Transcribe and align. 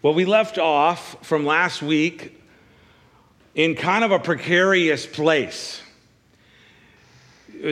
Well, 0.00 0.14
we 0.14 0.26
left 0.26 0.58
off 0.58 1.26
from 1.26 1.44
last 1.44 1.82
week 1.82 2.40
in 3.56 3.74
kind 3.74 4.04
of 4.04 4.12
a 4.12 4.20
precarious 4.20 5.04
place. 5.04 5.82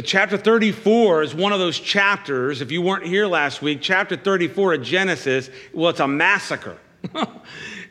Chapter 0.02 0.36
34 0.36 1.22
is 1.22 1.34
one 1.36 1.52
of 1.52 1.60
those 1.60 1.78
chapters. 1.78 2.62
If 2.62 2.72
you 2.72 2.82
weren't 2.82 3.06
here 3.06 3.28
last 3.28 3.62
week, 3.62 3.78
chapter 3.80 4.16
34 4.16 4.74
of 4.74 4.82
Genesis, 4.82 5.50
well, 5.72 5.90
it's 5.90 6.00
a 6.00 6.08
massacre. 6.08 6.78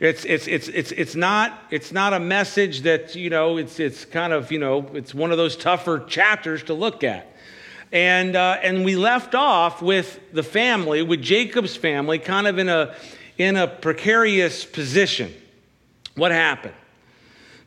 it's, 0.00 0.26
it's, 0.26 0.46
it's, 0.46 0.68
it's, 0.68 0.92
it's, 0.92 1.14
not, 1.14 1.58
it's 1.70 1.90
not 1.90 2.12
a 2.12 2.20
message 2.20 2.82
that, 2.82 3.14
you 3.14 3.30
know, 3.30 3.56
it's, 3.56 3.80
it's 3.80 4.04
kind 4.04 4.34
of, 4.34 4.52
you 4.52 4.58
know, 4.58 4.86
it's 4.92 5.14
one 5.14 5.30
of 5.30 5.38
those 5.38 5.56
tougher 5.56 6.00
chapters 6.00 6.62
to 6.64 6.74
look 6.74 7.02
at. 7.02 7.34
And, 7.90 8.36
uh, 8.36 8.58
and 8.62 8.84
we 8.84 8.96
left 8.96 9.34
off 9.34 9.80
with 9.80 10.20
the 10.34 10.42
family, 10.42 11.00
with 11.00 11.22
Jacob's 11.22 11.74
family, 11.74 12.18
kind 12.18 12.46
of 12.46 12.58
in 12.58 12.68
a, 12.68 12.94
in 13.38 13.56
a 13.56 13.66
precarious 13.66 14.64
position. 14.64 15.32
What 16.14 16.32
happened? 16.32 16.74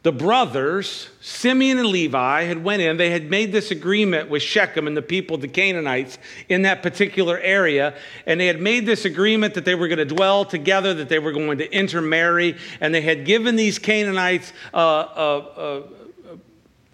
The 0.02 0.12
brothers, 0.14 1.10
Simeon 1.20 1.77
and 1.77 1.88
Levi, 1.88 2.44
had 2.44 2.64
went 2.64 2.82
in. 2.82 2.96
They 2.96 3.10
had 3.10 3.30
made 3.30 3.52
this 3.52 3.70
agreement 3.70 4.30
with 4.30 4.41
Shechem 4.41 4.88
and 4.88 4.96
the 4.96 5.02
people, 5.02 5.38
the 5.38 5.50
Canaanites, 5.50 6.18
in 6.48 6.62
that 6.62 6.82
particular 6.82 7.38
area. 7.38 7.94
And 8.26 8.40
they 8.40 8.48
had 8.48 8.62
made 8.62 8.86
this 8.86 9.04
agreement 9.04 9.55
that 9.55 9.66
they 9.66 9.76
were 9.76 9.90
going 9.90 9.98
to 9.98 10.05
dwell 10.05 10.46
together, 10.46 10.94
that 10.94 11.10
they 11.10 11.20
were 11.20 11.34
going 11.34 11.58
to 11.58 11.70
intermarry. 11.70 12.55
And 12.80 12.96
they 12.96 13.02
had 13.02 13.26
given 13.26 13.58
these 13.58 13.77
Canaanites 13.77 14.54
a, 14.74 14.80
a, 14.80 15.38
a 15.58 15.84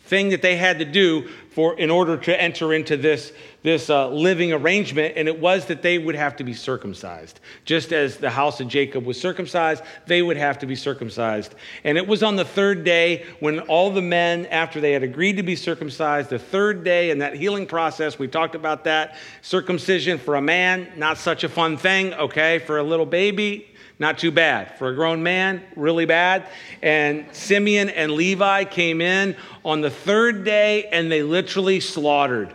thing 0.05 0.29
that 0.29 0.41
they 0.41 0.55
had 0.55 0.79
to 0.79 0.85
do 0.85 1.27
for 1.49 1.77
in 1.79 1.89
order 1.89 2.17
to 2.17 2.41
enter 2.41 2.73
into 2.73 2.97
this 2.97 3.31
this 3.65 3.89
uh, 3.89 4.07
living 4.09 4.53
arrangement, 4.53 5.15
and 5.17 5.27
it 5.27 5.39
was 5.39 5.65
that 5.65 5.81
they 5.81 5.97
would 5.97 6.13
have 6.13 6.35
to 6.35 6.43
be 6.43 6.53
circumcised. 6.53 7.39
Just 7.65 7.91
as 7.91 8.17
the 8.17 8.29
house 8.29 8.59
of 8.59 8.67
Jacob 8.67 9.05
was 9.05 9.19
circumcised, 9.19 9.83
they 10.05 10.21
would 10.21 10.37
have 10.37 10.59
to 10.59 10.67
be 10.67 10.75
circumcised. 10.75 11.55
And 11.83 11.97
it 11.97 12.07
was 12.07 12.21
on 12.21 12.35
the 12.35 12.45
third 12.45 12.83
day 12.83 13.25
when 13.39 13.61
all 13.61 13.89
the 13.89 14.03
men, 14.03 14.45
after 14.47 14.79
they 14.79 14.91
had 14.91 15.01
agreed 15.01 15.37
to 15.37 15.43
be 15.43 15.55
circumcised, 15.55 16.29
the 16.29 16.37
third 16.37 16.83
day 16.83 17.09
in 17.09 17.17
that 17.17 17.35
healing 17.35 17.65
process, 17.65 18.19
we 18.19 18.27
talked 18.27 18.53
about 18.53 18.83
that. 18.83 19.17
Circumcision 19.41 20.19
for 20.19 20.35
a 20.35 20.41
man, 20.41 20.91
not 20.95 21.17
such 21.17 21.43
a 21.43 21.49
fun 21.49 21.75
thing, 21.75 22.13
okay? 22.13 22.59
For 22.59 22.77
a 22.77 22.83
little 22.83 23.07
baby, 23.07 23.74
not 23.97 24.17
too 24.17 24.31
bad. 24.31 24.77
For 24.77 24.89
a 24.89 24.95
grown 24.95 25.23
man, 25.23 25.63
really 25.75 26.05
bad. 26.05 26.47
And 26.81 27.25
Simeon 27.31 27.89
and 27.89 28.11
Levi 28.11 28.65
came 28.65 29.01
in 29.01 29.35
on 29.63 29.81
the 29.81 29.89
third 29.89 30.43
day 30.43 30.85
and 30.91 31.11
they 31.11 31.23
literally 31.23 31.79
slaughtered 31.79 32.53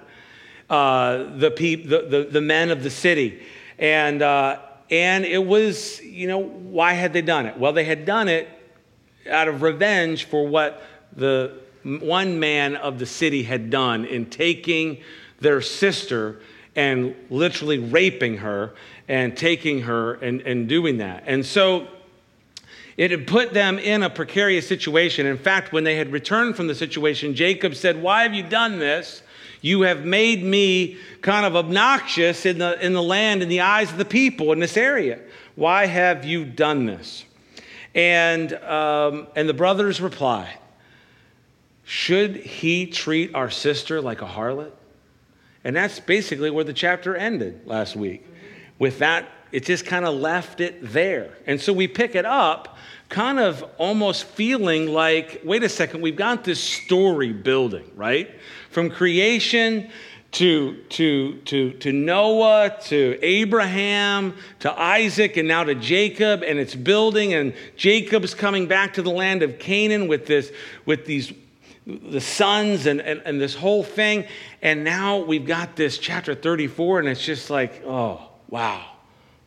uh, 0.69 1.36
the, 1.36 1.50
peop- 1.50 1.88
the, 1.88 2.02
the, 2.02 2.28
the, 2.30 2.41
men 2.41 2.70
of 2.70 2.82
the 2.82 2.91
city. 2.91 3.42
And, 3.78 4.22
uh, 4.22 4.60
and 4.91 5.24
it 5.24 5.44
was, 5.44 6.00
you 6.02 6.28
know, 6.28 6.38
why 6.38 6.92
had 6.92 7.12
they 7.12 7.22
done 7.22 7.47
it? 7.47 7.58
Well, 7.58 7.72
they 7.72 7.84
had 7.84 8.04
done 8.04 8.28
it 8.28 8.48
out 9.28 9.48
of 9.48 9.62
revenge 9.62 10.25
for 10.25 10.47
what 10.47 10.82
the 11.14 11.58
one 11.82 12.38
man 12.38 12.77
of 12.77 12.98
the 12.98 13.06
city 13.06 13.42
had 13.42 13.70
done 13.70 14.04
in 14.04 14.27
taking 14.27 14.98
their 15.41 15.60
sister 15.60 16.41
and 16.81 17.14
literally 17.28 17.78
raping 17.78 18.39
her 18.39 18.73
and 19.06 19.36
taking 19.36 19.83
her 19.83 20.14
and, 20.14 20.41
and 20.41 20.67
doing 20.67 20.97
that. 20.97 21.22
And 21.27 21.45
so 21.45 21.87
it 22.97 23.11
had 23.11 23.27
put 23.27 23.53
them 23.53 23.78
in 23.78 24.03
a 24.03 24.09
precarious 24.09 24.67
situation. 24.67 25.27
In 25.27 25.37
fact, 25.37 25.75
when 25.75 25.84
they 25.84 25.97
had 25.97 26.11
returned 26.11 26.56
from 26.56 26.69
the 26.69 26.75
situation, 26.75 27.34
Jacob 27.34 27.75
said, 27.75 28.00
Why 28.00 28.22
have 28.22 28.33
you 28.33 28.42
done 28.42 28.78
this? 28.78 29.22
You 29.61 29.83
have 29.83 30.06
made 30.06 30.42
me 30.42 30.97
kind 31.20 31.45
of 31.45 31.55
obnoxious 31.55 32.47
in 32.47 32.56
the, 32.56 32.83
in 32.83 32.94
the 32.94 33.03
land, 33.03 33.42
in 33.42 33.50
the 33.50 33.61
eyes 33.61 33.92
of 33.92 33.98
the 33.98 34.06
people 34.06 34.50
in 34.53 34.59
this 34.59 34.78
area. 34.78 35.19
Why 35.56 35.84
have 35.84 36.25
you 36.25 36.47
done 36.47 36.87
this? 36.87 37.27
And, 37.94 38.55
um, 38.55 39.27
and 39.37 39.47
the 39.47 39.55
brothers 39.55 40.00
reply, 40.00 40.56
Should 41.84 42.37
he 42.37 42.87
treat 42.87 43.34
our 43.34 43.50
sister 43.50 44.00
like 44.00 44.22
a 44.22 44.27
harlot? 44.27 44.72
And 45.65 45.76
that's 45.76 46.00
basically 46.00 46.50
where 46.50 46.65
the 46.65 46.72
chapter 46.72 47.15
ended 47.15 47.66
last 47.66 47.97
week. 47.97 48.26
With 48.78 48.98
that, 49.00 49.28
it 49.53 49.65
just 49.65 49.84
kind 49.84 50.04
of 50.04 50.15
left 50.15 50.60
it 50.60 50.78
there. 50.81 51.37
And 51.47 51.60
so 51.60 51.72
we 51.72 51.88
pick 51.88 52.15
it 52.15 52.25
up, 52.25 52.78
kind 53.09 53.38
of 53.38 53.65
almost 53.78 54.25
feeling 54.25 54.87
like, 54.87 55.43
wait 55.44 55.62
a 55.62 55.69
second, 55.69 56.00
we've 56.00 56.16
got 56.16 56.44
this 56.44 56.60
story 56.60 57.32
building, 57.32 57.91
right? 57.97 58.31
From 58.71 58.91
creation 58.91 59.91
to, 60.32 60.76
to, 60.91 61.38
to, 61.38 61.72
to 61.72 61.92
Noah, 61.92 62.77
to 62.84 63.19
Abraham, 63.21 64.37
to 64.60 64.81
Isaac, 64.81 65.37
and 65.37 65.48
now 65.48 65.65
to 65.65 65.75
Jacob, 65.75 66.44
and 66.44 66.59
it's 66.59 66.77
building, 66.77 67.34
and 67.34 67.53
Jacob's 67.77 68.34
coming 68.34 68.69
back 68.69 68.94
to 68.94 69.03
the 69.03 69.10
land 69.10 69.42
of 69.42 69.59
Canaan 69.59 70.06
with 70.06 70.27
this, 70.27 70.53
with 70.87 71.04
these 71.04 71.32
the 71.99 72.21
sons 72.21 72.87
and, 72.87 73.01
and, 73.01 73.23
and 73.25 73.41
this 73.41 73.55
whole 73.55 73.83
thing. 73.83 74.25
And 74.62 74.84
now 74.84 75.19
we've 75.19 75.47
got 75.47 75.77
this 75.77 75.99
chapter 75.99 76.34
34, 76.34 77.01
and 77.01 77.09
it's 77.09 77.25
just 77.25 77.51
like, 77.51 77.83
oh, 77.84 78.21
wow. 78.49 78.84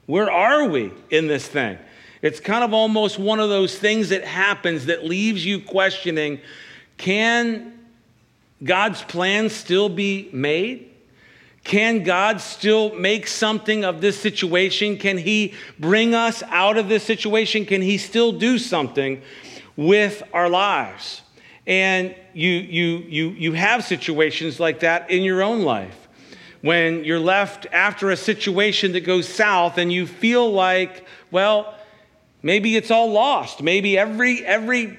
Where 0.06 0.30
are 0.30 0.68
we 0.68 0.92
in 1.10 1.28
this 1.28 1.48
thing? 1.48 1.78
It's 2.22 2.40
kind 2.40 2.64
of 2.64 2.74
almost 2.74 3.20
one 3.20 3.40
of 3.40 3.50
those 3.50 3.78
things 3.78 4.10
that 4.10 4.24
happens 4.24 4.86
that 4.86 5.06
leaves 5.06 5.46
you 5.46 5.60
questioning 5.60 6.40
can 6.98 7.74
God's 8.64 9.02
plan 9.02 9.50
still 9.50 9.90
be 9.90 10.30
made? 10.32 10.90
Can 11.64 12.04
God 12.04 12.40
still 12.40 12.94
make 12.96 13.28
something 13.28 13.84
of 13.84 14.00
this 14.00 14.20
situation? 14.20 14.98
Can 14.98 15.18
He 15.18 15.54
bring 15.80 16.14
us 16.14 16.44
out 16.44 16.78
of 16.78 16.88
this 16.88 17.04
situation? 17.04 17.66
Can 17.66 17.82
He 17.82 17.98
still 17.98 18.32
do 18.32 18.58
something 18.58 19.22
with 19.76 20.24
our 20.34 20.50
lives? 20.50 21.23
And 21.66 22.16
you, 22.34 22.50
you, 22.50 22.86
you, 23.08 23.30
you 23.30 23.54
have 23.54 23.84
situations 23.84 24.60
like 24.60 24.82
that 24.82 25.10
in 25.10 25.24
your 25.24 25.42
own 25.42 25.64
life. 25.64 26.08
When 26.62 27.04
you're 27.04 27.20
left 27.20 27.68
after 27.72 28.12
a 28.12 28.18
situation 28.18 28.94
that 28.94 29.02
goes 29.02 29.28
south 29.28 29.78
and 29.78 29.92
you 29.92 30.08
feel 30.08 30.52
like, 30.52 31.06
well, 31.32 31.76
maybe 32.42 32.76
it's 32.76 32.92
all 32.92 33.12
lost. 33.12 33.62
Maybe 33.62 33.98
every, 33.98 34.46
every 34.46 34.98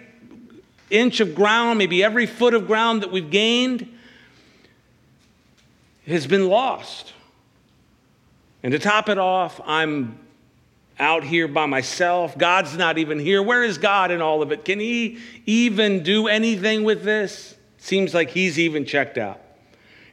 inch 0.90 1.20
of 1.20 1.34
ground, 1.34 1.78
maybe 1.78 2.02
every 2.02 2.26
foot 2.26 2.54
of 2.54 2.66
ground 2.66 3.02
that 3.02 3.10
we've 3.10 3.30
gained 3.30 3.90
has 6.06 6.26
been 6.26 6.48
lost. 6.48 7.12
And 8.62 8.72
to 8.72 8.78
top 8.78 9.08
it 9.08 9.18
off, 9.18 9.60
I'm 9.66 10.18
out 10.98 11.24
here 11.24 11.48
by 11.48 11.66
myself. 11.66 12.36
God's 12.38 12.76
not 12.76 12.98
even 12.98 13.18
here. 13.18 13.42
Where 13.42 13.62
is 13.62 13.78
God 13.78 14.10
in 14.10 14.22
all 14.22 14.42
of 14.42 14.52
it? 14.52 14.64
Can 14.64 14.80
He 14.80 15.18
even 15.46 16.02
do 16.02 16.28
anything 16.28 16.84
with 16.84 17.02
this? 17.02 17.56
Seems 17.78 18.14
like 18.14 18.30
He's 18.30 18.58
even 18.58 18.84
checked 18.84 19.18
out. 19.18 19.40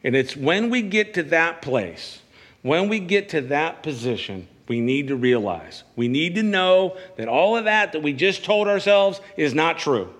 And 0.04 0.16
it's 0.16 0.36
when 0.36 0.70
we 0.70 0.82
get 0.82 1.14
to 1.16 1.24
that 1.24 1.62
place, 1.62 2.20
when 2.62 2.90
we 2.90 3.00
get 3.00 3.30
to 3.30 3.42
that 3.42 3.84
position, 3.84 4.48
we 4.68 4.80
need 4.80 5.10
to 5.10 5.16
realize, 5.16 5.84
we 5.96 6.08
need 6.08 6.36
to 6.36 6.44
know 6.44 6.98
that 7.18 7.28
all 7.28 7.58
of 7.58 7.66
that 7.66 7.92
that 7.92 8.02
we 8.02 8.14
just 8.14 8.44
told 8.44 8.68
ourselves 8.68 9.20
is 9.38 9.54
not 9.54 9.78
true 9.78 10.14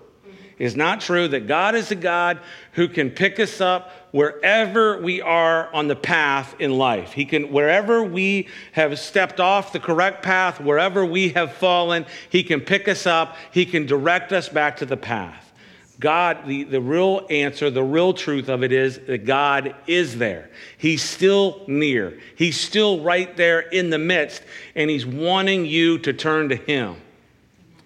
is 0.62 0.76
not 0.76 1.00
true, 1.00 1.26
that 1.26 1.48
God 1.48 1.74
is 1.74 1.90
a 1.90 1.96
God 1.96 2.38
who 2.72 2.88
can 2.88 3.10
pick 3.10 3.38
us 3.38 3.60
up 3.60 3.90
wherever 4.12 5.00
we 5.00 5.20
are 5.20 5.72
on 5.74 5.88
the 5.88 5.96
path 5.96 6.54
in 6.58 6.72
life. 6.72 7.12
He 7.12 7.24
can, 7.24 7.52
wherever 7.52 8.02
we 8.02 8.48
have 8.72 8.98
stepped 8.98 9.40
off 9.40 9.72
the 9.72 9.80
correct 9.80 10.22
path, 10.22 10.60
wherever 10.60 11.04
we 11.04 11.30
have 11.30 11.52
fallen, 11.52 12.06
He 12.30 12.42
can 12.42 12.60
pick 12.60 12.88
us 12.88 13.06
up, 13.06 13.36
He 13.50 13.66
can 13.66 13.86
direct 13.86 14.32
us 14.32 14.48
back 14.48 14.78
to 14.78 14.86
the 14.86 14.96
path. 14.96 15.52
God, 16.00 16.46
the, 16.46 16.64
the 16.64 16.80
real 16.80 17.26
answer, 17.30 17.70
the 17.70 17.82
real 17.82 18.12
truth 18.12 18.48
of 18.48 18.64
it 18.64 18.72
is 18.72 18.98
that 19.06 19.24
God 19.24 19.76
is 19.86 20.18
there. 20.18 20.50
He's 20.76 21.02
still 21.02 21.62
near. 21.68 22.18
He's 22.34 22.58
still 22.58 23.00
right 23.00 23.36
there 23.36 23.60
in 23.60 23.90
the 23.90 23.98
midst, 23.98 24.42
and 24.74 24.90
He's 24.90 25.06
wanting 25.06 25.64
you 25.64 25.98
to 26.00 26.12
turn 26.12 26.48
to 26.48 26.56
Him. 26.56 26.96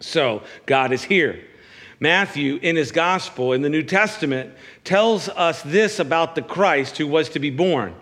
So, 0.01 0.43
God 0.65 0.93
is 0.93 1.03
here. 1.03 1.41
Matthew, 1.99 2.59
in 2.63 2.77
his 2.77 2.93
gospel 2.93 3.53
in 3.53 3.63
the 3.63 3.69
New 3.69 3.83
Testament, 3.83 4.53
tells 4.85 5.29
us 5.31 5.63
this 5.63 5.99
about 5.99 6.35
the 6.35 6.43
Christ 6.43 6.99
who 6.99 7.07
was 7.07 7.29
to 7.31 7.39
be 7.39 7.51
born. 7.51 7.95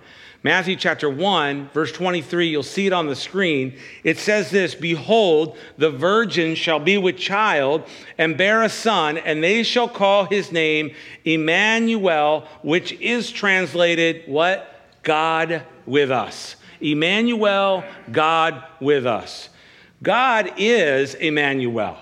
Matthew 0.45 0.77
chapter 0.77 1.09
1, 1.09 1.71
verse 1.73 1.91
23, 1.91 2.49
you'll 2.49 2.63
see 2.63 2.87
it 2.87 2.93
on 2.93 3.07
the 3.07 3.17
screen. 3.17 3.79
It 4.03 4.19
says 4.19 4.51
this 4.51 4.75
Behold, 4.75 5.57
the 5.79 5.91
virgin 5.91 6.55
shall 6.55 6.81
be 6.81 6.99
with 6.99 7.17
child 7.17 7.85
and 8.19 8.37
bear 8.37 8.63
a 8.63 8.69
son, 8.69 9.17
and 9.17 9.43
they 9.43 9.63
shall 9.63 9.89
call 9.89 10.27
his 10.27 10.53
name 10.53 10.95
Emmanuel, 11.25 12.47
which 12.63 12.93
is 13.01 13.31
translated 13.31 14.25
what? 14.27 14.71
God 15.03 15.63
with 15.87 16.11
us. 16.11 16.57
Emmanuel, 16.79 17.83
God 18.13 18.65
with 18.81 19.07
us. 19.07 19.49
God 20.03 20.53
is 20.59 21.15
Emmanuel. 21.15 21.97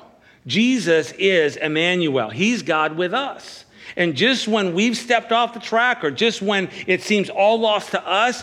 Jesus 0.47 1.12
is 1.12 1.56
Emmanuel. 1.56 2.31
He's 2.31 2.62
God 2.62 2.97
with 2.97 3.15
us. 3.15 3.65
And 3.97 4.17
just 4.17 4.49
when 4.49 4.75
we've 4.75 4.97
stepped 4.97 5.33
off 5.33 5.55
the 5.55 5.61
track 5.61 6.03
or 6.03 6.11
just 6.11 6.43
when 6.43 6.71
it 6.87 7.03
seems 7.03 7.29
all 7.31 7.61
lost 7.61 7.91
to 7.91 8.06
us, 8.06 8.43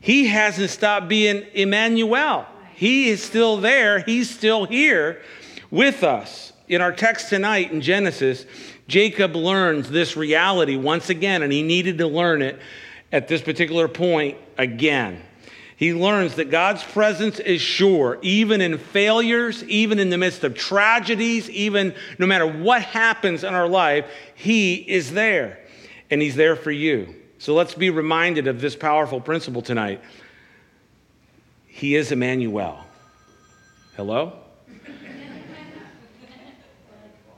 he 0.00 0.26
hasn't 0.26 0.70
stopped 0.70 1.08
being 1.08 1.44
Emmanuel. 1.54 2.46
He 2.74 3.08
is 3.08 3.22
still 3.22 3.56
there, 3.56 4.00
He's 4.00 4.30
still 4.30 4.64
here 4.64 5.22
with 5.70 6.04
us. 6.04 6.52
In 6.68 6.80
our 6.80 6.92
text 6.92 7.28
tonight 7.28 7.72
in 7.72 7.80
Genesis, 7.80 8.44
Jacob 8.88 9.34
learns 9.34 9.90
this 9.90 10.16
reality 10.16 10.76
once 10.76 11.10
again, 11.10 11.42
and 11.42 11.52
he 11.52 11.62
needed 11.62 11.98
to 11.98 12.06
learn 12.06 12.42
it 12.42 12.60
at 13.10 13.26
this 13.26 13.40
particular 13.40 13.88
point 13.88 14.36
again. 14.58 15.22
He 15.78 15.94
learns 15.94 16.34
that 16.34 16.50
God's 16.50 16.82
presence 16.82 17.38
is 17.38 17.60
sure, 17.60 18.18
even 18.20 18.60
in 18.60 18.78
failures, 18.78 19.62
even 19.62 20.00
in 20.00 20.10
the 20.10 20.18
midst 20.18 20.42
of 20.42 20.56
tragedies, 20.56 21.48
even 21.50 21.94
no 22.18 22.26
matter 22.26 22.48
what 22.48 22.82
happens 22.82 23.44
in 23.44 23.54
our 23.54 23.68
life, 23.68 24.04
He 24.34 24.74
is 24.74 25.12
there. 25.12 25.60
And 26.10 26.20
He's 26.20 26.34
there 26.34 26.56
for 26.56 26.72
you. 26.72 27.14
So 27.38 27.54
let's 27.54 27.74
be 27.74 27.90
reminded 27.90 28.48
of 28.48 28.60
this 28.60 28.74
powerful 28.74 29.20
principle 29.20 29.62
tonight. 29.62 30.00
He 31.68 31.94
is 31.94 32.10
Emmanuel. 32.10 32.84
Hello? 33.96 34.36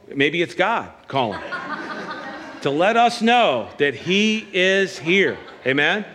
Maybe 0.08 0.40
it's 0.40 0.54
God 0.54 0.90
calling 1.08 1.42
to 2.62 2.70
let 2.70 2.96
us 2.96 3.20
know 3.20 3.68
that 3.76 3.94
He 3.94 4.48
is 4.54 4.98
here. 4.98 5.36
Amen? 5.66 6.06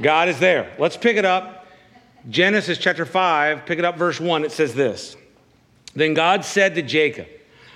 God 0.00 0.28
is 0.28 0.38
there. 0.38 0.72
Let's 0.78 0.96
pick 0.96 1.16
it 1.16 1.24
up. 1.24 1.66
Genesis 2.28 2.78
chapter 2.78 3.06
5, 3.06 3.66
pick 3.66 3.78
it 3.78 3.84
up, 3.84 3.96
verse 3.96 4.20
1. 4.20 4.44
It 4.44 4.52
says 4.52 4.74
this 4.74 5.16
Then 5.94 6.14
God 6.14 6.44
said 6.44 6.74
to 6.74 6.82
Jacob, 6.82 7.28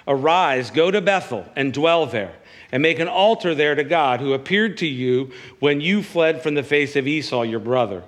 Arise, 0.09 0.71
go 0.71 0.91
to 0.91 1.01
Bethel 1.01 1.47
and 1.55 1.73
dwell 1.73 2.07
there, 2.07 2.35
and 2.73 2.83
make 2.83 2.99
an 2.99 3.09
altar 3.09 3.55
there 3.55 3.75
to 3.75 3.85
God 3.85 4.21
who 4.21 4.33
appeared 4.33 4.79
to 4.79 4.87
you 4.87 5.31
when 5.61 5.81
you 5.81 6.03
fled 6.03 6.43
from 6.43 6.55
the 6.55 6.63
face 6.63 6.97
of 6.97 7.07
Esau, 7.07 7.43
your 7.43 7.61
brother. 7.61 8.03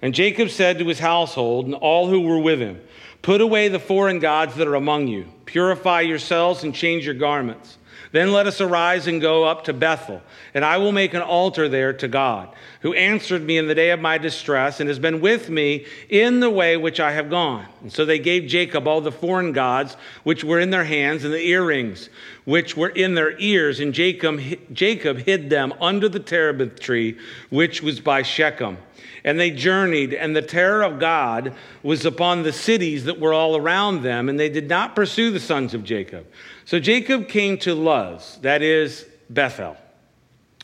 And 0.00 0.14
Jacob 0.14 0.50
said 0.50 0.78
to 0.78 0.86
his 0.86 1.00
household 1.00 1.66
and 1.66 1.74
all 1.74 2.08
who 2.08 2.20
were 2.20 2.38
with 2.38 2.60
him, 2.60 2.80
Put 3.22 3.40
away 3.40 3.68
the 3.68 3.78
foreign 3.78 4.18
gods 4.18 4.54
that 4.54 4.68
are 4.68 4.76
among 4.76 5.08
you, 5.08 5.26
purify 5.44 6.00
yourselves 6.02 6.64
and 6.64 6.74
change 6.74 7.04
your 7.04 7.14
garments. 7.14 7.76
Then 8.12 8.32
let 8.32 8.48
us 8.48 8.60
arise 8.60 9.06
and 9.06 9.20
go 9.20 9.44
up 9.44 9.64
to 9.64 9.72
Bethel, 9.72 10.20
and 10.52 10.64
I 10.64 10.78
will 10.78 10.90
make 10.90 11.14
an 11.14 11.22
altar 11.22 11.68
there 11.68 11.92
to 11.92 12.08
God, 12.08 12.52
who 12.80 12.92
answered 12.92 13.42
me 13.42 13.56
in 13.56 13.68
the 13.68 13.74
day 13.74 13.90
of 13.90 14.00
my 14.00 14.18
distress 14.18 14.80
and 14.80 14.88
has 14.88 14.98
been 14.98 15.20
with 15.20 15.48
me 15.48 15.86
in 16.08 16.40
the 16.40 16.50
way 16.50 16.76
which 16.76 16.98
I 16.98 17.12
have 17.12 17.30
gone. 17.30 17.66
And 17.82 17.92
so 17.92 18.04
they 18.04 18.18
gave 18.18 18.48
Jacob 18.48 18.88
all 18.88 19.00
the 19.00 19.12
foreign 19.12 19.52
gods 19.52 19.96
which 20.24 20.42
were 20.42 20.58
in 20.58 20.70
their 20.70 20.84
hands 20.84 21.24
and 21.24 21.32
the 21.32 21.46
earrings 21.46 22.08
which 22.44 22.76
were 22.76 22.88
in 22.88 23.14
their 23.14 23.38
ears, 23.38 23.78
and 23.78 23.94
Jacob, 23.94 24.40
Jacob 24.72 25.18
hid 25.18 25.48
them 25.48 25.72
under 25.80 26.08
the 26.08 26.18
terebinth 26.18 26.80
tree 26.80 27.16
which 27.48 27.80
was 27.80 28.00
by 28.00 28.22
Shechem. 28.22 28.78
And 29.22 29.38
they 29.38 29.50
journeyed, 29.50 30.14
and 30.14 30.34
the 30.34 30.42
terror 30.42 30.82
of 30.82 30.98
God 30.98 31.54
was 31.82 32.06
upon 32.06 32.42
the 32.42 32.52
cities 32.52 33.04
that 33.04 33.20
were 33.20 33.34
all 33.34 33.54
around 33.54 34.02
them, 34.02 34.28
and 34.28 34.40
they 34.40 34.48
did 34.48 34.68
not 34.68 34.96
pursue 34.96 35.30
the 35.30 35.38
sons 35.38 35.74
of 35.74 35.84
Jacob. 35.84 36.26
So 36.70 36.78
Jacob 36.78 37.26
came 37.26 37.58
to 37.58 37.74
Luz, 37.74 38.38
that 38.42 38.62
is 38.62 39.04
Bethel, 39.28 39.76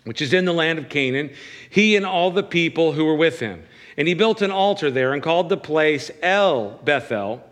which 0.04 0.22
is 0.22 0.32
in 0.32 0.44
the 0.44 0.52
land 0.52 0.78
of 0.78 0.88
Canaan, 0.88 1.32
he 1.68 1.96
and 1.96 2.06
all 2.06 2.30
the 2.30 2.44
people 2.44 2.92
who 2.92 3.04
were 3.04 3.16
with 3.16 3.40
him. 3.40 3.64
And 3.96 4.06
he 4.06 4.14
built 4.14 4.40
an 4.40 4.52
altar 4.52 4.88
there 4.88 5.14
and 5.14 5.20
called 5.20 5.48
the 5.48 5.56
place 5.56 6.12
El 6.22 6.78
Bethel, 6.84 7.42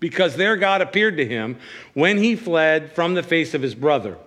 because 0.00 0.34
there 0.34 0.56
God 0.56 0.80
appeared 0.80 1.16
to 1.18 1.24
him 1.24 1.58
when 1.94 2.18
he 2.18 2.34
fled 2.34 2.92
from 2.92 3.14
the 3.14 3.22
face 3.22 3.54
of 3.54 3.62
his 3.62 3.76
brother. 3.76 4.18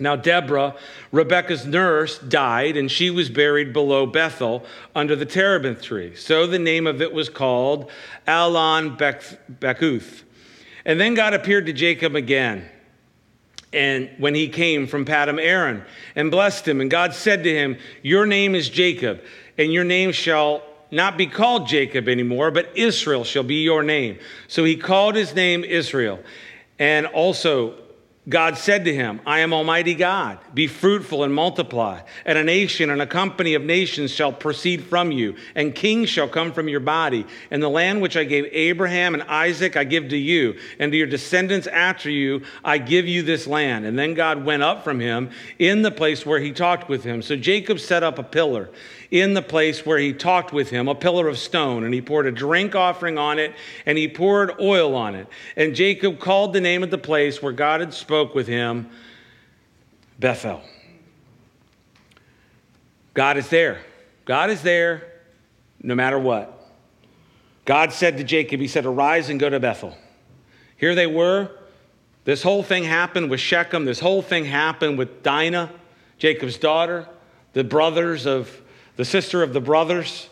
Now, 0.00 0.16
Deborah, 0.16 0.74
Rebekah's 1.12 1.64
nurse, 1.64 2.18
died, 2.18 2.76
and 2.76 2.90
she 2.90 3.10
was 3.10 3.30
buried 3.30 3.72
below 3.72 4.06
Bethel 4.06 4.66
under 4.96 5.14
the 5.14 5.26
terebinth 5.26 5.80
tree. 5.80 6.16
So 6.16 6.48
the 6.48 6.58
name 6.58 6.88
of 6.88 7.00
it 7.00 7.12
was 7.12 7.28
called 7.28 7.88
Allon 8.26 8.96
Bachuth. 8.96 10.24
And 10.84 10.98
then 10.98 11.14
God 11.14 11.34
appeared 11.34 11.66
to 11.66 11.72
Jacob 11.72 12.16
again. 12.16 12.68
And 13.76 14.08
when 14.16 14.34
he 14.34 14.48
came 14.48 14.86
from 14.86 15.04
Padan 15.04 15.38
Aram 15.38 15.82
and 16.14 16.30
blessed 16.30 16.66
him, 16.66 16.80
and 16.80 16.90
God 16.90 17.12
said 17.12 17.44
to 17.44 17.54
him, 17.54 17.76
Your 18.02 18.24
name 18.24 18.54
is 18.54 18.70
Jacob, 18.70 19.20
and 19.58 19.70
your 19.70 19.84
name 19.84 20.12
shall 20.12 20.62
not 20.90 21.18
be 21.18 21.26
called 21.26 21.68
Jacob 21.68 22.08
anymore, 22.08 22.50
but 22.50 22.70
Israel 22.74 23.22
shall 23.22 23.42
be 23.42 23.62
your 23.62 23.82
name. 23.82 24.18
So 24.48 24.64
he 24.64 24.76
called 24.76 25.14
his 25.14 25.34
name 25.34 25.62
Israel. 25.62 26.20
And 26.78 27.06
also, 27.06 27.74
God 28.28 28.58
said 28.58 28.84
to 28.86 28.94
him, 28.94 29.20
I 29.24 29.40
am 29.40 29.52
Almighty 29.52 29.94
God. 29.94 30.38
Be 30.52 30.66
fruitful 30.66 31.22
and 31.22 31.32
multiply. 31.32 32.00
And 32.24 32.36
a 32.36 32.42
nation 32.42 32.90
and 32.90 33.00
a 33.00 33.06
company 33.06 33.54
of 33.54 33.62
nations 33.62 34.10
shall 34.10 34.32
proceed 34.32 34.82
from 34.82 35.12
you, 35.12 35.36
and 35.54 35.72
kings 35.72 36.10
shall 36.10 36.28
come 36.28 36.52
from 36.52 36.68
your 36.68 36.80
body. 36.80 37.24
And 37.52 37.62
the 37.62 37.68
land 37.68 38.02
which 38.02 38.16
I 38.16 38.24
gave 38.24 38.46
Abraham 38.50 39.14
and 39.14 39.22
Isaac 39.22 39.76
I 39.76 39.84
give 39.84 40.08
to 40.08 40.16
you, 40.16 40.58
and 40.80 40.90
to 40.90 40.98
your 40.98 41.06
descendants 41.06 41.68
after 41.68 42.10
you 42.10 42.42
I 42.64 42.78
give 42.78 43.06
you 43.06 43.22
this 43.22 43.46
land. 43.46 43.84
And 43.84 43.96
then 43.96 44.14
God 44.14 44.44
went 44.44 44.64
up 44.64 44.82
from 44.82 44.98
him 44.98 45.30
in 45.60 45.82
the 45.82 45.92
place 45.92 46.26
where 46.26 46.40
he 46.40 46.50
talked 46.50 46.88
with 46.88 47.04
him. 47.04 47.22
So 47.22 47.36
Jacob 47.36 47.78
set 47.78 48.02
up 48.02 48.18
a 48.18 48.24
pillar 48.24 48.70
in 49.10 49.34
the 49.34 49.42
place 49.42 49.86
where 49.86 49.98
he 49.98 50.12
talked 50.12 50.52
with 50.52 50.70
him, 50.70 50.88
a 50.88 50.94
pillar 50.94 51.28
of 51.28 51.38
stone, 51.38 51.84
and 51.84 51.94
he 51.94 52.02
poured 52.02 52.26
a 52.26 52.32
drink 52.32 52.74
offering 52.74 53.18
on 53.18 53.38
it, 53.38 53.54
and 53.84 53.96
he 53.96 54.08
poured 54.08 54.60
oil 54.60 54.94
on 54.94 55.14
it. 55.14 55.26
And 55.56 55.74
Jacob 55.74 56.18
called 56.18 56.52
the 56.52 56.60
name 56.60 56.82
of 56.82 56.90
the 56.90 56.98
place 56.98 57.42
where 57.42 57.52
God 57.52 57.80
had 57.80 57.94
spoke 57.94 58.34
with 58.34 58.46
him 58.46 58.90
Bethel. 60.18 60.62
God 63.14 63.36
is 63.36 63.48
there. 63.48 63.80
God 64.24 64.50
is 64.50 64.62
there 64.62 65.12
no 65.82 65.94
matter 65.94 66.18
what. 66.18 66.52
God 67.64 67.92
said 67.92 68.18
to 68.18 68.24
Jacob, 68.24 68.60
He 68.60 68.68
said, 68.68 68.86
Arise 68.86 69.28
and 69.28 69.38
go 69.40 69.48
to 69.48 69.60
Bethel. 69.60 69.96
Here 70.76 70.94
they 70.94 71.06
were. 71.06 71.50
This 72.24 72.42
whole 72.42 72.62
thing 72.62 72.84
happened 72.84 73.30
with 73.30 73.40
Shechem. 73.40 73.84
This 73.84 74.00
whole 74.00 74.20
thing 74.20 74.44
happened 74.44 74.98
with 74.98 75.22
Dinah, 75.22 75.70
Jacob's 76.18 76.58
daughter, 76.58 77.08
the 77.52 77.64
brothers 77.64 78.26
of 78.26 78.60
the 78.96 79.04
sister 79.04 79.42
of 79.42 79.52
the 79.52 79.60
brothers. 79.60 80.28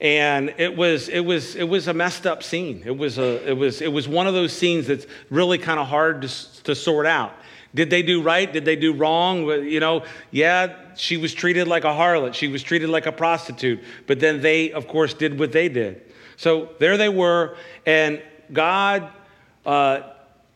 And 0.00 0.54
it 0.56 0.76
was 0.76 1.08
it 1.08 1.20
was 1.20 1.56
it 1.56 1.68
was 1.68 1.86
a 1.86 1.94
messed 1.94 2.26
up 2.26 2.42
scene. 2.42 2.82
It 2.86 2.96
was 2.96 3.18
a 3.18 3.48
it 3.48 3.56
was 3.56 3.82
it 3.82 3.92
was 3.92 4.08
one 4.08 4.26
of 4.26 4.34
those 4.34 4.52
scenes 4.52 4.86
that's 4.86 5.06
really 5.28 5.58
kind 5.58 5.78
of 5.78 5.88
hard 5.88 6.22
to, 6.22 6.62
to 6.64 6.74
sort 6.74 7.06
out. 7.06 7.34
Did 7.74 7.90
they 7.90 8.02
do 8.02 8.22
right? 8.22 8.50
Did 8.50 8.64
they 8.64 8.76
do 8.76 8.94
wrong? 8.94 9.46
You 9.46 9.80
know 9.80 10.04
yeah 10.30 10.74
she 10.96 11.18
was 11.18 11.34
treated 11.34 11.68
like 11.68 11.84
a 11.84 11.88
harlot. 11.88 12.32
She 12.32 12.48
was 12.48 12.62
treated 12.62 12.88
like 12.88 13.04
a 13.04 13.12
prostitute. 13.12 13.82
But 14.06 14.20
then 14.20 14.40
they 14.40 14.72
of 14.72 14.88
course 14.88 15.12
did 15.12 15.38
what 15.38 15.52
they 15.52 15.68
did. 15.68 16.00
So 16.36 16.70
there 16.78 16.96
they 16.96 17.10
were 17.10 17.56
and 17.84 18.22
god 18.50 19.10
uh, 19.66 20.00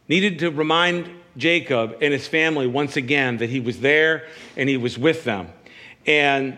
needed 0.08 0.38
to 0.38 0.50
remind 0.50 1.10
jacob 1.36 1.98
and 2.00 2.14
his 2.14 2.26
family 2.26 2.66
once 2.66 2.96
again 2.96 3.36
that 3.38 3.50
he 3.50 3.60
was 3.60 3.80
there 3.80 4.26
and 4.56 4.70
he 4.70 4.78
was 4.78 4.96
with 4.98 5.24
them. 5.24 5.48
And 6.06 6.56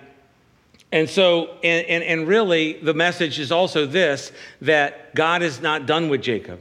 and 0.96 1.10
so, 1.10 1.58
and, 1.62 1.86
and, 1.88 2.02
and 2.02 2.26
really, 2.26 2.72
the 2.72 2.94
message 2.94 3.38
is 3.38 3.52
also 3.52 3.84
this 3.84 4.32
that 4.62 5.14
God 5.14 5.42
is 5.42 5.60
not 5.60 5.84
done 5.84 6.08
with 6.08 6.22
Jacob. 6.22 6.58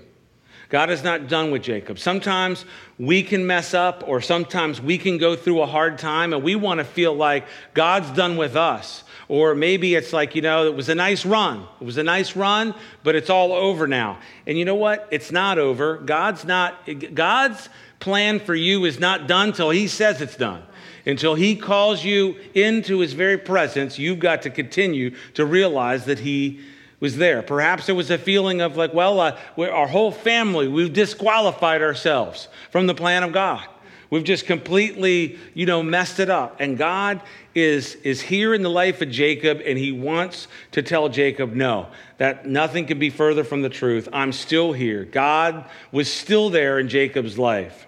God 0.68 0.90
is 0.90 1.06
not 1.06 1.30
done 1.30 1.52
with 1.52 1.64
Jacob. 1.64 2.00
Sometimes 2.00 2.66
we 3.00 3.24
can 3.24 3.48
mess 3.48 3.74
up, 3.74 4.04
or 4.06 4.20
sometimes 4.20 4.82
we 4.82 4.98
can 4.98 5.18
go 5.18 5.38
through 5.38 5.62
a 5.62 5.66
hard 5.66 5.98
time 5.98 6.34
and 6.34 6.44
we 6.44 6.58
want 6.58 6.80
to 6.80 6.84
feel 6.84 7.14
like 7.14 7.48
God's 7.74 8.12
done 8.12 8.36
with 8.36 8.58
us. 8.58 9.06
Or 9.30 9.56
maybe 9.56 9.96
it's 9.96 10.12
like, 10.12 10.36
you 10.36 10.42
know, 10.42 10.66
it 10.66 10.76
was 10.76 10.90
a 10.90 10.96
nice 10.96 11.26
run. 11.26 11.66
It 11.80 11.86
was 11.86 11.96
a 11.98 12.04
nice 12.04 12.36
run, 12.36 12.76
but 13.04 13.16
it's 13.16 13.30
all 13.30 13.54
over 13.54 13.88
now. 13.88 14.20
And 14.46 14.60
you 14.60 14.66
know 14.66 14.76
what? 14.76 15.08
It's 15.12 15.32
not 15.32 15.60
over. 15.60 15.96
God's 16.00 16.44
not, 16.44 16.76
God's 17.14 17.70
plan 18.02 18.42
for 18.42 18.54
you 18.54 18.84
is 18.84 19.00
not 19.00 19.28
done 19.28 19.54
till 19.54 19.70
He 19.70 19.88
says 19.88 20.20
it's 20.20 20.36
done 20.36 20.62
until 21.06 21.36
He 21.36 21.56
calls 21.56 22.04
you 22.04 22.36
into 22.54 23.00
His 23.00 23.14
very 23.14 23.38
presence, 23.38 24.00
you've 24.00 24.20
got 24.20 24.42
to 24.44 24.50
continue 24.50 25.16
to 25.34 25.46
realize 25.46 26.06
that 26.06 26.20
He 26.20 26.60
was 27.00 27.18
there. 27.18 27.42
Perhaps 27.42 27.86
there 27.86 27.96
was 27.96 28.10
a 28.10 28.18
feeling 28.18 28.62
of 28.62 28.78
like, 28.78 28.94
well, 28.94 29.20
uh, 29.20 29.38
our 29.58 29.88
whole 29.88 30.12
family, 30.12 30.68
we've 30.68 30.94
disqualified 30.94 31.82
ourselves 31.82 32.48
from 32.72 32.88
the 32.88 32.96
plan 32.96 33.24
of 33.24 33.32
God. 33.32 33.68
We've 34.10 34.24
just 34.24 34.46
completely, 34.46 35.40
you 35.54 35.66
know, 35.66 35.82
messed 35.84 36.20
it 36.20 36.30
up. 36.30 36.58
And 36.60 36.78
God 36.78 37.22
is, 37.54 37.96
is 37.96 38.22
here 38.22 38.54
in 38.54 38.62
the 38.62 38.70
life 38.70 39.02
of 39.02 39.10
Jacob, 39.10 39.62
and 39.66 39.78
he 39.78 39.92
wants 39.92 40.48
to 40.72 40.82
tell 40.82 41.10
Jacob, 41.10 41.54
no, 41.54 41.88
that 42.18 42.46
nothing 42.46 42.86
can 42.86 43.00
be 43.00 43.10
further 43.10 43.44
from 43.44 43.62
the 43.62 43.70
truth. 43.70 44.08
I'm 44.14 44.32
still 44.32 44.74
here. 44.74 45.06
God 45.06 45.66
was 45.92 46.12
still 46.12 46.50
there 46.50 46.80
in 46.80 46.88
Jacob's 46.88 47.38
life. 47.38 47.85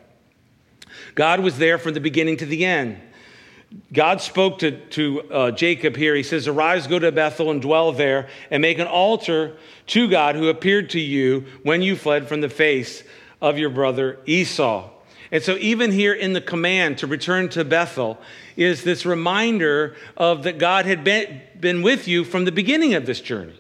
God 1.17 1.39
was 1.39 1.57
there 1.57 1.79
from 1.79 1.95
the 1.95 1.99
beginning 1.99 2.37
to 2.37 2.45
the 2.45 2.63
end. 2.63 3.01
God 3.91 4.21
spoke 4.21 4.59
to, 4.59 4.71
to 4.89 5.21
uh, 5.23 5.51
Jacob 5.51 5.95
here. 5.95 6.13
He 6.13 6.21
says, 6.21 6.47
Arise, 6.47 6.85
go 6.85 6.99
to 6.99 7.11
Bethel 7.11 7.49
and 7.49 7.59
dwell 7.59 7.91
there, 7.91 8.29
and 8.51 8.61
make 8.61 8.77
an 8.77 8.85
altar 8.85 9.57
to 9.87 10.07
God 10.07 10.35
who 10.35 10.47
appeared 10.47 10.91
to 10.91 10.99
you 10.99 11.45
when 11.63 11.81
you 11.81 11.95
fled 11.95 12.27
from 12.27 12.41
the 12.41 12.49
face 12.49 13.03
of 13.41 13.57
your 13.57 13.71
brother 13.71 14.19
Esau. 14.27 14.91
And 15.31 15.41
so, 15.41 15.57
even 15.57 15.91
here 15.91 16.13
in 16.13 16.33
the 16.33 16.39
command 16.39 16.99
to 16.99 17.07
return 17.07 17.49
to 17.49 17.65
Bethel, 17.65 18.19
is 18.55 18.83
this 18.83 19.03
reminder 19.03 19.95
of 20.15 20.43
that 20.43 20.59
God 20.59 20.85
had 20.85 21.03
been, 21.03 21.41
been 21.59 21.81
with 21.81 22.07
you 22.07 22.25
from 22.25 22.45
the 22.45 22.51
beginning 22.51 22.93
of 22.93 23.07
this 23.07 23.21
journey. 23.21 23.59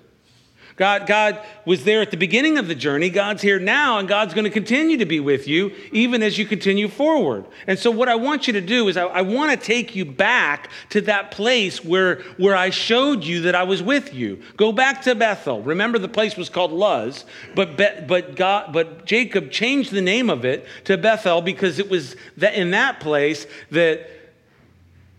God, 0.77 1.07
God 1.07 1.41
was 1.65 1.83
there 1.85 2.01
at 2.03 2.11
the 2.11 2.17
beginning 2.17 2.59
of 2.59 2.67
the 2.67 2.75
journey. 2.75 3.09
God's 3.09 3.41
here 3.41 3.57
now, 3.57 3.97
and 3.97 4.07
God's 4.07 4.35
going 4.35 4.43
to 4.43 4.51
continue 4.51 4.97
to 4.97 5.07
be 5.07 5.19
with 5.19 5.47
you 5.47 5.71
even 5.91 6.21
as 6.21 6.37
you 6.37 6.45
continue 6.45 6.87
forward. 6.87 7.45
And 7.65 7.79
so, 7.79 7.89
what 7.89 8.07
I 8.07 8.13
want 8.13 8.45
you 8.45 8.53
to 8.53 8.61
do 8.61 8.87
is, 8.87 8.95
I, 8.95 9.05
I 9.05 9.21
want 9.23 9.59
to 9.59 9.65
take 9.65 9.95
you 9.95 10.05
back 10.05 10.69
to 10.91 11.01
that 11.01 11.31
place 11.31 11.83
where, 11.83 12.21
where 12.37 12.55
I 12.55 12.69
showed 12.69 13.23
you 13.23 13.41
that 13.41 13.55
I 13.55 13.63
was 13.63 13.81
with 13.81 14.13
you. 14.13 14.39
Go 14.55 14.71
back 14.71 15.01
to 15.01 15.15
Bethel. 15.15 15.63
Remember, 15.63 15.97
the 15.97 16.07
place 16.07 16.37
was 16.37 16.47
called 16.47 16.71
Luz, 16.71 17.25
but, 17.55 17.75
Be, 17.75 17.87
but, 18.07 18.35
God, 18.35 18.71
but 18.71 19.05
Jacob 19.05 19.49
changed 19.49 19.91
the 19.91 20.01
name 20.01 20.29
of 20.29 20.45
it 20.45 20.67
to 20.83 20.95
Bethel 20.95 21.41
because 21.41 21.79
it 21.79 21.89
was 21.89 22.15
that 22.37 22.53
in 22.53 22.69
that 22.71 22.99
place 22.99 23.47
that 23.71 24.07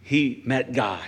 he 0.02 0.40
met 0.46 0.72
God. 0.72 1.02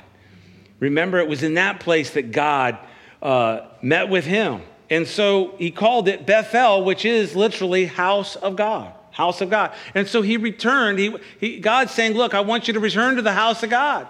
Remember, 0.81 1.19
it 1.19 1.29
was 1.29 1.45
in 1.45 1.55
that 1.55 1.79
place 1.79 2.11
that 2.11 2.33
God 2.33 2.79
uh, 3.23 3.69
met 3.83 4.09
with 4.09 4.25
him. 4.25 4.63
And 4.89 5.07
so 5.07 5.55
he 5.59 5.71
called 5.71 6.09
it 6.09 6.27
Bethel, 6.27 6.85
which 6.85 7.05
is 7.05 7.37
literally 7.37 7.87
house 7.87 8.37
of 8.37 8.57
God. 8.57 8.93
House 9.13 9.41
of 9.41 9.51
God. 9.51 9.73
And 9.95 10.07
so 10.07 10.23
he 10.23 10.37
returned. 10.37 10.99
He, 10.99 11.17
he, 11.39 11.61
God's 11.61 11.93
saying, 11.93 12.15
Look, 12.15 12.35
I 12.35 12.41
want 12.41 12.69
you 12.69 12.75
to 12.75 12.81
return 12.81 13.17
to 13.17 13.23
the 13.23 13.33
house 13.33 13.63
of 13.63 13.71
God. 13.71 14.09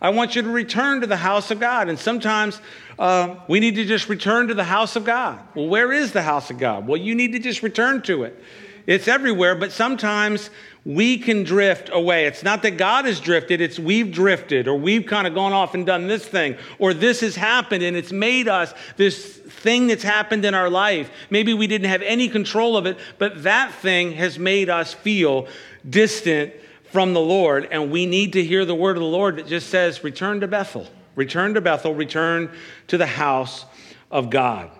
I 0.00 0.10
want 0.10 0.34
you 0.34 0.42
to 0.42 0.48
return 0.48 1.00
to 1.00 1.06
the 1.06 1.16
house 1.16 1.52
of 1.52 1.60
God. 1.60 1.88
And 1.88 1.96
sometimes 1.96 2.60
uh, 2.98 3.36
we 3.48 3.60
need 3.60 3.76
to 3.76 3.84
just 3.84 4.08
return 4.08 4.48
to 4.48 4.54
the 4.54 4.64
house 4.64 4.96
of 4.96 5.04
God. 5.04 5.40
Well, 5.54 5.68
where 5.68 5.92
is 5.92 6.12
the 6.12 6.22
house 6.22 6.50
of 6.50 6.58
God? 6.58 6.88
Well, 6.88 7.00
you 7.00 7.14
need 7.14 7.32
to 7.32 7.38
just 7.38 7.62
return 7.62 8.02
to 8.02 8.24
it. 8.24 8.42
It's 8.86 9.06
everywhere, 9.06 9.54
but 9.54 9.70
sometimes 9.70 10.50
we 10.84 11.18
can 11.18 11.44
drift 11.44 11.90
away. 11.92 12.26
It's 12.26 12.42
not 12.42 12.62
that 12.62 12.76
God 12.76 13.04
has 13.04 13.20
drifted, 13.20 13.60
it's 13.60 13.78
we've 13.78 14.10
drifted, 14.10 14.66
or 14.66 14.74
we've 14.74 15.06
kind 15.06 15.26
of 15.26 15.34
gone 15.34 15.52
off 15.52 15.74
and 15.74 15.86
done 15.86 16.08
this 16.08 16.26
thing, 16.26 16.56
or 16.78 16.92
this 16.92 17.20
has 17.20 17.36
happened 17.36 17.84
and 17.84 17.96
it's 17.96 18.10
made 18.10 18.48
us 18.48 18.74
this 18.96 19.36
thing 19.36 19.86
that's 19.86 20.02
happened 20.02 20.44
in 20.44 20.54
our 20.54 20.68
life. 20.68 21.10
Maybe 21.30 21.54
we 21.54 21.68
didn't 21.68 21.88
have 21.88 22.02
any 22.02 22.28
control 22.28 22.76
of 22.76 22.86
it, 22.86 22.98
but 23.18 23.44
that 23.44 23.72
thing 23.74 24.12
has 24.12 24.38
made 24.38 24.68
us 24.68 24.92
feel 24.92 25.46
distant 25.88 26.52
from 26.90 27.14
the 27.14 27.20
Lord, 27.20 27.68
and 27.70 27.90
we 27.90 28.04
need 28.04 28.34
to 28.34 28.44
hear 28.44 28.64
the 28.64 28.74
word 28.74 28.96
of 28.96 29.02
the 29.02 29.08
Lord 29.08 29.36
that 29.36 29.46
just 29.46 29.70
says, 29.70 30.04
Return 30.04 30.40
to 30.40 30.48
Bethel, 30.48 30.86
return 31.14 31.54
to 31.54 31.60
Bethel, 31.60 31.94
return 31.94 32.50
to 32.88 32.98
the 32.98 33.06
house 33.06 33.64
of 34.10 34.30
God. 34.30 34.70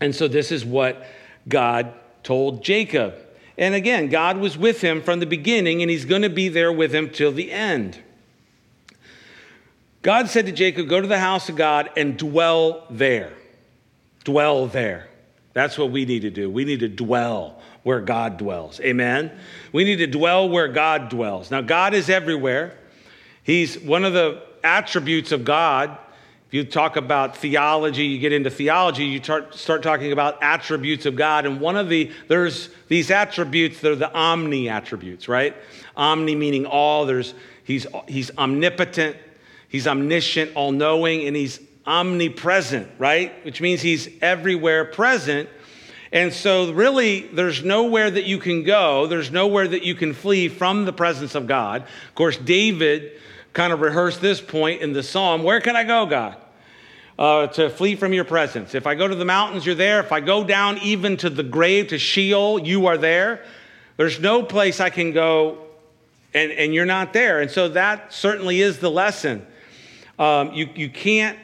And 0.00 0.14
so 0.14 0.28
this 0.28 0.52
is 0.52 0.64
what 0.64 1.04
God 1.48 1.92
told 2.22 2.64
Jacob. 2.64 3.14
And 3.56 3.74
again, 3.74 4.08
God 4.08 4.38
was 4.38 4.58
with 4.58 4.80
him 4.80 5.02
from 5.02 5.20
the 5.20 5.26
beginning, 5.26 5.82
and 5.82 5.90
he's 5.90 6.04
going 6.04 6.22
to 6.22 6.30
be 6.30 6.48
there 6.48 6.72
with 6.72 6.94
him 6.94 7.10
till 7.10 7.32
the 7.32 7.52
end. 7.52 7.98
God 10.02 10.28
said 10.28 10.46
to 10.46 10.52
Jacob, 10.52 10.88
Go 10.88 11.00
to 11.00 11.06
the 11.06 11.18
house 11.18 11.48
of 11.48 11.56
God 11.56 11.90
and 11.96 12.16
dwell 12.16 12.86
there. 12.90 13.32
Dwell 14.24 14.66
there. 14.66 15.08
That's 15.52 15.78
what 15.78 15.90
we 15.90 16.04
need 16.04 16.22
to 16.22 16.30
do. 16.30 16.50
We 16.50 16.64
need 16.64 16.80
to 16.80 16.88
dwell 16.88 17.62
where 17.84 18.00
God 18.00 18.38
dwells. 18.38 18.80
Amen? 18.80 19.30
We 19.72 19.84
need 19.84 19.96
to 19.96 20.06
dwell 20.06 20.48
where 20.48 20.68
God 20.68 21.08
dwells. 21.08 21.50
Now, 21.50 21.60
God 21.60 21.94
is 21.94 22.10
everywhere. 22.10 22.76
He's 23.44 23.78
one 23.78 24.04
of 24.04 24.14
the 24.14 24.42
attributes 24.64 25.30
of 25.30 25.44
God 25.44 25.96
you 26.50 26.64
talk 26.64 26.96
about 26.96 27.36
theology, 27.36 28.04
you 28.04 28.18
get 28.18 28.32
into 28.32 28.50
theology, 28.50 29.04
you 29.04 29.22
start, 29.22 29.54
start 29.54 29.82
talking 29.82 30.12
about 30.12 30.40
attributes 30.42 31.04
of 31.04 31.16
God. 31.16 31.46
And 31.46 31.60
one 31.60 31.76
of 31.76 31.88
the, 31.88 32.12
there's 32.28 32.70
these 32.86 33.10
attributes, 33.10 33.80
they're 33.80 33.96
the 33.96 34.12
omni 34.14 34.68
attributes, 34.68 35.26
right? 35.26 35.56
Omni 35.96 36.36
meaning 36.36 36.64
all. 36.64 37.06
There's, 37.06 37.34
he's, 37.64 37.86
he's 38.06 38.30
omnipotent, 38.38 39.16
he's 39.68 39.88
omniscient, 39.88 40.54
all 40.54 40.70
knowing, 40.70 41.26
and 41.26 41.34
he's 41.34 41.60
omnipresent, 41.86 42.88
right? 42.98 43.44
Which 43.44 43.60
means 43.60 43.82
he's 43.82 44.08
everywhere 44.22 44.84
present. 44.84 45.48
And 46.12 46.32
so, 46.32 46.72
really, 46.72 47.22
there's 47.26 47.64
nowhere 47.64 48.08
that 48.08 48.24
you 48.24 48.38
can 48.38 48.62
go, 48.62 49.08
there's 49.08 49.32
nowhere 49.32 49.66
that 49.66 49.82
you 49.82 49.96
can 49.96 50.14
flee 50.14 50.48
from 50.48 50.84
the 50.84 50.92
presence 50.92 51.34
of 51.34 51.48
God. 51.48 51.82
Of 51.82 52.14
course, 52.14 52.36
David 52.36 53.20
kind 53.54 53.72
of 53.72 53.80
rehearsed 53.80 54.20
this 54.20 54.40
point 54.40 54.82
in 54.82 54.92
the 54.92 55.02
psalm 55.02 55.42
Where 55.42 55.60
can 55.60 55.74
I 55.74 55.84
go, 55.84 56.04
God? 56.04 56.36
uh, 57.18 57.46
to 57.48 57.70
flee 57.70 57.96
from 57.96 58.12
your 58.12 58.24
presence. 58.24 58.74
If 58.74 58.86
I 58.86 58.94
go 58.94 59.06
to 59.06 59.14
the 59.14 59.24
mountains, 59.24 59.64
you're 59.64 59.74
there. 59.74 60.00
If 60.00 60.12
I 60.12 60.20
go 60.20 60.44
down 60.44 60.78
even 60.78 61.16
to 61.18 61.30
the 61.30 61.42
grave, 61.42 61.88
to 61.88 61.98
Sheol, 61.98 62.58
you 62.58 62.86
are 62.86 62.98
there. 62.98 63.44
There's 63.96 64.18
no 64.20 64.42
place 64.42 64.80
I 64.80 64.90
can 64.90 65.12
go 65.12 65.58
and, 66.32 66.50
and 66.50 66.74
you're 66.74 66.86
not 66.86 67.12
there. 67.12 67.40
And 67.40 67.50
so 67.50 67.68
that 67.70 68.12
certainly 68.12 68.60
is 68.60 68.78
the 68.78 68.90
lesson. 68.90 69.46
Um, 70.18 70.52
you, 70.52 70.68
you 70.74 70.90
can't 70.90 71.38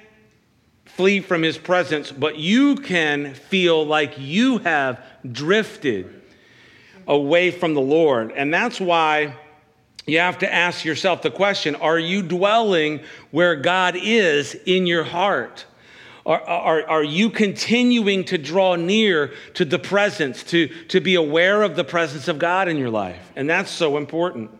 flee 0.84 1.20
from 1.20 1.42
his 1.42 1.56
presence, 1.56 2.10
but 2.10 2.36
you 2.36 2.74
can 2.74 3.34
feel 3.34 3.86
like 3.86 4.14
you 4.18 4.58
have 4.58 5.00
drifted 5.30 6.20
away 7.06 7.52
from 7.52 7.74
the 7.74 7.80
Lord. 7.80 8.32
And 8.32 8.52
that's 8.52 8.80
why 8.80 9.36
you 10.10 10.18
have 10.18 10.38
to 10.38 10.52
ask 10.52 10.84
yourself 10.84 11.22
the 11.22 11.30
question 11.30 11.74
Are 11.76 11.98
you 11.98 12.22
dwelling 12.22 13.00
where 13.30 13.56
God 13.56 13.96
is 13.96 14.54
in 14.66 14.86
your 14.86 15.04
heart? 15.04 15.66
Are, 16.26 16.40
are, 16.42 16.88
are 16.88 17.04
you 17.04 17.30
continuing 17.30 18.24
to 18.24 18.38
draw 18.38 18.76
near 18.76 19.32
to 19.54 19.64
the 19.64 19.78
presence, 19.78 20.42
to, 20.44 20.68
to 20.88 21.00
be 21.00 21.14
aware 21.14 21.62
of 21.62 21.76
the 21.76 21.84
presence 21.84 22.28
of 22.28 22.38
God 22.38 22.68
in 22.68 22.76
your 22.76 22.90
life? 22.90 23.32
And 23.36 23.48
that's 23.48 23.70
so 23.70 23.96
important. 23.96 24.50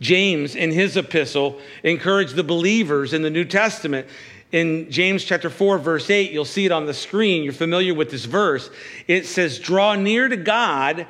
James, 0.00 0.54
in 0.54 0.70
his 0.70 0.96
epistle, 0.96 1.58
encouraged 1.82 2.36
the 2.36 2.44
believers 2.44 3.12
in 3.12 3.22
the 3.22 3.30
New 3.30 3.44
Testament. 3.44 4.06
In 4.52 4.90
James 4.90 5.24
chapter 5.24 5.50
4, 5.50 5.78
verse 5.78 6.08
8, 6.08 6.30
you'll 6.30 6.44
see 6.44 6.66
it 6.66 6.72
on 6.72 6.86
the 6.86 6.94
screen. 6.94 7.42
You're 7.42 7.52
familiar 7.52 7.94
with 7.94 8.10
this 8.10 8.24
verse. 8.24 8.70
It 9.08 9.26
says, 9.26 9.58
Draw 9.58 9.96
near 9.96 10.28
to 10.28 10.36
God, 10.36 11.06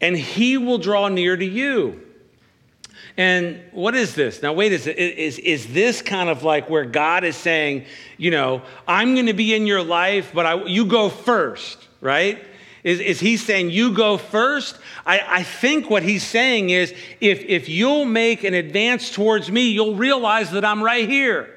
and 0.00 0.16
he 0.16 0.56
will 0.56 0.78
draw 0.78 1.08
near 1.08 1.36
to 1.36 1.44
you. 1.44 2.00
And 3.16 3.60
what 3.72 3.94
is 3.94 4.14
this? 4.14 4.42
Now, 4.42 4.52
wait, 4.52 4.72
is, 4.72 4.86
is, 4.86 5.38
is 5.38 5.72
this 5.72 6.02
kind 6.02 6.28
of 6.28 6.42
like 6.42 6.70
where 6.70 6.84
God 6.84 7.24
is 7.24 7.36
saying, 7.36 7.84
you 8.16 8.30
know, 8.30 8.62
I'm 8.86 9.14
going 9.14 9.26
to 9.26 9.34
be 9.34 9.54
in 9.54 9.66
your 9.66 9.82
life, 9.82 10.32
but 10.32 10.46
I, 10.46 10.64
you 10.64 10.86
go 10.86 11.08
first, 11.08 11.86
right? 12.00 12.42
Is, 12.82 13.00
is 13.00 13.20
he 13.20 13.36
saying 13.36 13.70
you 13.70 13.92
go 13.92 14.16
first? 14.16 14.78
I, 15.04 15.20
I 15.26 15.42
think 15.42 15.90
what 15.90 16.02
he's 16.02 16.22
saying 16.22 16.70
is 16.70 16.94
if, 17.20 17.40
if 17.42 17.68
you'll 17.68 18.06
make 18.06 18.44
an 18.44 18.54
advance 18.54 19.10
towards 19.10 19.50
me, 19.50 19.70
you'll 19.70 19.96
realize 19.96 20.50
that 20.52 20.64
I'm 20.64 20.82
right 20.82 21.08
here. 21.08 21.54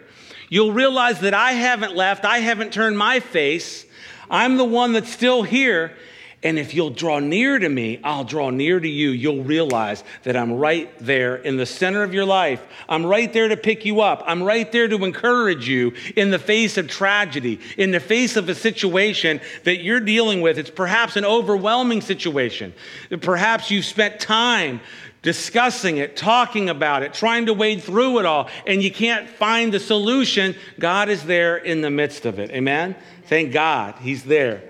You'll 0.50 0.74
realize 0.74 1.22
that 1.22 1.34
I 1.34 1.54
haven't 1.54 1.96
left, 1.96 2.26
I 2.26 2.40
haven't 2.40 2.74
turned 2.74 2.98
my 2.98 3.20
face. 3.20 3.86
I'm 4.30 4.58
the 4.58 4.66
one 4.66 4.94
that's 4.94 5.12
still 5.12 5.44
here. 5.44 5.96
And 6.44 6.60
if 6.60 6.74
you'll 6.74 6.90
draw 6.90 7.20
near 7.20 7.58
to 7.58 7.70
me, 7.70 8.00
I'll 8.04 8.26
draw 8.26 8.50
near 8.50 8.80
to 8.80 8.88
you. 8.88 9.12
You'll 9.12 9.44
realize 9.44 10.04
that 10.24 10.36
I'm 10.36 10.54
right 10.54 10.92
there 11.00 11.38
in 11.38 11.56
the 11.56 11.66
center 11.66 12.04
of 12.04 12.14
your 12.14 12.26
life. 12.26 12.62
I'm 12.90 13.06
right 13.06 13.32
there 13.32 13.48
to 13.48 13.56
pick 13.56 13.86
you 13.86 14.02
up. 14.02 14.24
I'm 14.28 14.44
right 14.44 14.70
there 14.70 14.90
to 14.90 15.06
encourage 15.06 15.68
you 15.70 15.94
in 16.18 16.32
the 16.32 16.40
face 16.40 16.78
of 16.78 16.90
tragedy, 16.90 17.62
in 17.78 17.92
the 17.92 18.02
face 18.02 18.36
of 18.36 18.50
a 18.50 18.56
situation 18.56 19.40
that 19.64 19.82
you're 19.82 20.02
dealing 20.02 20.42
with. 20.42 20.60
It's 20.60 20.70
perhaps 20.70 21.16
an 21.16 21.24
overwhelming 21.24 22.02
situation. 22.02 22.74
Perhaps 23.22 23.72
you've 23.72 23.86
spent 23.86 24.20
time 24.20 24.82
discussing 25.22 25.98
it, 25.98 26.18
talking 26.18 26.70
about 26.70 27.02
it, 27.02 27.14
trying 27.14 27.46
to 27.46 27.54
wade 27.54 27.82
through 27.82 28.20
it 28.20 28.26
all, 28.26 28.50
and 28.68 28.84
you 28.84 28.92
can't 28.92 29.30
find 29.30 29.74
the 29.74 29.80
solution. 29.80 30.54
God 30.78 31.08
is 31.08 31.24
there 31.24 31.56
in 31.56 31.80
the 31.80 31.90
midst 31.90 32.26
of 32.26 32.38
it. 32.40 32.52
Amen? 32.52 32.98
Thank 33.28 33.54
God 33.54 33.96
He's 34.02 34.24
there 34.24 34.62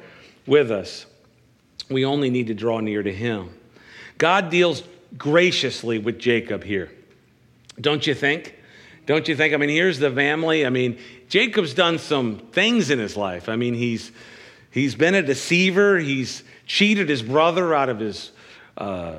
with 0.46 0.70
us. 0.70 1.08
We 1.94 2.06
only 2.06 2.30
need 2.30 2.48
to 2.48 2.54
draw 2.54 2.80
near 2.80 3.04
to 3.04 3.14
him. 3.14 3.50
God 4.18 4.50
deals 4.50 4.84
graciously 5.18 6.00
with 6.00 6.20
Jacob 6.20 6.64
here. 6.64 6.92
Don't 7.80 8.06
you 8.06 8.14
think? 8.14 8.56
Don't 9.06 9.28
you 9.28 9.36
think? 9.36 9.54
I 9.54 9.58
mean, 9.58 9.70
here's 9.70 10.00
the 10.00 10.12
family. 10.12 10.66
I 10.66 10.70
mean, 10.70 10.98
Jacob's 11.28 11.74
done 11.74 12.00
some 12.00 12.38
things 12.52 12.90
in 12.90 13.00
his 13.00 13.18
life. 13.18 13.50
I 13.50 13.56
mean, 13.56 13.74
he's 13.74 14.12
he's 14.72 14.96
been 14.96 15.16
a 15.16 15.22
deceiver. 15.22 15.98
He's 15.98 16.44
cheated 16.66 17.10
his 17.10 17.22
brother 17.22 17.74
out 17.74 17.90
of 17.90 18.00
his 18.00 18.32
uh, 18.78 19.16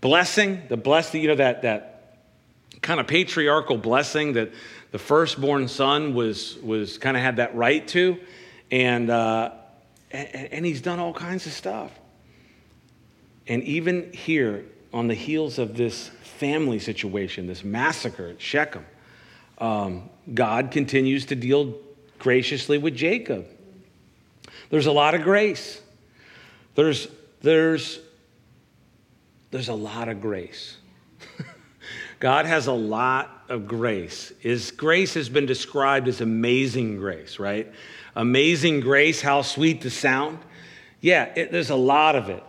blessing. 0.00 0.62
The 0.68 0.76
blessing, 0.76 1.22
you 1.22 1.28
know, 1.28 1.36
that 1.36 1.62
that 1.62 2.16
kind 2.82 2.98
of 2.98 3.06
patriarchal 3.06 3.76
blessing 3.76 4.32
that 4.32 4.50
the 4.90 4.98
firstborn 4.98 5.68
son 5.68 6.14
was 6.14 6.56
was 6.62 6.98
kind 6.98 7.16
of 7.16 7.22
had 7.22 7.36
that 7.36 7.54
right 7.54 7.86
to, 7.88 8.18
and 8.70 9.10
uh, 9.10 9.52
and, 10.10 10.52
and 10.52 10.66
he's 10.66 10.80
done 10.80 10.98
all 10.98 11.12
kinds 11.12 11.46
of 11.46 11.52
stuff. 11.52 11.90
And 13.46 13.62
even 13.64 14.12
here, 14.12 14.64
on 14.92 15.08
the 15.08 15.14
heels 15.14 15.58
of 15.58 15.76
this 15.76 16.08
family 16.38 16.78
situation, 16.78 17.46
this 17.46 17.64
massacre 17.64 18.28
at 18.28 18.40
Shechem, 18.40 18.84
um, 19.58 20.08
God 20.32 20.70
continues 20.70 21.26
to 21.26 21.34
deal 21.34 21.74
graciously 22.18 22.78
with 22.78 22.94
Jacob. 22.94 23.46
There's 24.70 24.86
a 24.86 24.92
lot 24.92 25.14
of 25.14 25.22
grace. 25.22 25.80
There's, 26.74 27.08
there's, 27.40 27.98
there's 29.50 29.68
a 29.68 29.74
lot 29.74 30.08
of 30.08 30.20
grace. 30.20 30.76
God 32.20 32.46
has 32.46 32.66
a 32.66 32.72
lot 32.72 33.44
of 33.48 33.66
grace 33.66 34.32
His 34.38 34.70
grace 34.70 35.14
has 35.14 35.28
been 35.28 35.44
described 35.44 36.06
as 36.08 36.20
amazing 36.20 36.96
grace, 36.96 37.38
right? 37.38 37.70
Amazing 38.16 38.80
grace, 38.80 39.20
how 39.20 39.42
sweet 39.42 39.80
the 39.80 39.90
sound. 39.90 40.38
Yeah, 41.00 41.32
it, 41.36 41.52
there's 41.52 41.70
a 41.70 41.76
lot 41.76 42.16
of 42.16 42.28
it. 42.28 42.42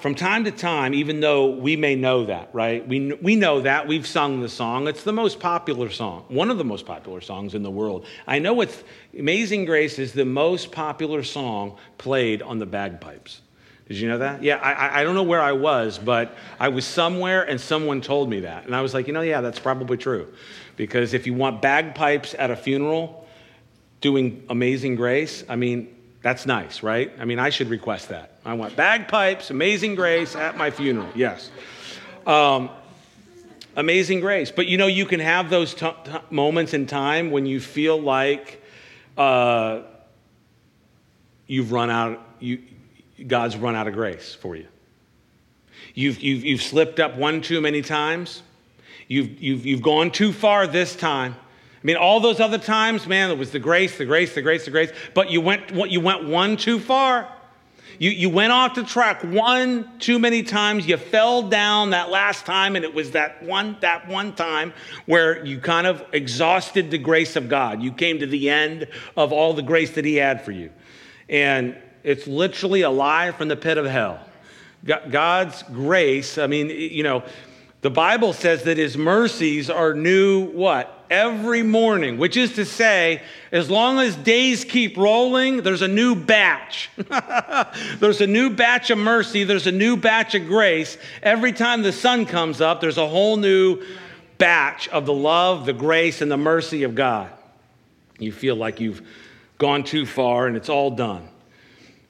from 0.00 0.14
time 0.14 0.44
to 0.44 0.50
time, 0.50 0.92
even 0.92 1.20
though 1.20 1.50
we 1.50 1.76
may 1.76 1.94
know 1.94 2.26
that, 2.26 2.48
right? 2.52 2.86
We, 2.86 3.12
we 3.14 3.36
know 3.36 3.60
that. 3.60 3.86
We've 3.86 4.06
sung 4.06 4.40
the 4.40 4.48
song. 4.48 4.88
It's 4.88 5.04
the 5.04 5.12
most 5.12 5.38
popular 5.38 5.90
song, 5.90 6.24
one 6.28 6.50
of 6.50 6.58
the 6.58 6.64
most 6.64 6.84
popular 6.84 7.20
songs 7.20 7.54
in 7.54 7.62
the 7.62 7.70
world. 7.70 8.04
I 8.26 8.40
know 8.40 8.60
it's 8.60 8.82
Amazing 9.16 9.66
Grace 9.66 9.98
is 9.98 10.12
the 10.12 10.24
most 10.24 10.72
popular 10.72 11.22
song 11.22 11.76
played 11.96 12.42
on 12.42 12.58
the 12.58 12.66
bagpipes. 12.66 13.40
Did 13.86 13.96
you 13.98 14.08
know 14.08 14.18
that? 14.18 14.42
Yeah, 14.42 14.56
I, 14.56 15.00
I 15.00 15.04
don't 15.04 15.14
know 15.14 15.22
where 15.22 15.40
I 15.40 15.52
was, 15.52 15.98
but 15.98 16.36
I 16.60 16.68
was 16.68 16.84
somewhere 16.84 17.48
and 17.48 17.58
someone 17.58 18.02
told 18.02 18.28
me 18.28 18.40
that. 18.40 18.66
And 18.66 18.76
I 18.76 18.82
was 18.82 18.92
like, 18.92 19.06
you 19.06 19.14
know, 19.14 19.22
yeah, 19.22 19.40
that's 19.40 19.58
probably 19.58 19.96
true. 19.96 20.30
Because 20.76 21.14
if 21.14 21.26
you 21.26 21.32
want 21.32 21.62
bagpipes 21.62 22.34
at 22.38 22.50
a 22.50 22.56
funeral 22.56 23.26
doing 24.00 24.44
Amazing 24.48 24.96
Grace, 24.96 25.44
I 25.48 25.56
mean, 25.56 25.94
that's 26.22 26.46
nice, 26.46 26.82
right? 26.82 27.12
I 27.18 27.24
mean, 27.24 27.38
I 27.38 27.50
should 27.50 27.68
request 27.68 28.08
that. 28.08 28.32
I 28.44 28.54
want 28.54 28.76
bagpipes, 28.76 29.50
Amazing 29.50 29.94
Grace 29.94 30.34
at 30.36 30.56
my 30.56 30.70
funeral. 30.70 31.08
Yes. 31.14 31.50
Um, 32.26 32.70
amazing 33.76 34.20
Grace. 34.20 34.50
But 34.50 34.66
you 34.66 34.76
know, 34.76 34.86
you 34.86 35.06
can 35.06 35.20
have 35.20 35.50
those 35.50 35.74
t- 35.74 35.90
t- 36.04 36.12
moments 36.30 36.74
in 36.74 36.86
time 36.86 37.30
when 37.30 37.46
you 37.46 37.60
feel 37.60 38.00
like 38.00 38.62
uh, 39.16 39.82
you've 41.46 41.72
run 41.72 41.90
out. 41.90 42.20
You, 42.40 42.62
God's 43.26 43.56
run 43.56 43.74
out 43.74 43.88
of 43.88 43.94
grace 43.94 44.34
for 44.34 44.54
you. 44.54 44.66
You've, 45.94 46.20
you've, 46.20 46.44
you've 46.44 46.62
slipped 46.62 47.00
up 47.00 47.16
one 47.16 47.40
too 47.40 47.60
many 47.60 47.82
times. 47.82 48.42
You've, 49.08 49.42
you've, 49.42 49.66
you've 49.66 49.82
gone 49.82 50.10
too 50.10 50.32
far 50.32 50.66
this 50.66 50.94
time. 50.94 51.34
I 51.88 51.90
mean, 51.90 51.96
all 51.96 52.20
those 52.20 52.38
other 52.38 52.58
times, 52.58 53.06
man, 53.06 53.30
it 53.30 53.38
was 53.38 53.50
the 53.50 53.58
grace, 53.58 53.96
the 53.96 54.04
grace, 54.04 54.34
the 54.34 54.42
grace, 54.42 54.66
the 54.66 54.70
grace, 54.70 54.90
but 55.14 55.30
you 55.30 55.40
went, 55.40 55.70
you 55.90 56.00
went 56.00 56.28
one 56.28 56.58
too 56.58 56.78
far. 56.78 57.26
You, 57.98 58.10
you 58.10 58.28
went 58.28 58.52
off 58.52 58.74
the 58.74 58.84
track 58.84 59.24
one 59.24 59.98
too 59.98 60.18
many 60.18 60.42
times. 60.42 60.86
You 60.86 60.98
fell 60.98 61.44
down 61.48 61.88
that 61.90 62.10
last 62.10 62.44
time, 62.44 62.76
and 62.76 62.84
it 62.84 62.92
was 62.92 63.12
that 63.12 63.42
one, 63.42 63.78
that 63.80 64.06
one 64.06 64.34
time 64.34 64.74
where 65.06 65.42
you 65.46 65.60
kind 65.60 65.86
of 65.86 66.04
exhausted 66.12 66.90
the 66.90 66.98
grace 66.98 67.36
of 67.36 67.48
God. 67.48 67.82
You 67.82 67.90
came 67.90 68.18
to 68.18 68.26
the 68.26 68.50
end 68.50 68.86
of 69.16 69.32
all 69.32 69.54
the 69.54 69.62
grace 69.62 69.92
that 69.92 70.04
He 70.04 70.16
had 70.16 70.44
for 70.44 70.52
you. 70.52 70.70
And 71.30 71.74
it's 72.04 72.26
literally 72.26 72.82
a 72.82 72.90
lie 72.90 73.30
from 73.32 73.48
the 73.48 73.56
pit 73.56 73.78
of 73.78 73.86
hell. 73.86 74.20
God's 74.84 75.62
grace, 75.62 76.36
I 76.36 76.48
mean, 76.48 76.68
you 76.68 77.02
know, 77.02 77.24
the 77.80 77.90
Bible 77.90 78.34
says 78.34 78.64
that 78.64 78.76
his 78.76 78.98
mercies 78.98 79.70
are 79.70 79.94
new 79.94 80.50
what? 80.50 80.96
Every 81.10 81.62
morning, 81.62 82.18
which 82.18 82.36
is 82.36 82.54
to 82.54 82.64
say, 82.64 83.22
as 83.50 83.70
long 83.70 83.98
as 83.98 84.14
days 84.16 84.64
keep 84.64 84.96
rolling, 84.96 85.62
there's 85.62 85.82
a 85.82 85.88
new 85.88 86.14
batch. 86.14 86.90
there's 87.98 88.20
a 88.20 88.26
new 88.26 88.50
batch 88.50 88.90
of 88.90 88.98
mercy, 88.98 89.44
there's 89.44 89.66
a 89.66 89.72
new 89.72 89.96
batch 89.96 90.34
of 90.34 90.46
grace. 90.46 90.98
Every 91.22 91.52
time 91.52 91.82
the 91.82 91.92
sun 91.92 92.26
comes 92.26 92.60
up, 92.60 92.80
there's 92.80 92.98
a 92.98 93.08
whole 93.08 93.36
new 93.36 93.82
batch 94.36 94.88
of 94.88 95.06
the 95.06 95.12
love, 95.12 95.66
the 95.66 95.72
grace, 95.72 96.20
and 96.20 96.30
the 96.30 96.36
mercy 96.36 96.82
of 96.82 96.94
God. 96.94 97.30
You 98.18 98.32
feel 98.32 98.56
like 98.56 98.80
you've 98.80 99.02
gone 99.58 99.84
too 99.84 100.06
far 100.06 100.46
and 100.46 100.56
it's 100.56 100.68
all 100.68 100.90
done. 100.90 101.28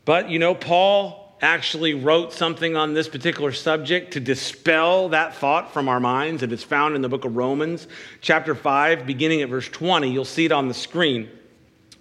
But, 0.05 0.31
you 0.31 0.39
know, 0.39 0.55
Paul 0.55 1.28
actually 1.41 1.95
wrote 1.95 2.33
something 2.33 2.77
on 2.77 2.95
this 2.95 3.09
particular 3.09 3.53
subject 3.53 4.13
to 4.15 4.21
dispel 4.21 5.11
that 5.11 5.37
thought 5.37 5.73
from 5.73 5.89
our 5.89 6.01
minds. 6.01 6.43
And 6.43 6.53
it's 6.53 6.65
found 6.65 6.97
in 6.97 7.03
the 7.03 7.09
book 7.09 7.25
of 7.25 7.37
Romans, 7.37 7.87
chapter 8.21 8.55
5, 8.55 9.07
beginning 9.07 9.43
at 9.43 9.49
verse 9.49 9.69
20. 9.69 10.11
You'll 10.11 10.25
see 10.25 10.45
it 10.45 10.53
on 10.53 10.69
the 10.69 10.75
screen. 10.75 11.31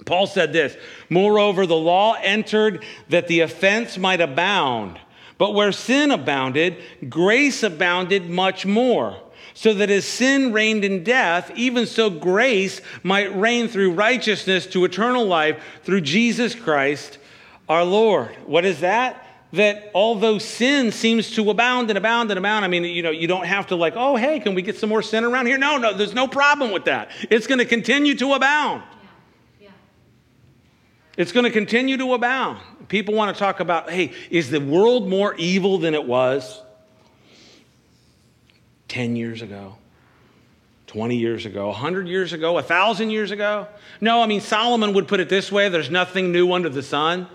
Paul 0.05 0.27
said 0.27 0.53
this 0.53 0.75
Moreover, 1.09 1.65
the 1.65 1.75
law 1.75 2.13
entered 2.21 2.83
that 3.09 3.27
the 3.27 3.41
offense 3.41 3.97
might 3.97 4.21
abound. 4.21 4.99
But 5.37 5.53
where 5.53 5.71
sin 5.71 6.09
abounded, 6.09 6.77
grace 7.09 7.61
abounded 7.61 8.29
much 8.29 8.65
more. 8.65 9.21
So 9.53 9.73
that 9.75 9.89
as 9.89 10.05
sin 10.05 10.53
reigned 10.53 10.85
in 10.85 11.03
death, 11.03 11.51
even 11.55 11.87
so 11.87 12.09
grace 12.09 12.79
might 13.01 13.35
reign 13.35 13.67
through 13.67 13.93
righteousness 13.93 14.67
to 14.67 14.85
eternal 14.85 15.25
life 15.25 15.63
through 15.83 16.01
Jesus 16.01 16.53
Christ 16.53 17.17
our 17.67 17.83
Lord. 17.83 18.29
What 18.45 18.65
is 18.65 18.81
that? 18.81 19.26
That 19.53 19.91
although 19.95 20.39
sin 20.39 20.91
seems 20.91 21.31
to 21.35 21.49
abound 21.49 21.89
and 21.89 21.97
abound 21.97 22.31
and 22.31 22.37
abound, 22.37 22.65
I 22.65 22.67
mean, 22.67 22.83
you 22.83 23.01
know, 23.01 23.11
you 23.11 23.27
don't 23.27 23.45
have 23.45 23.67
to 23.67 23.75
like, 23.75 23.93
oh, 23.95 24.17
hey, 24.17 24.39
can 24.39 24.55
we 24.55 24.61
get 24.61 24.77
some 24.77 24.89
more 24.89 25.01
sin 25.01 25.23
around 25.23 25.45
here? 25.45 25.57
No, 25.57 25.77
no, 25.77 25.93
there's 25.93 26.13
no 26.13 26.27
problem 26.27 26.71
with 26.71 26.85
that. 26.85 27.11
It's 27.29 27.47
going 27.47 27.59
to 27.59 27.65
continue 27.65 28.15
to 28.15 28.33
abound. 28.33 28.83
It's 31.17 31.31
going 31.31 31.45
to 31.45 31.51
continue 31.51 31.97
to 31.97 32.13
abound. 32.13 32.59
People 32.89 33.15
want 33.15 33.35
to 33.35 33.39
talk 33.39 33.59
about, 33.59 33.89
hey, 33.89 34.13
is 34.29 34.51
the 34.51 34.59
world 34.59 35.09
more 35.09 35.33
evil 35.35 35.79
than 35.79 35.95
it 35.95 36.05
was 36.05 36.61
10 38.87 39.15
years 39.15 39.41
ago? 39.41 39.77
20 40.85 41.17
years 41.17 41.45
ago, 41.45 41.67
100 41.67 42.07
years 42.07 42.33
ago, 42.33 42.53
1,000 42.53 43.09
years 43.09 43.31
ago? 43.31 43.67
No, 43.99 44.21
I 44.21 44.25
mean, 44.25 44.39
Solomon 44.39 44.93
would 44.93 45.07
put 45.07 45.19
it 45.19 45.27
this 45.27 45.51
way 45.51 45.67
there's 45.69 45.89
nothing 45.89 46.31
new 46.31 46.53
under 46.53 46.69
the 46.69 46.83
sun. 46.83 47.27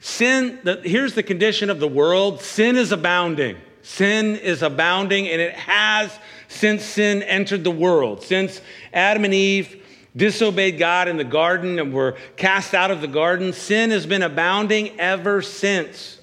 Sin, 0.00 0.60
the, 0.62 0.80
here's 0.84 1.14
the 1.14 1.22
condition 1.22 1.70
of 1.70 1.80
the 1.80 1.88
world 1.88 2.40
sin 2.40 2.76
is 2.76 2.92
abounding. 2.92 3.56
Sin 3.82 4.36
is 4.36 4.62
abounding, 4.62 5.28
and 5.28 5.40
it 5.40 5.54
has 5.54 6.16
since 6.48 6.84
sin 6.84 7.22
entered 7.22 7.64
the 7.64 7.70
world. 7.70 8.22
Since 8.22 8.60
Adam 8.92 9.24
and 9.24 9.34
Eve 9.34 9.82
disobeyed 10.14 10.78
God 10.78 11.08
in 11.08 11.16
the 11.16 11.24
garden 11.24 11.78
and 11.78 11.92
were 11.92 12.16
cast 12.36 12.74
out 12.74 12.90
of 12.90 13.00
the 13.00 13.08
garden, 13.08 13.52
sin 13.52 13.90
has 13.90 14.06
been 14.06 14.22
abounding 14.22 14.98
ever 15.00 15.42
since. 15.42 16.20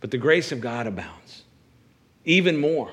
But 0.00 0.10
the 0.10 0.18
grace 0.18 0.52
of 0.52 0.60
God 0.60 0.86
abounds 0.86 1.44
even 2.24 2.58
more. 2.58 2.90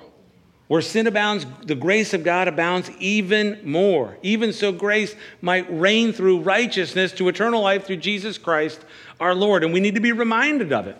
Where 0.67 0.81
sin 0.81 1.07
abounds, 1.07 1.45
the 1.63 1.75
grace 1.75 2.13
of 2.13 2.23
God 2.23 2.49
abounds 2.49 2.91
even 2.99 3.59
more. 3.63 4.17
Even 4.21 4.51
so, 4.51 4.73
grace 4.73 5.15
might 5.41 5.65
reign 5.69 6.11
through 6.11 6.41
righteousness 6.41 7.13
to 7.13 7.29
eternal 7.29 7.61
life 7.61 7.85
through 7.85 7.97
Jesus 7.97 8.37
Christ 8.37 8.83
our 9.19 9.33
Lord. 9.33 9.63
And 9.63 9.73
we 9.73 9.79
need 9.79 9.95
to 9.95 10.01
be 10.01 10.11
reminded 10.11 10.73
of 10.73 10.87
it. 10.87 10.97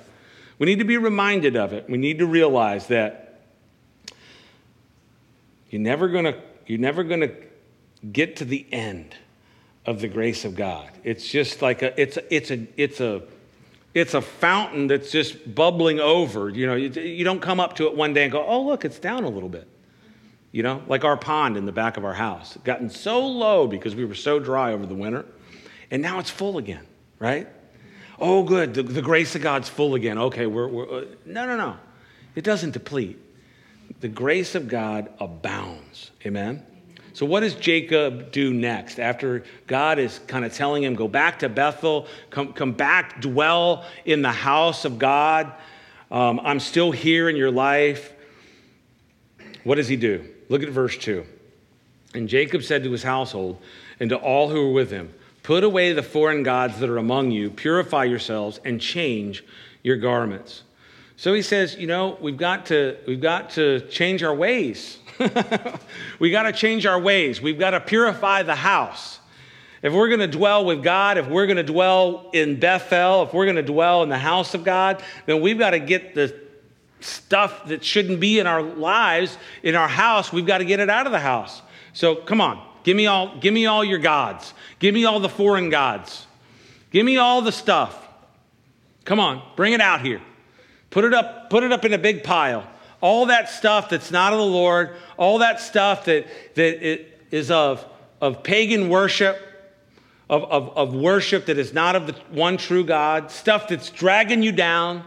We 0.58 0.66
need 0.66 0.80
to 0.80 0.86
be 0.86 0.98
reminded 0.98 1.56
of 1.58 1.74
it. 1.74 1.90
We 1.90 1.98
need 1.98 2.20
to 2.20 2.26
realize 2.26 2.88
that 2.88 3.42
you're 5.70 5.82
never 5.82 6.08
going 6.08 6.26
to 6.26 6.42
you're 6.66 6.80
never 6.80 7.04
going 7.04 7.22
to 7.22 7.34
get 8.12 8.38
to 8.38 8.46
the 8.46 8.66
end 8.72 9.16
of 9.86 10.02
the 10.02 10.08
grace 10.08 10.46
of 10.46 10.56
God. 10.56 10.90
It's 11.04 11.28
just 11.28 11.62
like 11.62 11.82
a 11.82 12.00
it's 12.00 12.18
a, 12.18 12.34
it's 12.34 12.52
a 12.52 12.68
it's 12.78 13.02
a 13.02 13.24
it's 13.94 14.14
a 14.14 14.22
fountain 14.22 14.88
that's 14.88 15.12
just 15.12 15.56
bubbling 15.56 16.00
over. 16.00 16.50
You 16.50 16.68
know, 16.68 16.76
you, 16.76 16.90
you 17.02 17.24
don't 17.24 17.42
come 17.42 17.60
up 17.60 17.76
to 17.78 17.88
it 17.88 17.96
one 17.96 18.14
day 18.14 18.24
and 18.24 18.32
go, 18.32 18.46
"Oh, 18.46 18.62
look, 18.62 18.86
it's 18.86 19.00
down 19.00 19.24
a 19.24 19.30
little 19.30 19.50
bit." 19.50 19.68
You 20.52 20.64
know, 20.64 20.82
like 20.88 21.04
our 21.04 21.18
pond 21.18 21.58
in 21.58 21.66
the 21.66 21.72
back 21.72 21.98
of 21.98 22.06
our 22.06 22.14
house, 22.14 22.58
gotten 22.64 22.90
so 22.90 23.26
low 23.26 23.68
because 23.68 23.96
we 23.96 24.06
were 24.06 24.16
so 24.16 24.40
dry 24.40 24.74
over 24.74 24.86
the 24.86 24.96
winter, 24.96 25.26
and 25.92 26.02
now 26.02 26.20
it's 26.20 26.30
full 26.30 26.58
again, 26.58 26.86
right? 27.20 27.48
Oh, 28.20 28.44
good. 28.44 28.74
The, 28.74 28.84
the 28.84 29.02
grace 29.02 29.36
of 29.36 29.42
God's 29.42 29.70
full 29.70 29.96
again. 29.96 30.18
Okay, 30.18 30.48
we're, 30.48 30.68
we're 30.68 31.02
uh, 31.02 31.06
no, 31.26 31.46
no, 31.46 31.58
no. 31.58 31.78
It 32.36 32.44
doesn't 32.44 32.72
deplete. 32.72 33.20
The 34.00 34.08
grace 34.08 34.56
of 34.56 34.68
God 34.68 35.10
abounds. 35.20 36.12
Amen? 36.26 36.66
So, 37.18 37.26
what 37.26 37.40
does 37.40 37.56
Jacob 37.56 38.32
do 38.32 38.54
next? 38.54 39.00
After 39.00 39.44
God 39.66 39.98
is 39.98 40.20
kind 40.28 40.46
of 40.46 40.54
telling 40.54 40.84
him, 40.84 40.94
go 40.94 41.08
back 41.08 41.40
to 41.40 41.50
Bethel, 41.50 42.06
come, 42.30 42.54
come 42.54 42.74
back, 42.74 43.22
dwell 43.22 43.86
in 44.06 44.22
the 44.22 44.32
house 44.32 44.86
of 44.86 45.00
God. 45.00 45.52
Um, 46.12 46.40
I'm 46.44 46.60
still 46.60 46.92
here 46.92 47.28
in 47.28 47.36
your 47.36 47.50
life. 47.50 48.14
What 49.64 49.76
does 49.78 49.88
he 49.88 49.96
do? 49.96 50.30
Look 50.50 50.62
at 50.62 50.70
verse 50.70 50.96
2. 50.96 51.26
And 52.14 52.30
Jacob 52.30 52.62
said 52.62 52.84
to 52.84 52.92
his 52.92 53.02
household 53.02 53.60
and 54.00 54.12
to 54.12 54.18
all 54.18 54.50
who 54.50 54.68
were 54.68 54.74
with 54.74 54.92
him, 54.92 55.12
Put 55.42 55.64
away 55.64 55.94
the 55.94 56.04
foreign 56.04 56.44
gods 56.44 56.80
that 56.82 56.88
are 56.88 57.00
among 57.00 57.32
you, 57.32 57.50
purify 57.50 58.04
yourselves, 58.04 58.60
and 58.64 58.80
change 58.80 59.44
your 59.82 59.98
garments. 59.98 60.62
So 61.16 61.34
he 61.34 61.42
says, 61.42 61.78
you 61.78 61.88
know, 61.88 62.16
we've 62.22 62.38
got 62.38 62.68
to, 62.68 62.96
we've 63.08 63.20
got 63.20 63.50
to 63.52 63.80
change 63.90 64.22
our 64.22 64.36
ways. 64.36 65.00
we 66.20 66.32
got 66.32 66.44
to 66.44 66.52
change 66.52 66.86
our 66.86 67.00
ways. 67.00 67.42
We've 67.42 67.60
got 67.60 67.72
to 67.72 67.80
purify 67.80 68.44
the 68.44 68.56
house. 68.56 69.20
If 69.82 69.94
we're 69.94 70.08
going 70.08 70.20
to 70.20 70.28
dwell 70.28 70.66
with 70.66 70.84
God, 70.84 71.18
if 71.18 71.28
we're 71.28 71.46
going 71.46 71.58
to 71.58 71.64
dwell 71.64 72.30
in 72.34 72.60
Bethel, 72.60 73.24
if 73.24 73.34
we're 73.34 73.46
going 73.46 73.58
to 73.58 73.64
dwell 73.64 74.04
in 74.04 74.10
the 74.10 74.18
house 74.18 74.54
of 74.54 74.64
God, 74.64 75.04
then 75.26 75.42
we've 75.42 75.60
got 75.60 75.72
to 75.72 75.80
get 75.80 76.16
the 76.16 76.36
stuff 77.00 77.68
that 77.68 77.84
shouldn't 77.84 78.20
be 78.20 78.40
in 78.40 78.48
our 78.48 78.62
lives, 78.62 79.38
in 79.64 79.76
our 79.76 79.88
house, 79.88 80.34
we've 80.34 80.48
got 80.48 80.60
to 80.60 80.66
get 80.66 80.80
it 80.80 80.90
out 80.90 81.06
of 81.06 81.12
the 81.12 81.20
house. 81.20 81.62
So 81.94 82.16
come 82.16 82.42
on, 82.42 82.66
give 82.84 82.98
me 82.98 83.06
all, 83.06 83.38
give 83.38 83.54
me 83.54 83.66
all 83.66 83.84
your 83.84 84.00
gods. 84.00 84.54
Give 84.80 84.94
me 84.94 85.06
all 85.06 85.20
the 85.20 85.30
foreign 85.30 85.70
gods. 85.70 86.26
Give 86.92 87.06
me 87.06 87.18
all 87.18 87.42
the 87.42 87.52
stuff. 87.52 88.08
Come 89.06 89.20
on, 89.20 89.42
bring 89.56 89.74
it 89.74 89.82
out 89.82 90.02
here. 90.02 90.22
Put 90.90 91.06
it 91.06 91.14
up, 91.14 91.50
put 91.50 91.64
it 91.64 91.72
up 91.72 91.86
in 91.86 91.94
a 91.94 91.98
big 91.98 92.24
pile. 92.24 92.68
All 93.02 93.28
that 93.28 93.50
stuff 93.50 93.90
that's 93.90 94.12
not 94.12 94.34
of 94.34 94.40
the 94.40 94.46
Lord, 94.46 94.96
all 95.18 95.40
that 95.40 95.60
stuff 95.60 96.06
that, 96.06 96.28
that 96.56 97.06
is 97.32 97.52
of, 97.52 97.86
of 98.22 98.44
pagan 98.44 98.90
worship, 98.90 99.40
of, 100.30 100.44
of, 100.46 100.76
of 100.78 100.94
worship 100.94 101.46
that 101.46 101.58
is 101.58 101.74
not 101.74 101.96
of 101.96 102.08
the 102.08 102.14
one 102.32 102.58
true 102.58 102.84
God, 102.84 103.32
stuff 103.32 103.68
that's 103.68 103.90
dragging 103.90 104.42
you 104.42 104.52
down, 104.52 105.04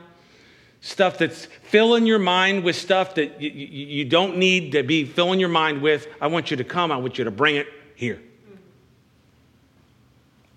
stuff 0.80 1.18
that's 1.18 1.46
filling 1.64 2.06
your 2.06 2.18
mind 2.18 2.64
with 2.64 2.76
stuff 2.76 3.16
that 3.16 3.40
you 3.40 4.04
don't 4.04 4.38
need 4.38 4.72
to 4.72 4.82
be 4.82 5.04
filling 5.04 5.40
your 5.40 5.48
mind 5.48 5.82
with. 5.82 6.06
I 6.20 6.28
want 6.28 6.50
you 6.50 6.56
to 6.58 6.64
come, 6.64 6.90
I 6.90 6.96
want 6.96 7.18
you 7.18 7.24
to 7.24 7.30
bring 7.30 7.56
it 7.56 7.66
here. 7.94 8.20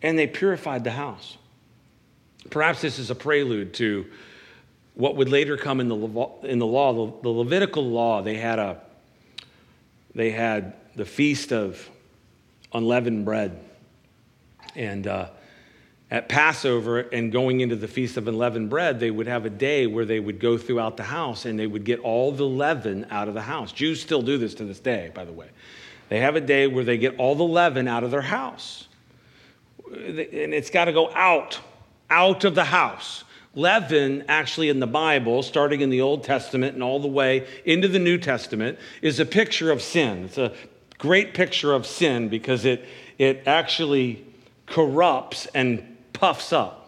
And 0.01 0.17
they 0.17 0.27
purified 0.27 0.83
the 0.83 0.91
house. 0.91 1.37
Perhaps 2.49 2.81
this 2.81 2.99
is 2.99 3.09
a 3.09 3.15
prelude 3.15 3.73
to 3.75 4.05
what 4.95 5.15
would 5.15 5.29
later 5.29 5.57
come 5.57 5.79
in 5.79 5.87
the, 5.87 6.29
in 6.43 6.59
the 6.59 6.67
law, 6.67 6.93
the, 6.93 7.21
the 7.23 7.29
Levitical 7.29 7.83
law. 7.83 8.21
They 8.21 8.35
had, 8.35 8.59
a, 8.59 8.81
they 10.13 10.31
had 10.31 10.73
the 10.95 11.05
feast 11.05 11.51
of 11.51 11.89
unleavened 12.73 13.25
bread. 13.25 13.59
And 14.75 15.07
uh, 15.07 15.29
at 16.11 16.29
Passover 16.29 16.99
and 16.99 17.31
going 17.31 17.61
into 17.61 17.75
the 17.75 17.87
Feast 17.87 18.17
of 18.17 18.27
Unleavened 18.27 18.69
Bread, 18.69 18.99
they 18.99 19.09
would 19.09 19.27
have 19.27 19.45
a 19.45 19.49
day 19.49 19.87
where 19.87 20.05
they 20.05 20.19
would 20.19 20.39
go 20.39 20.57
throughout 20.57 20.95
the 20.95 21.03
house 21.03 21.45
and 21.45 21.57
they 21.57 21.67
would 21.67 21.83
get 21.83 21.99
all 21.99 22.31
the 22.31 22.45
leaven 22.45 23.07
out 23.09 23.27
of 23.27 23.33
the 23.33 23.41
house. 23.41 23.71
Jews 23.71 24.01
still 24.01 24.21
do 24.21 24.37
this 24.37 24.53
to 24.55 24.65
this 24.65 24.79
day, 24.79 25.11
by 25.13 25.25
the 25.25 25.31
way. 25.31 25.47
They 26.09 26.19
have 26.19 26.35
a 26.35 26.41
day 26.41 26.67
where 26.67 26.83
they 26.83 26.99
get 26.99 27.17
all 27.17 27.33
the 27.33 27.43
leaven 27.43 27.87
out 27.87 28.03
of 28.03 28.11
their 28.11 28.21
house. 28.21 28.87
And 29.91 30.53
it's 30.53 30.69
got 30.69 30.85
to 30.85 30.93
go 30.93 31.11
out, 31.13 31.59
out 32.09 32.43
of 32.43 32.53
the 32.53 32.65
house. 32.65 33.22
Leaven, 33.55 34.25
actually, 34.27 34.69
in 34.69 34.79
the 34.79 34.87
Bible, 34.87 35.43
starting 35.43 35.81
in 35.81 35.89
the 35.89 36.01
Old 36.01 36.23
Testament 36.23 36.73
and 36.73 36.81
all 36.81 36.99
the 36.99 37.07
way 37.07 37.47
into 37.65 37.87
the 37.87 37.99
New 37.99 38.17
Testament, 38.17 38.79
is 39.01 39.19
a 39.19 39.25
picture 39.25 39.71
of 39.71 39.81
sin. 39.81 40.25
It's 40.25 40.39
a 40.39 40.53
great 40.97 41.33
picture 41.33 41.73
of 41.73 41.85
sin 41.85 42.29
because 42.29 42.65
it, 42.65 42.85
it 43.17 43.43
actually 43.45 44.25
corrupts 44.65 45.45
and 45.53 45.97
puffs 46.13 46.51
up. 46.51 46.83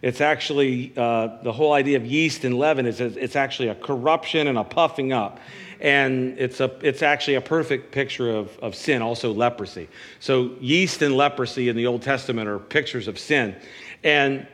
It's 0.00 0.20
actually 0.20 0.92
uh, 0.96 1.38
the 1.42 1.52
whole 1.52 1.72
idea 1.72 1.96
of 1.96 2.06
yeast 2.06 2.44
and 2.44 2.56
leaven 2.56 2.86
is 2.86 3.00
it's 3.00 3.34
actually 3.34 3.68
a 3.68 3.74
corruption 3.74 4.46
and 4.46 4.56
a 4.56 4.64
puffing 4.64 5.12
up. 5.12 5.40
And 5.80 6.38
it's, 6.38 6.60
a, 6.60 6.70
it's 6.82 7.02
actually 7.02 7.34
a 7.34 7.40
perfect 7.40 7.92
picture 7.92 8.30
of, 8.30 8.56
of 8.58 8.74
sin, 8.74 9.00
also 9.00 9.32
leprosy. 9.32 9.88
So, 10.18 10.52
yeast 10.60 11.02
and 11.02 11.16
leprosy 11.16 11.68
in 11.68 11.76
the 11.76 11.86
Old 11.86 12.02
Testament 12.02 12.48
are 12.48 12.58
pictures 12.58 13.08
of 13.08 13.18
sin. 13.18 13.56
And 14.02 14.46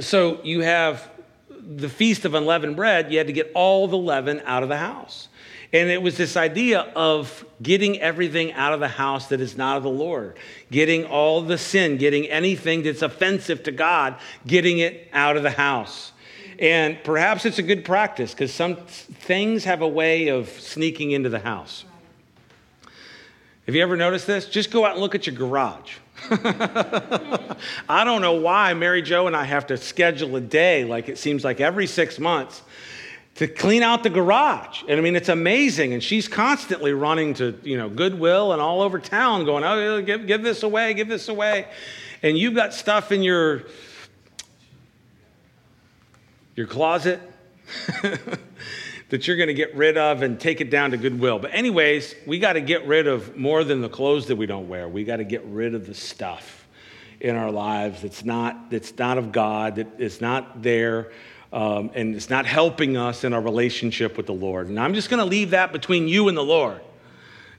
so, 0.00 0.40
you 0.42 0.60
have 0.60 1.08
the 1.60 1.88
Feast 1.88 2.24
of 2.24 2.34
Unleavened 2.34 2.76
Bread, 2.76 3.12
you 3.12 3.18
had 3.18 3.26
to 3.26 3.32
get 3.32 3.50
all 3.54 3.88
the 3.88 3.98
leaven 3.98 4.40
out 4.44 4.62
of 4.62 4.68
the 4.68 4.76
house. 4.76 5.28
And 5.72 5.90
it 5.90 6.00
was 6.00 6.16
this 6.16 6.36
idea 6.36 6.80
of 6.96 7.44
getting 7.62 8.00
everything 8.00 8.52
out 8.52 8.72
of 8.72 8.80
the 8.80 8.88
house 8.88 9.28
that 9.28 9.40
is 9.40 9.56
not 9.56 9.76
of 9.76 9.82
the 9.82 9.90
Lord, 9.90 10.38
getting 10.70 11.04
all 11.04 11.42
the 11.42 11.58
sin, 11.58 11.98
getting 11.98 12.26
anything 12.26 12.82
that's 12.82 13.02
offensive 13.02 13.62
to 13.64 13.72
God, 13.72 14.16
getting 14.46 14.78
it 14.78 15.08
out 15.12 15.36
of 15.36 15.42
the 15.42 15.50
house. 15.50 16.12
And 16.58 16.98
perhaps 17.04 17.44
it's 17.44 17.58
a 17.58 17.62
good 17.62 17.84
practice 17.84 18.32
because 18.32 18.52
some 18.52 18.76
things 18.76 19.64
have 19.64 19.82
a 19.82 19.88
way 19.88 20.28
of 20.28 20.48
sneaking 20.48 21.10
into 21.10 21.28
the 21.28 21.38
house. 21.38 21.84
Have 23.68 23.74
you 23.74 23.82
ever 23.82 23.98
noticed 23.98 24.26
this? 24.26 24.46
Just 24.46 24.70
go 24.70 24.86
out 24.86 24.92
and 24.92 25.00
look 25.02 25.14
at 25.14 25.26
your 25.26 25.36
garage. 25.36 25.96
I 26.30 28.02
don't 28.02 28.22
know 28.22 28.32
why 28.32 28.72
Mary 28.72 29.02
Jo 29.02 29.26
and 29.26 29.36
I 29.36 29.44
have 29.44 29.66
to 29.66 29.76
schedule 29.76 30.34
a 30.36 30.40
day, 30.40 30.86
like 30.86 31.10
it 31.10 31.18
seems 31.18 31.44
like 31.44 31.60
every 31.60 31.86
six 31.86 32.18
months, 32.18 32.62
to 33.34 33.46
clean 33.46 33.82
out 33.82 34.04
the 34.04 34.08
garage. 34.08 34.84
And 34.88 34.98
I 34.98 35.02
mean, 35.02 35.14
it's 35.14 35.28
amazing. 35.28 35.92
And 35.92 36.02
she's 36.02 36.28
constantly 36.28 36.94
running 36.94 37.34
to, 37.34 37.60
you 37.62 37.76
know, 37.76 37.90
Goodwill 37.90 38.54
and 38.54 38.62
all 38.62 38.80
over 38.80 38.98
town 38.98 39.44
going, 39.44 39.64
oh, 39.64 40.00
give, 40.00 40.26
give 40.26 40.42
this 40.42 40.62
away, 40.62 40.94
give 40.94 41.08
this 41.08 41.28
away. 41.28 41.66
And 42.22 42.38
you've 42.38 42.54
got 42.54 42.72
stuff 42.72 43.12
in 43.12 43.22
your, 43.22 43.64
your 46.56 46.66
closet 46.66 47.20
that 49.10 49.26
you're 49.26 49.36
going 49.36 49.48
to 49.48 49.54
get 49.54 49.74
rid 49.74 49.96
of 49.96 50.22
and 50.22 50.38
take 50.38 50.60
it 50.60 50.70
down 50.70 50.90
to 50.90 50.96
Goodwill. 50.96 51.38
But, 51.38 51.54
anyways, 51.54 52.14
we 52.26 52.38
got 52.38 52.54
to 52.54 52.60
get 52.60 52.86
rid 52.86 53.06
of 53.06 53.36
more 53.36 53.64
than 53.64 53.80
the 53.80 53.88
clothes 53.88 54.26
that 54.26 54.36
we 54.36 54.46
don't 54.46 54.68
wear. 54.68 54.88
We 54.88 55.04
got 55.04 55.16
to 55.16 55.24
get 55.24 55.44
rid 55.44 55.74
of 55.74 55.86
the 55.86 55.94
stuff 55.94 56.66
in 57.20 57.34
our 57.34 57.50
lives 57.50 58.02
that's 58.02 58.24
not, 58.24 58.70
that's 58.70 58.96
not 58.96 59.18
of 59.18 59.32
God, 59.32 59.76
that 59.76 59.88
is 59.98 60.20
not 60.20 60.62
there 60.62 61.10
um, 61.52 61.90
and 61.94 62.14
it's 62.14 62.28
not 62.28 62.46
helping 62.46 62.96
us 62.96 63.24
in 63.24 63.32
our 63.32 63.40
relationship 63.40 64.16
with 64.16 64.26
the 64.26 64.34
Lord. 64.34 64.68
And 64.68 64.78
I'm 64.78 64.94
just 64.94 65.08
going 65.08 65.18
to 65.18 65.24
leave 65.24 65.50
that 65.50 65.72
between 65.72 66.08
you 66.08 66.28
and 66.28 66.36
the 66.36 66.44
Lord. 66.44 66.80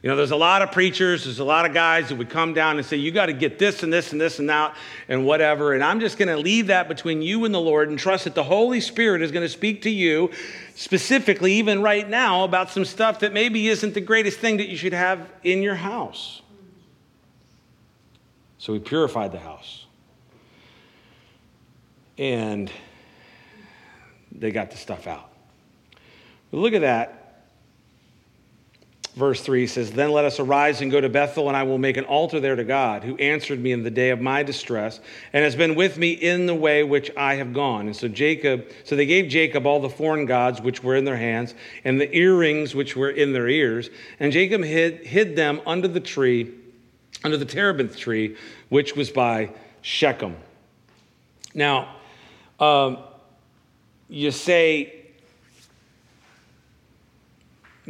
You 0.02 0.10
know, 0.10 0.16
there's 0.16 0.32
a 0.32 0.38
lot 0.38 0.62
of 0.62 0.72
preachers, 0.72 1.26
there's 1.26 1.40
a 1.40 1.44
lot 1.44 1.66
of 1.66 1.74
guys 1.74 2.08
that 2.08 2.16
would 2.16 2.30
come 2.30 2.54
down 2.54 2.78
and 2.78 2.86
say, 2.86 2.96
You 2.96 3.12
got 3.12 3.26
to 3.26 3.34
get 3.34 3.60
this 3.60 3.84
and 3.84 3.92
this 3.92 4.14
and 4.14 4.22
this 4.22 4.40
and 4.40 4.50
that 4.50 4.78
and 5.10 5.26
whatever. 5.26 5.74
And 5.74 5.84
I'm 5.84 6.00
just 6.00 6.18
going 6.18 6.30
to 6.30 6.38
leave 6.38 6.68
that 6.68 6.88
between 6.88 7.22
you 7.22 7.44
and 7.44 7.54
the 7.54 7.60
Lord 7.60 7.90
and 7.90 8.00
trust 8.00 8.24
that 8.24 8.34
the 8.34 8.44
Holy 8.44 8.80
Spirit 8.80 9.22
is 9.22 9.32
going 9.34 9.46
to 9.46 9.50
speak 9.50 9.82
to 9.82 9.90
you 9.90 10.32
specifically, 10.74 11.54
even 11.54 11.82
right 11.82 12.08
now, 12.08 12.46
about 12.46 12.70
some 12.70 12.86
stuff 12.86 13.20
that 13.20 13.34
maybe 13.34 13.68
isn't 13.68 13.94
the 13.94 14.02
greatest 14.02 14.40
thing 14.40 14.58
that 14.58 14.70
you 14.70 14.78
should 14.78 14.94
have 14.94 15.30
in 15.44 15.62
your 15.62 15.76
house. 15.76 16.42
So 18.58 18.72
we 18.72 18.80
purified 18.80 19.34
the 19.34 19.40
house. 19.40 19.86
And 22.18 22.72
they 24.32 24.52
got 24.52 24.72
the 24.72 24.78
stuff 24.78 25.08
out. 25.08 25.30
But 26.52 26.58
look 26.60 26.74
at 26.74 26.82
that. 26.82 27.19
Verse 29.20 29.42
3 29.42 29.68
says, 29.68 29.92
Then 29.92 30.14
let 30.14 30.24
us 30.24 30.40
arise 30.40 30.80
and 30.80 30.90
go 30.90 31.02
to 31.02 31.10
Bethel, 31.10 31.50
and 31.50 31.58
I 31.58 31.64
will 31.64 31.78
make 31.78 31.98
an 31.98 32.06
altar 32.06 32.40
there 32.40 32.56
to 32.56 32.64
God, 32.64 33.04
who 33.04 33.18
answered 33.18 33.60
me 33.60 33.74
in 33.74 33.84
the 33.84 33.92
day 33.92 34.12
of 34.12 34.22
my 34.22 34.44
distress, 34.44 35.02
and 35.34 35.44
has 35.44 35.58
been 35.58 35.76
with 35.76 35.98
me 35.98 36.12
in 36.12 36.46
the 36.46 36.56
way 36.56 36.86
which 36.86 37.12
I 37.18 37.36
have 37.36 37.52
gone. 37.52 37.88
And 37.88 37.96
so 37.96 38.08
Jacob, 38.08 38.72
so 38.86 38.96
they 38.96 39.06
gave 39.06 39.28
Jacob 39.28 39.66
all 39.66 39.82
the 39.82 39.90
foreign 39.90 40.26
gods 40.26 40.62
which 40.62 40.86
were 40.86 40.96
in 40.96 41.04
their 41.04 41.18
hands, 41.18 41.54
and 41.84 42.00
the 42.00 42.10
earrings 42.16 42.74
which 42.74 42.96
were 42.96 43.10
in 43.10 43.34
their 43.34 43.50
ears. 43.50 43.90
And 44.22 44.32
Jacob 44.32 44.64
hid, 44.64 45.06
hid 45.06 45.36
them 45.36 45.60
under 45.68 45.90
the 45.90 46.00
tree, 46.00 46.54
under 47.26 47.36
the 47.36 47.44
terebinth 47.44 47.98
tree, 47.98 48.38
which 48.70 48.96
was 48.96 49.10
by 49.10 49.52
Shechem. 49.82 50.38
Now, 51.54 51.94
um, 52.58 53.00
you 54.08 54.32
say, 54.32 54.99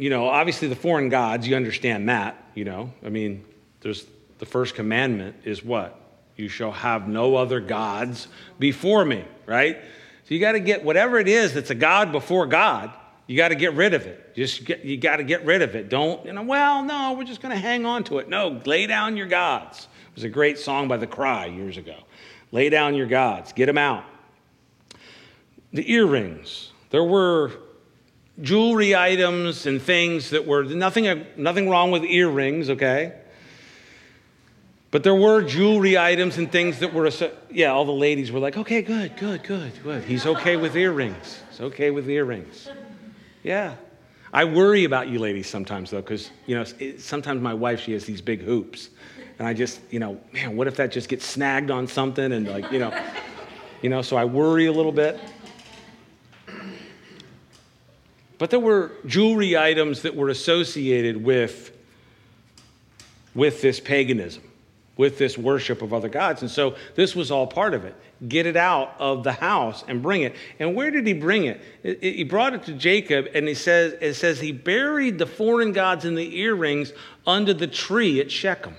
you 0.00 0.10
know, 0.10 0.28
obviously 0.28 0.68
the 0.68 0.76
foreign 0.76 1.08
gods, 1.08 1.46
you 1.46 1.56
understand 1.56 2.08
that, 2.08 2.42
you 2.54 2.64
know. 2.64 2.92
I 3.04 3.08
mean, 3.08 3.44
there's 3.80 4.06
the 4.38 4.46
first 4.46 4.74
commandment 4.74 5.36
is 5.44 5.64
what? 5.64 5.98
You 6.36 6.48
shall 6.48 6.72
have 6.72 7.06
no 7.08 7.36
other 7.36 7.60
gods 7.60 8.28
before 8.58 9.04
me, 9.04 9.24
right? 9.46 9.76
So 10.24 10.34
you 10.34 10.40
got 10.40 10.52
to 10.52 10.60
get 10.60 10.84
whatever 10.84 11.18
it 11.18 11.28
is 11.28 11.54
that's 11.54 11.70
a 11.70 11.74
God 11.74 12.12
before 12.12 12.46
God, 12.46 12.90
you 13.26 13.36
got 13.36 13.48
to 13.48 13.54
get 13.54 13.74
rid 13.74 13.94
of 13.94 14.06
it. 14.06 14.34
Just 14.34 14.64
get, 14.64 14.84
you 14.84 14.96
got 14.96 15.16
to 15.16 15.24
get 15.24 15.44
rid 15.44 15.62
of 15.62 15.76
it. 15.76 15.88
Don't, 15.88 16.24
you 16.24 16.32
know, 16.32 16.42
well, 16.42 16.82
no, 16.82 17.12
we're 17.12 17.24
just 17.24 17.42
going 17.42 17.54
to 17.54 17.60
hang 17.60 17.84
on 17.84 18.04
to 18.04 18.18
it. 18.18 18.28
No, 18.28 18.60
lay 18.64 18.86
down 18.86 19.16
your 19.16 19.26
gods. 19.26 19.86
It 20.10 20.14
was 20.14 20.24
a 20.24 20.28
great 20.28 20.58
song 20.58 20.88
by 20.88 20.96
The 20.96 21.06
Cry 21.06 21.46
years 21.46 21.76
ago. 21.76 21.96
Lay 22.52 22.70
down 22.70 22.94
your 22.94 23.06
gods, 23.06 23.52
get 23.52 23.66
them 23.66 23.78
out 23.78 24.04
the 25.72 25.92
earrings. 25.92 26.72
There 26.90 27.04
were 27.04 27.52
jewelry 28.42 28.94
items 28.94 29.66
and 29.66 29.80
things 29.80 30.30
that 30.30 30.46
were 30.46 30.64
nothing, 30.64 31.26
nothing 31.36 31.68
wrong 31.68 31.90
with 31.90 32.04
earrings, 32.04 32.70
okay? 32.70 33.14
But 34.90 35.04
there 35.04 35.14
were 35.14 35.42
jewelry 35.42 35.96
items 35.96 36.36
and 36.36 36.50
things 36.50 36.80
that 36.80 36.92
were, 36.92 37.10
yeah, 37.50 37.70
all 37.70 37.84
the 37.84 37.92
ladies 37.92 38.32
were 38.32 38.40
like, 38.40 38.56
okay, 38.56 38.82
good, 38.82 39.16
good, 39.16 39.42
good, 39.44 39.72
good. 39.82 40.04
He's 40.04 40.26
okay 40.26 40.56
with 40.56 40.76
earrings. 40.76 41.42
He's 41.50 41.60
okay 41.60 41.90
with 41.90 42.08
earrings. 42.08 42.68
Yeah. 43.42 43.76
I 44.32 44.44
worry 44.44 44.84
about 44.84 45.08
you 45.08 45.18
ladies 45.18 45.48
sometimes, 45.48 45.90
though, 45.90 46.00
because, 46.00 46.30
you 46.46 46.56
know, 46.56 46.64
sometimes 46.98 47.40
my 47.40 47.54
wife, 47.54 47.80
she 47.80 47.92
has 47.92 48.04
these 48.04 48.20
big 48.20 48.40
hoops. 48.40 48.90
And 49.38 49.46
I 49.46 49.54
just, 49.54 49.80
you 49.90 49.98
know, 49.98 50.20
man, 50.32 50.56
what 50.56 50.66
if 50.66 50.76
that 50.76 50.92
just 50.92 51.08
gets 51.08 51.24
snagged 51.24 51.70
on 51.70 51.86
something 51.86 52.32
and, 52.32 52.46
like, 52.46 52.70
you 52.70 52.78
know, 52.78 52.92
you 53.82 53.88
know, 53.88 54.02
so 54.02 54.16
I 54.16 54.24
worry 54.24 54.66
a 54.66 54.72
little 54.72 54.92
bit. 54.92 55.18
But 58.40 58.48
there 58.48 58.58
were 58.58 58.92
jewelry 59.04 59.54
items 59.54 60.00
that 60.00 60.16
were 60.16 60.30
associated 60.30 61.22
with, 61.22 61.76
with 63.34 63.60
this 63.60 63.78
paganism, 63.78 64.42
with 64.96 65.18
this 65.18 65.36
worship 65.36 65.82
of 65.82 65.92
other 65.92 66.08
gods. 66.08 66.40
And 66.40 66.50
so 66.50 66.74
this 66.94 67.14
was 67.14 67.30
all 67.30 67.46
part 67.46 67.74
of 67.74 67.84
it. 67.84 67.94
Get 68.26 68.46
it 68.46 68.56
out 68.56 68.94
of 68.98 69.24
the 69.24 69.32
house 69.32 69.84
and 69.86 70.00
bring 70.00 70.22
it. 70.22 70.34
And 70.58 70.74
where 70.74 70.90
did 70.90 71.06
he 71.06 71.12
bring 71.12 71.44
it? 71.44 71.60
He 72.00 72.24
brought 72.24 72.54
it 72.54 72.62
to 72.62 72.72
Jacob, 72.72 73.26
and 73.34 73.46
he 73.46 73.52
says, 73.52 73.94
it 74.00 74.14
says 74.14 74.40
he 74.40 74.52
buried 74.52 75.18
the 75.18 75.26
foreign 75.26 75.72
gods 75.72 76.06
and 76.06 76.16
the 76.16 76.38
earrings 76.38 76.94
under 77.26 77.52
the 77.52 77.66
tree 77.66 78.20
at 78.20 78.30
Shechem. 78.30 78.74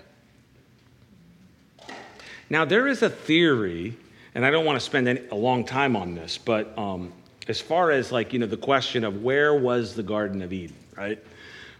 Now, 2.49 2.65
there 2.65 2.87
is 2.87 3.03
a 3.03 3.11
theory, 3.11 3.95
and 4.33 4.43
I 4.43 4.49
don't 4.49 4.65
want 4.65 4.79
to 4.79 4.83
spend 4.83 5.07
any, 5.07 5.21
a 5.29 5.35
long 5.35 5.65
time 5.65 5.95
on 5.95 6.15
this, 6.15 6.39
but 6.39 6.75
um, 6.79 7.13
as 7.47 7.59
far 7.59 7.91
as 7.91 8.11
like, 8.11 8.33
you 8.33 8.39
know, 8.39 8.45
the 8.45 8.57
question 8.57 9.03
of 9.03 9.23
where 9.23 9.53
was 9.55 9.95
the 9.95 10.03
Garden 10.03 10.41
of 10.41 10.53
Eden, 10.53 10.75
right? 10.95 11.21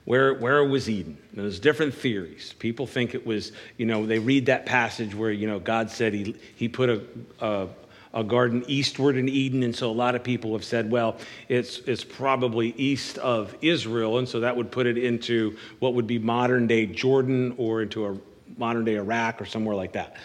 Where, 0.06 0.34
where 0.34 0.64
was 0.64 0.90
Eden? 0.90 1.18
And 1.32 1.44
there's 1.44 1.60
different 1.60 1.94
theories. 1.94 2.54
People 2.58 2.88
think 2.88 3.14
it 3.14 3.26
was, 3.26 3.52
you 3.78 3.86
know, 3.86 4.06
they 4.06 4.20
read 4.20 4.48
that 4.48 4.66
passage 4.66 5.14
where, 5.14 5.32
you 5.32 5.48
know, 5.48 5.60
God 5.60 5.92
said 5.92 6.14
he, 6.14 6.36
he 6.56 6.68
put 6.68 6.90
a, 6.90 7.02
a, 7.40 7.68
a 8.14 8.24
garden 8.24 8.66
eastward 8.68 9.16
in 9.16 9.30
Eden. 9.30 9.62
And 9.62 9.76
so 9.76 9.92
a 9.92 9.94
lot 9.94 10.16
of 10.16 10.24
people 10.24 10.54
have 10.54 10.64
said, 10.64 10.90
well, 10.90 11.18
it's, 11.48 11.80
it's 11.80 12.04
probably 12.04 12.74
east 12.78 13.20
of 13.20 13.56
Israel. 13.62 14.18
And 14.18 14.28
so 14.28 14.40
that 14.40 14.58
would 14.58 14.72
put 14.72 14.88
it 14.88 14.98
into 14.98 15.56
what 15.80 15.94
would 15.94 16.08
be 16.08 16.18
modern 16.18 16.66
day 16.66 16.88
Jordan 16.88 17.54
or 17.58 17.84
into 17.84 18.08
a 18.08 18.18
modern 18.58 18.84
day 18.84 18.96
Iraq 18.96 19.40
or 19.40 19.46
somewhere 19.46 19.76
like 19.76 19.94
that. 19.94 20.16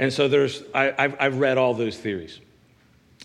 And 0.00 0.12
so 0.12 0.26
there's, 0.26 0.64
I, 0.74 0.92
I've, 0.98 1.16
I've 1.20 1.38
read 1.38 1.56
all 1.56 1.74
those 1.74 1.96
theories. 1.96 2.40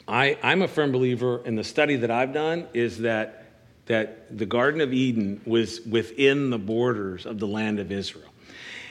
I, 0.07 0.37
I'm 0.43 0.61
a 0.61 0.67
firm 0.67 0.91
believer, 0.91 1.41
and 1.45 1.57
the 1.57 1.63
study 1.63 1.95
that 1.97 2.11
I've 2.11 2.33
done 2.33 2.67
is 2.73 2.99
that 2.99 3.45
that 3.85 4.35
the 4.35 4.45
Garden 4.45 4.81
of 4.81 4.93
Eden 4.93 5.41
was 5.45 5.81
within 5.81 6.49
the 6.49 6.57
borders 6.57 7.25
of 7.25 7.39
the 7.39 7.47
land 7.47 7.79
of 7.79 7.91
Israel. 7.91 8.29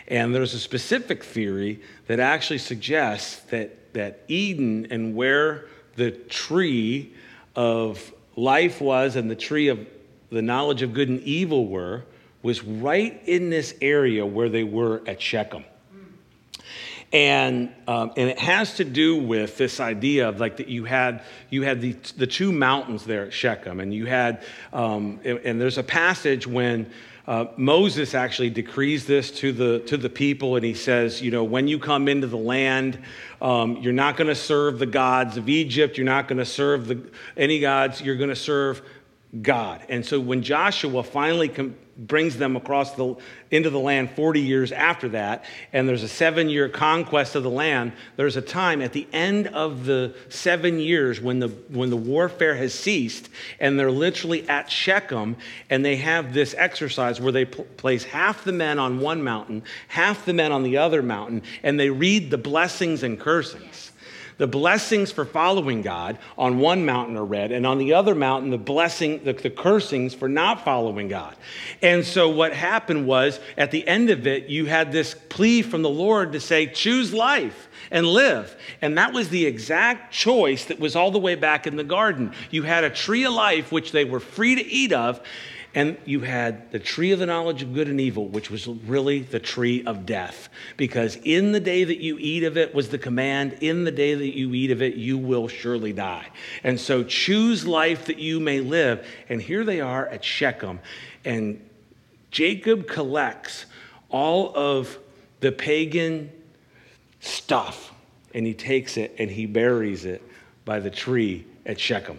And 0.07 0.35
there's 0.35 0.55
a 0.55 0.61
specific 0.61 1.24
theory 1.24 1.81
that 2.07 2.20
actually 2.20 2.59
suggests 2.59 3.40
that, 3.50 3.92
that 3.94 4.20
Eden 4.29 4.87
and 4.90 5.16
where 5.16 5.66
the 5.96 6.11
tree 6.11 7.12
of 7.57 8.12
life 8.37 8.81
was 8.81 9.16
and 9.16 9.31
the 9.31 9.37
tree 9.37 9.68
of 9.68 9.87
the 10.31 10.42
knowledge 10.42 10.83
of 10.83 10.92
good 10.92 11.09
and 11.09 11.20
evil 11.22 11.66
were 11.66 12.05
was 12.42 12.62
right 12.62 13.20
in 13.27 13.50
this 13.50 13.74
area 13.81 14.27
where 14.27 14.48
they 14.48 14.64
were 14.64 15.03
at 15.07 15.20
Shechem. 15.20 15.64
And, 17.14 17.72
um, 17.87 18.11
and 18.16 18.29
it 18.29 18.40
has 18.40 18.74
to 18.74 18.85
do 18.85 19.16
with 19.16 19.57
this 19.57 19.79
idea 19.79 20.29
of 20.29 20.40
like 20.40 20.57
that 20.57 20.66
you 20.66 20.85
had 20.85 21.22
you 21.48 21.62
had 21.62 21.81
the, 21.81 21.92
the 22.16 22.27
two 22.27 22.50
mountains 22.50 23.05
there 23.05 23.24
at 23.24 23.33
Shechem, 23.33 23.79
and 23.79 23.94
you 23.94 24.07
had 24.07 24.42
um, 24.72 25.20
and, 25.24 25.38
and, 25.38 25.61
there's 25.61 25.79
a 25.79 25.85
passage 25.85 26.44
when 26.44 26.90
uh, 27.29 27.46
Moses 27.57 28.16
actually 28.16 28.50
decrees 28.50 29.07
this 29.07 29.31
to 29.38 29.53
the 29.53 29.79
to 29.87 29.96
the 29.96 30.11
people, 30.11 30.57
and 30.57 30.64
he 30.64 30.74
says, 30.74 31.22
you 31.22 31.31
know, 31.31 31.44
when 31.44 31.68
you 31.68 31.79
come 31.79 32.09
into 32.09 32.27
the 32.27 32.37
land, 32.37 32.98
um, 33.40 33.77
you're 33.77 33.92
not 33.92 34.16
going 34.16 34.27
to 34.27 34.35
serve 34.35 34.81
the 34.81 34.87
gods 34.87 35.37
of 35.37 35.48
Egypt, 35.48 35.96
you're 35.96 36.05
not 36.05 36.27
going 36.27 36.38
to 36.38 36.44
serve 36.44 36.88
the, 36.88 37.00
any 37.37 37.61
gods, 37.61 38.00
you're 38.00 38.16
going 38.16 38.29
to 38.29 38.35
serve 38.35 38.83
God. 39.40 39.83
And 39.88 40.05
so 40.05 40.18
when 40.18 40.42
Joshua 40.42 41.05
finally 41.05 41.48
com- 41.48 41.77
brings 41.96 42.37
them 42.37 42.57
across 42.57 42.92
the 42.94 43.14
into 43.50 43.70
the 43.70 43.78
land 43.78 44.11
40 44.11 44.40
years 44.40 44.72
after 44.72 45.09
that 45.11 45.44
and 45.72 45.88
there's 45.88 46.02
a 46.02 46.09
7 46.09 46.48
year 46.48 46.68
conquest 46.68 47.35
of 47.35 47.42
the 47.42 47.50
land 47.50 47.92
there's 48.16 48.37
a 48.37 48.42
time 48.42 48.83
at 48.83 48.92
the 48.92 49.07
end 49.12 49.46
of 49.48 49.85
the 49.85 50.14
7 50.28 50.78
years 50.78 51.20
when 51.20 51.38
the 51.38 51.48
when 51.68 51.90
the 51.90 51.96
warfare 51.96 52.57
has 52.57 52.74
ceased 52.74 53.28
and 53.61 53.78
they're 53.78 53.90
literally 53.90 54.48
at 54.48 54.70
Shechem 54.70 55.37
and 55.70 55.85
they 55.85 55.96
have 55.96 56.35
this 56.35 56.54
exercise 56.59 57.20
where 57.20 57.33
they 57.33 57.44
pl- 57.44 57.64
place 57.76 58.04
half 58.04 58.44
the 58.44 58.52
men 58.52 58.78
on 58.78 59.00
one 59.00 59.22
mountain 59.22 59.62
half 59.88 60.24
the 60.24 60.35
men 60.35 60.52
on 60.52 60.62
the 60.62 60.76
other 60.76 61.02
mountain 61.02 61.42
and 61.62 61.78
they 61.78 61.90
read 61.90 62.30
the 62.30 62.38
blessings 62.38 63.02
and 63.02 63.20
cursings 63.20 63.92
the 64.37 64.47
blessings 64.47 65.12
for 65.12 65.25
following 65.25 65.83
God 65.83 66.18
on 66.37 66.59
one 66.59 66.85
mountain 66.85 67.16
are 67.16 67.25
read, 67.25 67.53
and 67.53 67.66
on 67.66 67.79
the 67.79 67.94
other 67.94 68.14
mountain, 68.14 68.51
the 68.51 68.59
blessing, 68.59 69.23
the, 69.25 69.33
the 69.33 69.51
cursings 69.51 70.14
for 70.14 70.29
not 70.29 70.64
following 70.64 71.09
God. 71.09 71.37
And 71.83 72.05
so 72.05 72.29
what 72.29 72.53
happened 72.53 73.07
was 73.07 73.40
at 73.57 73.70
the 73.70 73.87
end 73.87 74.11
of 74.11 74.27
it, 74.27 74.49
you 74.49 74.66
had 74.66 74.92
this 74.92 75.14
plea 75.29 75.62
from 75.62 75.83
the 75.83 75.90
Lord 75.90 76.33
to 76.33 76.40
say, 76.40 76.66
choose 76.66 77.12
life 77.12 77.68
and 77.90 78.07
live. 78.07 78.57
And 78.83 78.99
that 78.99 79.12
was 79.12 79.29
the 79.29 79.47
exact 79.47 80.12
choice 80.12 80.64
that 80.66 80.81
was 80.81 80.97
all 80.97 81.11
the 81.11 81.18
way 81.18 81.35
back 81.35 81.66
in 81.66 81.77
the 81.77 81.85
garden. 81.85 82.33
You 82.51 82.62
had 82.62 82.85
a 82.85 82.90
tree 82.90 83.25
of 83.25 83.33
life, 83.33 83.70
which 83.70 83.92
they 83.92 84.05
were 84.05 84.20
free 84.20 84.55
to 84.57 84.64
eat 84.64 84.92
of, 84.92 85.20
and 85.74 85.96
you 86.04 86.20
had 86.20 86.70
the 86.70 86.78
tree 86.78 87.10
of 87.10 87.18
the 87.18 87.26
knowledge 87.26 87.62
of 87.62 87.74
good 87.74 87.88
and 87.88 88.00
evil, 88.00 88.28
which 88.28 88.50
was 88.50 88.68
really 88.68 89.20
the 89.20 89.40
tree 89.40 89.82
of 89.84 90.06
death. 90.06 90.48
Because 90.76 91.16
in 91.24 91.52
the 91.52 91.60
day 91.60 91.82
that 91.82 91.98
you 91.98 92.16
eat 92.18 92.44
of 92.44 92.56
it 92.56 92.74
was 92.74 92.90
the 92.90 92.98
command, 92.98 93.58
in 93.60 93.84
the 93.84 93.90
day 93.90 94.14
that 94.14 94.37
you 94.37 94.54
eat 94.54 94.70
of 94.70 94.82
it, 94.82 94.94
you 94.94 95.18
will 95.18 95.48
surely 95.48 95.92
die. 95.92 96.28
And 96.62 96.78
so 96.78 97.02
choose 97.02 97.66
life 97.66 98.06
that 98.06 98.18
you 98.18 98.38
may 98.38 98.60
live. 98.60 99.06
And 99.28 99.42
here 99.42 99.64
they 99.64 99.80
are 99.80 100.06
at 100.06 100.24
Shechem. 100.24 100.78
And 101.24 101.60
Jacob 102.30 102.87
collects 102.87 103.66
all 104.10 104.56
of 104.56 104.96
the 105.40 105.50
pagan 105.50 106.30
stuff 107.20 107.92
and 108.34 108.46
he 108.46 108.54
takes 108.54 108.96
it 108.96 109.14
and 109.18 109.30
he 109.30 109.46
buries 109.46 110.04
it 110.04 110.22
by 110.64 110.80
the 110.80 110.90
tree 110.90 111.46
at 111.64 111.80
Shechem. 111.80 112.18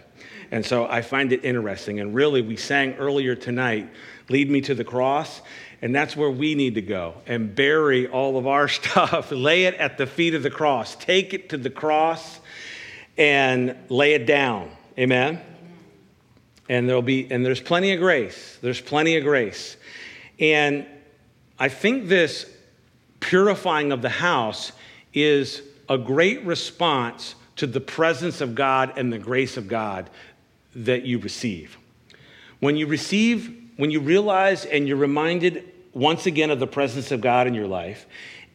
And 0.56 0.66
so 0.66 0.88
I 0.88 1.02
find 1.02 1.34
it 1.34 1.44
interesting. 1.44 2.00
And 2.00 2.16
really, 2.16 2.42
we 2.42 2.56
sang 2.56 2.94
earlier 2.94 3.36
tonight, 3.36 3.90
Lead 4.30 4.50
Me 4.50 4.62
to 4.62 4.74
the 4.74 4.86
Cross. 4.86 5.42
And 5.82 5.94
that's 5.94 6.16
where 6.16 6.32
we 6.32 6.56
need 6.56 6.76
to 6.76 6.82
go 6.82 7.16
and 7.28 7.54
bury 7.54 8.08
all 8.08 8.38
of 8.38 8.48
our 8.48 8.68
stuff, 8.70 9.34
lay 9.34 9.66
it 9.66 9.74
at 9.74 9.98
the 9.98 10.08
feet 10.08 10.34
of 10.34 10.44
the 10.44 10.50
cross, 10.50 10.96
take 10.96 11.34
it 11.34 11.50
to 11.50 11.58
the 11.58 11.70
cross 11.70 12.40
and 13.18 13.76
lay 13.90 14.14
it 14.14 14.26
down. 14.26 14.72
Amen? 14.98 15.42
And 16.70 16.88
there'll 16.88 17.02
be, 17.02 17.30
and 17.30 17.46
there's 17.46 17.60
plenty 17.60 17.92
of 17.92 18.00
grace. 18.00 18.58
There's 18.62 18.80
plenty 18.80 19.18
of 19.18 19.26
grace. 19.26 19.76
And 20.40 20.86
I 21.60 21.68
think 21.68 22.08
this 22.08 22.50
purifying 23.20 23.92
of 23.92 24.02
the 24.02 24.08
house 24.08 24.72
is 25.14 25.62
a 25.90 25.98
great 25.98 26.46
response 26.46 27.36
to 27.58 27.68
the 27.68 27.82
presence 27.82 28.40
of 28.40 28.56
God 28.56 28.98
and 28.98 29.12
the 29.12 29.20
grace 29.20 29.58
of 29.58 29.68
God 29.68 30.10
that 30.76 31.04
you 31.06 31.20
receive. 31.20 31.78
When 32.60 32.76
you 32.76 32.88
receive, 32.88 33.56
when 33.78 33.92
you 33.92 34.00
realize 34.00 34.66
and 34.66 34.88
you're 34.88 34.98
reminded 34.98 35.72
once 35.94 36.26
again 36.26 36.52
of 36.52 36.60
the 36.60 36.68
presence 36.68 37.12
of 37.12 37.22
God 37.22 37.48
in 37.48 37.54
your 37.54 37.68
life, 37.68 38.06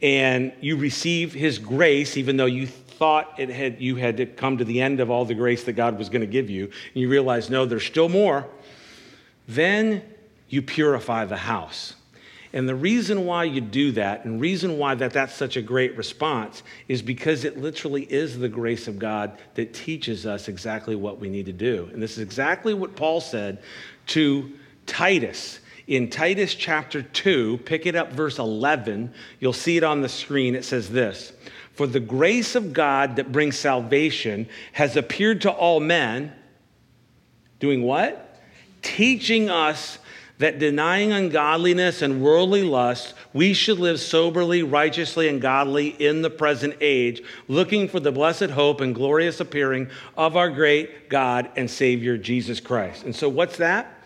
and 0.01 0.53
you 0.61 0.77
receive 0.77 1.33
His 1.33 1.59
grace, 1.59 2.17
even 2.17 2.37
though 2.37 2.45
you 2.45 2.67
thought 2.67 3.39
it 3.39 3.49
had, 3.49 3.81
you 3.81 3.95
had 3.95 4.17
to 4.17 4.25
come 4.25 4.57
to 4.57 4.65
the 4.65 4.81
end 4.81 4.99
of 4.99 5.09
all 5.09 5.25
the 5.25 5.33
grace 5.33 5.63
that 5.63 5.73
God 5.73 5.97
was 5.97 6.09
going 6.09 6.21
to 6.21 6.27
give 6.27 6.49
you, 6.49 6.65
and 6.65 6.95
you 6.95 7.09
realize, 7.09 7.49
no, 7.49 7.65
there's 7.65 7.85
still 7.85 8.09
more, 8.09 8.47
then 9.47 10.03
you 10.49 10.61
purify 10.61 11.25
the 11.25 11.37
house. 11.37 11.95
And 12.53 12.67
the 12.67 12.75
reason 12.75 13.25
why 13.25 13.45
you 13.45 13.61
do 13.61 13.93
that, 13.93 14.25
and 14.25 14.41
reason 14.41 14.77
why 14.77 14.95
that 14.95 15.13
that's 15.13 15.33
such 15.33 15.55
a 15.55 15.61
great 15.61 15.95
response, 15.95 16.63
is 16.89 17.01
because 17.01 17.45
it 17.45 17.57
literally 17.57 18.03
is 18.03 18.37
the 18.37 18.49
grace 18.49 18.87
of 18.87 18.99
God 18.99 19.37
that 19.55 19.73
teaches 19.73 20.25
us 20.25 20.49
exactly 20.49 20.95
what 20.95 21.19
we 21.19 21.29
need 21.29 21.45
to 21.45 21.53
do. 21.53 21.89
And 21.93 22.03
this 22.03 22.13
is 22.13 22.19
exactly 22.19 22.73
what 22.73 22.95
Paul 22.95 23.21
said 23.21 23.63
to 24.07 24.51
Titus. 24.85 25.59
In 25.87 26.09
Titus 26.09 26.53
chapter 26.53 27.01
2, 27.01 27.59
pick 27.65 27.85
it 27.85 27.95
up, 27.95 28.11
verse 28.11 28.37
11, 28.37 29.13
you'll 29.39 29.53
see 29.53 29.77
it 29.77 29.83
on 29.83 30.01
the 30.01 30.09
screen. 30.09 30.53
It 30.53 30.65
says 30.65 30.89
this 30.89 31.31
For 31.73 31.87
the 31.87 31.99
grace 32.01 32.55
of 32.55 32.73
God 32.73 33.15
that 33.15 33.31
brings 33.31 33.57
salvation 33.57 34.47
has 34.73 34.97
appeared 34.97 35.41
to 35.41 35.51
all 35.51 35.79
men, 35.79 36.33
doing 37.59 37.83
what? 37.83 38.27
Teaching 38.81 39.49
us 39.49 39.99
that 40.41 40.57
denying 40.57 41.11
ungodliness 41.11 42.01
and 42.01 42.19
worldly 42.19 42.63
lust, 42.63 43.13
we 43.31 43.53
should 43.53 43.77
live 43.77 43.99
soberly, 43.99 44.63
righteously, 44.63 45.27
and 45.27 45.39
godly 45.39 45.89
in 45.89 46.23
the 46.23 46.31
present 46.31 46.75
age, 46.81 47.21
looking 47.47 47.87
for 47.87 47.99
the 47.99 48.11
blessed 48.11 48.49
hope 48.49 48.81
and 48.81 48.95
glorious 48.95 49.39
appearing 49.39 49.87
of 50.17 50.35
our 50.35 50.49
great 50.49 51.09
God 51.09 51.51
and 51.55 51.69
Savior, 51.69 52.17
Jesus 52.17 52.59
Christ. 52.59 53.03
And 53.03 53.15
so, 53.15 53.29
what's 53.29 53.57
that? 53.57 53.99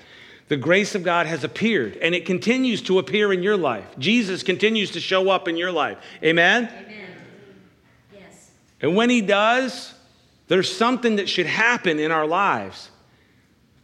The 0.50 0.58
grace 0.58 0.93
of 0.93 1.04
God 1.04 1.26
has 1.26 1.45
appeared, 1.45 1.95
and 2.02 2.13
it 2.13 2.26
continues 2.26 2.82
to 2.84 3.00
appear 3.00 3.32
in 3.32 3.41
your 3.41 3.56
life. 3.56 3.88
Jesus 3.98 4.43
continues 4.43 4.91
to 4.91 5.00
show 5.00 5.30
up 5.30 5.48
in 5.48 5.56
your 5.56 5.71
life. 5.71 5.98
Amen? 6.21 6.65
Amen. 6.65 7.10
Yes. 8.13 8.52
And 8.82 8.93
when 8.93 9.10
He 9.10 9.21
does, 9.21 9.93
there's 10.50 10.76
something 10.76 11.15
that 11.15 11.30
should 11.30 11.48
happen 11.48 11.98
in 11.98 12.12
our 12.12 12.28
lives. 12.28 12.89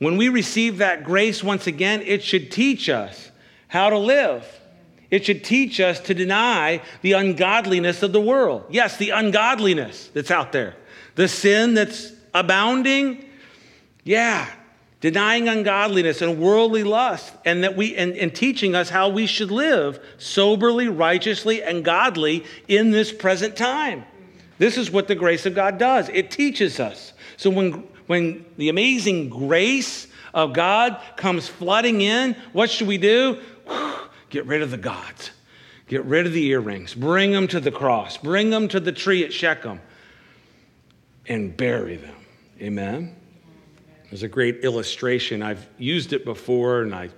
When 0.01 0.17
we 0.17 0.29
receive 0.29 0.79
that 0.79 1.03
grace 1.03 1.43
once 1.43 1.67
again, 1.67 2.01
it 2.01 2.23
should 2.23 2.51
teach 2.51 2.89
us 2.89 3.29
how 3.67 3.91
to 3.91 3.99
live. 3.99 4.43
It 5.11 5.25
should 5.25 5.43
teach 5.43 5.79
us 5.79 5.99
to 5.99 6.15
deny 6.15 6.81
the 7.03 7.11
ungodliness 7.11 8.01
of 8.01 8.11
the 8.11 8.19
world. 8.19 8.65
Yes, 8.71 8.97
the 8.97 9.11
ungodliness 9.11 10.09
that's 10.11 10.31
out 10.31 10.53
there, 10.53 10.75
the 11.13 11.27
sin 11.27 11.75
that's 11.75 12.13
abounding. 12.33 13.23
Yeah, 14.03 14.49
denying 15.01 15.47
ungodliness 15.47 16.23
and 16.23 16.39
worldly 16.39 16.83
lust, 16.83 17.31
and 17.45 17.63
that 17.63 17.77
we 17.77 17.95
and, 17.95 18.13
and 18.13 18.33
teaching 18.33 18.73
us 18.73 18.89
how 18.89 19.09
we 19.09 19.27
should 19.27 19.51
live 19.51 20.03
soberly, 20.17 20.87
righteously, 20.87 21.61
and 21.61 21.85
godly 21.85 22.43
in 22.67 22.89
this 22.89 23.13
present 23.13 23.55
time. 23.55 24.03
This 24.57 24.79
is 24.79 24.89
what 24.89 25.07
the 25.07 25.13
grace 25.13 25.45
of 25.45 25.53
God 25.53 25.77
does. 25.77 26.09
It 26.09 26.31
teaches 26.31 26.79
us. 26.79 27.13
So 27.37 27.51
when 27.51 27.83
when 28.11 28.45
the 28.57 28.67
amazing 28.67 29.29
grace 29.29 30.05
of 30.33 30.51
God 30.51 30.99
comes 31.15 31.47
flooding 31.47 32.01
in, 32.01 32.35
what 32.51 32.69
should 32.69 32.89
we 32.89 32.97
do? 32.97 33.39
Get 34.29 34.45
rid 34.47 34.61
of 34.61 34.69
the 34.69 34.77
gods. 34.77 35.31
Get 35.87 36.03
rid 36.03 36.25
of 36.25 36.33
the 36.33 36.45
earrings. 36.47 36.93
Bring 36.93 37.31
them 37.31 37.47
to 37.47 37.61
the 37.61 37.71
cross. 37.71 38.17
Bring 38.17 38.49
them 38.49 38.67
to 38.67 38.81
the 38.81 38.91
tree 38.91 39.23
at 39.23 39.31
Shechem 39.31 39.79
and 41.25 41.55
bury 41.55 41.95
them. 41.95 42.15
Amen? 42.59 43.15
There's 44.09 44.23
a 44.23 44.27
great 44.27 44.65
illustration. 44.65 45.41
I've 45.41 45.65
used 45.77 46.11
it 46.11 46.25
before 46.25 46.81
and 46.81 46.93
I 46.93 47.11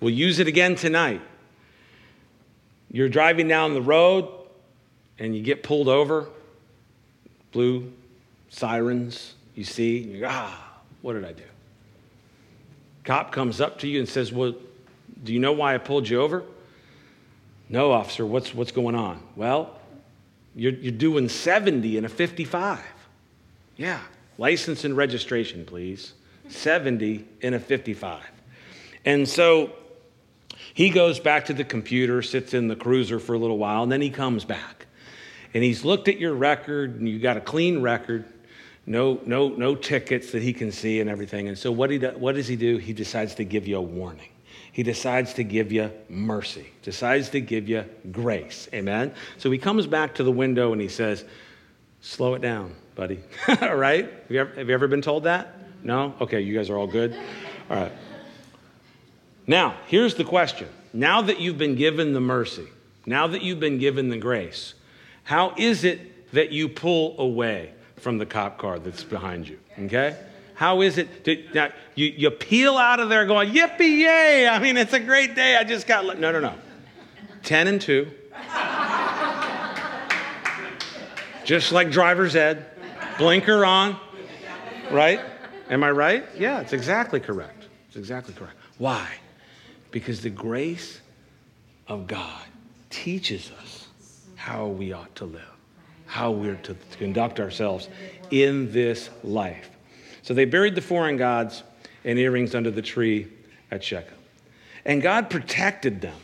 will 0.00 0.10
use 0.10 0.38
it 0.38 0.46
again 0.46 0.74
tonight. 0.74 1.22
You're 2.90 3.08
driving 3.08 3.48
down 3.48 3.72
the 3.72 3.80
road 3.80 4.28
and 5.18 5.34
you 5.34 5.42
get 5.42 5.62
pulled 5.62 5.88
over, 5.88 6.28
blue 7.52 7.90
sirens, 8.50 9.36
you 9.54 9.64
see, 9.64 9.98
you 9.98 10.26
ah, 10.26 10.80
what 11.02 11.14
did 11.14 11.24
I 11.24 11.32
do? 11.32 11.42
Cop 13.04 13.32
comes 13.32 13.60
up 13.60 13.78
to 13.80 13.88
you 13.88 13.98
and 13.98 14.08
says, 14.08 14.32
Well, 14.32 14.54
do 15.24 15.32
you 15.32 15.40
know 15.40 15.52
why 15.52 15.74
I 15.74 15.78
pulled 15.78 16.08
you 16.08 16.20
over? 16.20 16.44
No, 17.68 17.92
officer, 17.92 18.26
what's, 18.26 18.54
what's 18.54 18.72
going 18.72 18.94
on? 18.94 19.22
Well, 19.36 19.78
you're, 20.54 20.72
you're 20.72 20.92
doing 20.92 21.28
70 21.28 21.96
in 21.96 22.04
a 22.04 22.08
55. 22.08 22.80
Yeah, 23.76 24.00
license 24.38 24.84
and 24.84 24.96
registration, 24.96 25.64
please. 25.64 26.14
70 26.48 27.24
in 27.40 27.54
a 27.54 27.60
55. 27.60 28.22
And 29.04 29.28
so 29.28 29.72
he 30.74 30.90
goes 30.90 31.20
back 31.20 31.46
to 31.46 31.54
the 31.54 31.64
computer, 31.64 32.22
sits 32.22 32.54
in 32.54 32.68
the 32.68 32.76
cruiser 32.76 33.18
for 33.18 33.34
a 33.34 33.38
little 33.38 33.58
while, 33.58 33.82
and 33.82 33.92
then 33.92 34.00
he 34.00 34.10
comes 34.10 34.44
back. 34.44 34.86
And 35.54 35.64
he's 35.64 35.84
looked 35.84 36.08
at 36.08 36.18
your 36.18 36.34
record, 36.34 36.98
and 36.98 37.08
you 37.08 37.18
got 37.18 37.36
a 37.36 37.40
clean 37.40 37.82
record, 37.82 38.24
no, 38.90 39.20
no, 39.24 39.50
no 39.50 39.76
tickets 39.76 40.32
that 40.32 40.42
he 40.42 40.52
can 40.52 40.72
see 40.72 40.98
and 40.98 41.08
everything. 41.08 41.46
And 41.46 41.56
so 41.56 41.70
what, 41.70 41.90
he 41.90 41.98
do, 41.98 42.10
what 42.18 42.34
does 42.34 42.48
he 42.48 42.56
do? 42.56 42.76
He 42.76 42.92
decides 42.92 43.36
to 43.36 43.44
give 43.44 43.68
you 43.68 43.76
a 43.76 43.80
warning. 43.80 44.30
He 44.72 44.82
decides 44.82 45.32
to 45.34 45.44
give 45.44 45.70
you 45.70 45.92
mercy, 46.08 46.66
decides 46.82 47.28
to 47.28 47.40
give 47.40 47.68
you 47.68 47.84
grace. 48.10 48.68
Amen? 48.74 49.14
So 49.38 49.48
he 49.48 49.58
comes 49.58 49.86
back 49.86 50.16
to 50.16 50.24
the 50.24 50.32
window 50.32 50.72
and 50.72 50.82
he 50.82 50.88
says, 50.88 51.24
Slow 52.00 52.34
it 52.34 52.42
down, 52.42 52.74
buddy. 52.96 53.20
all 53.62 53.76
right? 53.76 54.06
Have 54.06 54.30
you, 54.30 54.40
ever, 54.40 54.54
have 54.54 54.68
you 54.68 54.74
ever 54.74 54.88
been 54.88 55.02
told 55.02 55.22
that? 55.22 55.54
No? 55.84 56.12
Okay, 56.20 56.40
you 56.40 56.52
guys 56.56 56.68
are 56.68 56.76
all 56.76 56.88
good? 56.88 57.16
All 57.70 57.76
right. 57.76 57.92
Now, 59.46 59.76
here's 59.86 60.16
the 60.16 60.24
question. 60.24 60.66
Now 60.92 61.22
that 61.22 61.38
you've 61.38 61.58
been 61.58 61.76
given 61.76 62.12
the 62.12 62.20
mercy, 62.20 62.66
now 63.06 63.28
that 63.28 63.42
you've 63.42 63.60
been 63.60 63.78
given 63.78 64.08
the 64.08 64.18
grace, 64.18 64.74
how 65.22 65.54
is 65.56 65.84
it 65.84 66.32
that 66.32 66.50
you 66.50 66.68
pull 66.68 67.14
away 67.20 67.74
from 68.00 68.18
the 68.18 68.26
cop 68.26 68.58
car 68.58 68.78
that's 68.78 69.04
behind 69.04 69.48
you? 69.48 69.58
Okay? 69.78 70.16
How 70.54 70.82
is 70.82 70.98
it? 70.98 71.24
To, 71.24 71.42
now, 71.54 71.68
you, 71.94 72.06
you 72.06 72.30
peel 72.30 72.76
out 72.76 73.00
of 73.00 73.08
there 73.08 73.24
going, 73.26 73.50
yippee 73.50 74.00
yay! 74.00 74.46
I 74.46 74.58
mean, 74.58 74.76
it's 74.76 74.92
a 74.92 75.00
great 75.00 75.34
day. 75.34 75.56
I 75.56 75.64
just 75.64 75.86
got. 75.86 76.18
No, 76.18 76.32
no, 76.32 76.40
no. 76.40 76.54
10 77.42 77.66
and 77.68 77.80
2. 77.80 78.10
just 81.44 81.72
like 81.72 81.90
driver's 81.90 82.36
ed. 82.36 82.66
Blinker 83.18 83.64
on. 83.64 83.98
Right? 84.90 85.20
Am 85.68 85.82
I 85.84 85.90
right? 85.90 86.24
Yeah, 86.36 86.60
it's 86.60 86.72
exactly 86.72 87.20
correct. 87.20 87.66
It's 87.88 87.96
exactly 87.96 88.34
correct. 88.34 88.56
Why? 88.78 89.06
Because 89.90 90.20
the 90.20 90.30
grace 90.30 91.00
of 91.86 92.06
God 92.06 92.42
teaches 92.90 93.50
us 93.60 93.88
how 94.36 94.66
we 94.66 94.92
ought 94.92 95.14
to 95.16 95.24
live, 95.24 95.56
how 96.10 96.32
we're 96.32 96.56
to 96.56 96.76
conduct 96.98 97.38
ourselves 97.38 97.88
in 98.32 98.72
this 98.72 99.10
life. 99.22 99.70
So 100.22 100.34
they 100.34 100.44
buried 100.44 100.74
the 100.74 100.80
foreign 100.80 101.16
gods 101.16 101.62
and 102.04 102.18
earrings 102.18 102.52
under 102.56 102.72
the 102.72 102.82
tree 102.82 103.28
at 103.70 103.84
Shechem. 103.84 104.18
And 104.84 105.00
God 105.00 105.30
protected 105.30 106.00
them. 106.00 106.16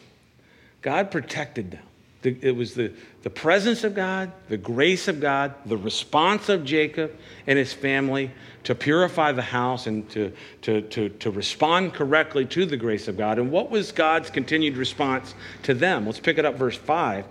God 0.82 1.12
protected 1.12 1.70
them. 1.70 1.82
It 2.24 2.56
was 2.56 2.74
the, 2.74 2.92
the 3.22 3.30
presence 3.30 3.84
of 3.84 3.94
God, 3.94 4.32
the 4.48 4.56
grace 4.56 5.06
of 5.06 5.20
God, 5.20 5.54
the 5.66 5.76
response 5.76 6.48
of 6.48 6.64
Jacob 6.64 7.16
and 7.46 7.56
his 7.56 7.72
family 7.72 8.32
to 8.64 8.74
purify 8.74 9.30
the 9.30 9.42
house 9.42 9.86
and 9.86 10.10
to, 10.10 10.32
to, 10.62 10.80
to, 10.80 11.10
to 11.10 11.30
respond 11.30 11.94
correctly 11.94 12.44
to 12.46 12.66
the 12.66 12.76
grace 12.76 13.06
of 13.06 13.16
God. 13.16 13.38
And 13.38 13.52
what 13.52 13.70
was 13.70 13.92
God's 13.92 14.30
continued 14.30 14.76
response 14.76 15.36
to 15.62 15.74
them? 15.74 16.06
Let's 16.06 16.18
pick 16.18 16.38
it 16.38 16.44
up, 16.44 16.56
verse 16.56 16.76
5. 16.76 17.26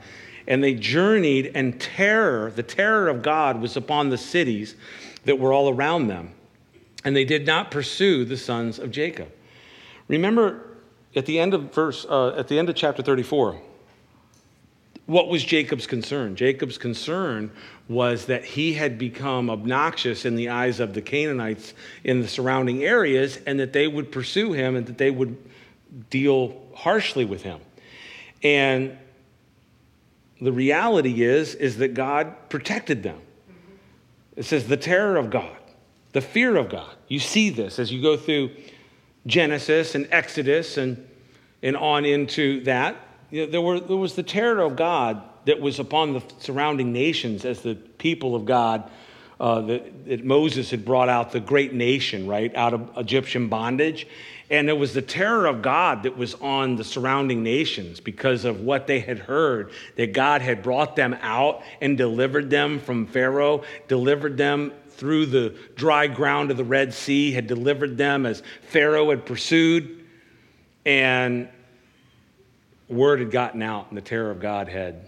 And 0.47 0.63
they 0.63 0.75
journeyed, 0.75 1.51
and 1.55 1.79
terror, 1.79 2.51
the 2.51 2.63
terror 2.63 3.07
of 3.07 3.21
God, 3.21 3.61
was 3.61 3.75
upon 3.75 4.09
the 4.09 4.17
cities 4.17 4.75
that 5.25 5.39
were 5.39 5.51
all 5.51 5.69
around 5.69 6.07
them 6.07 6.35
and 7.05 7.15
they 7.15 7.23
did 7.23 7.45
not 7.45 7.71
pursue 7.71 8.25
the 8.25 8.35
sons 8.35 8.79
of 8.79 8.91
Jacob. 8.91 9.31
Remember 10.07 10.77
at 11.15 11.25
the 11.27 11.39
end 11.39 11.53
of 11.53 11.73
verse, 11.73 12.05
uh, 12.09 12.35
at 12.35 12.49
the 12.49 12.59
end 12.59 12.67
of 12.67 12.75
chapter 12.75 13.01
34, 13.03 13.61
what 15.05 15.29
was 15.29 15.43
Jacob's 15.43 15.85
concern? 15.85 16.35
Jacob's 16.35 16.79
concern 16.79 17.51
was 17.87 18.25
that 18.25 18.43
he 18.43 18.73
had 18.73 18.97
become 18.97 19.51
obnoxious 19.51 20.25
in 20.25 20.35
the 20.35 20.49
eyes 20.49 20.79
of 20.79 20.95
the 20.95 21.01
Canaanites 21.01 21.75
in 22.03 22.21
the 22.21 22.27
surrounding 22.27 22.83
areas 22.83 23.37
and 23.45 23.59
that 23.59 23.71
they 23.71 23.87
would 23.87 24.11
pursue 24.11 24.51
him 24.51 24.75
and 24.75 24.87
that 24.87 24.97
they 24.97 25.11
would 25.11 25.37
deal 26.09 26.59
harshly 26.73 27.23
with 27.23 27.43
him. 27.43 27.59
And 28.41 28.97
the 30.41 30.51
reality 30.51 31.23
is 31.23 31.55
is 31.55 31.77
that 31.77 31.93
God 31.93 32.49
protected 32.49 33.03
them. 33.03 33.19
It 34.35 34.43
says 34.43 34.67
the 34.67 34.77
terror 34.77 35.17
of 35.17 35.29
God 35.29 35.55
the 36.15 36.21
fear 36.21 36.55
of 36.55 36.69
God. 36.69 36.95
You 37.09 37.19
see 37.19 37.49
this 37.49 37.77
as 37.77 37.91
you 37.91 38.01
go 38.01 38.15
through 38.15 38.51
Genesis 39.27 39.95
and 39.95 40.07
Exodus 40.11 40.77
and, 40.77 41.05
and 41.61 41.75
on 41.75 42.05
into 42.05 42.63
that. 42.63 42.95
You 43.31 43.45
know, 43.45 43.51
there, 43.51 43.61
were, 43.61 43.81
there 43.81 43.97
was 43.97 44.15
the 44.15 44.23
terror 44.23 44.61
of 44.61 44.77
God 44.77 45.21
that 45.43 45.59
was 45.59 45.77
upon 45.77 46.13
the 46.13 46.23
surrounding 46.39 46.93
nations 46.93 47.43
as 47.43 47.63
the 47.63 47.75
people 47.75 48.33
of 48.33 48.45
God 48.45 48.89
uh, 49.39 49.61
that, 49.61 50.05
that, 50.05 50.25
Moses 50.25 50.71
had 50.71 50.85
brought 50.85 51.09
out 51.09 51.31
the 51.31 51.39
great 51.39 51.73
nation, 51.73 52.27
right, 52.27 52.53
out 52.55 52.73
of 52.73 52.89
Egyptian 52.97 53.49
bondage. 53.49 54.07
And 54.49 54.69
it 54.69 54.77
was 54.77 54.93
the 54.93 55.01
terror 55.01 55.47
of 55.47 55.61
God 55.61 56.03
that 56.03 56.15
was 56.15 56.35
on 56.35 56.75
the 56.75 56.83
surrounding 56.83 57.43
nations 57.43 57.99
because 57.99 58.45
of 58.45 58.61
what 58.61 58.87
they 58.87 58.99
had 58.99 59.19
heard 59.19 59.71
that 59.95 60.13
God 60.13 60.41
had 60.41 60.61
brought 60.61 60.95
them 60.95 61.15
out 61.21 61.63
and 61.81 61.97
delivered 61.97 62.49
them 62.49 62.79
from 62.79 63.07
Pharaoh, 63.07 63.63
delivered 63.87 64.37
them 64.37 64.71
through 64.89 65.25
the 65.25 65.55
dry 65.75 66.07
ground 66.07 66.51
of 66.51 66.57
the 66.57 66.63
Red 66.63 66.93
Sea, 66.93 67.31
had 67.31 67.47
delivered 67.47 67.97
them 67.97 68.25
as 68.25 68.43
Pharaoh 68.61 69.09
had 69.09 69.25
pursued. 69.25 70.05
And 70.85 71.49
word 72.87 73.19
had 73.19 73.31
gotten 73.31 73.61
out, 73.61 73.87
and 73.89 73.97
the 73.97 74.01
terror 74.01 74.31
of 74.31 74.39
God 74.39 74.69
had 74.69 75.07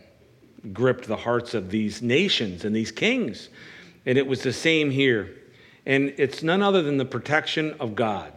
gripped 0.74 1.08
the 1.08 1.16
hearts 1.16 1.54
of 1.54 1.70
these 1.70 2.02
nations 2.02 2.66
and 2.66 2.76
these 2.76 2.92
kings. 2.92 3.50
And 4.08 4.18
it 4.18 4.26
was 4.26 4.42
the 4.42 4.54
same 4.54 4.90
here. 4.90 5.36
And 5.86 6.14
it's 6.18 6.42
none 6.42 6.64
other 6.64 6.82
than 6.82 6.96
the 6.96 7.06
protection 7.06 7.76
of 7.80 7.94
God. 7.94 8.32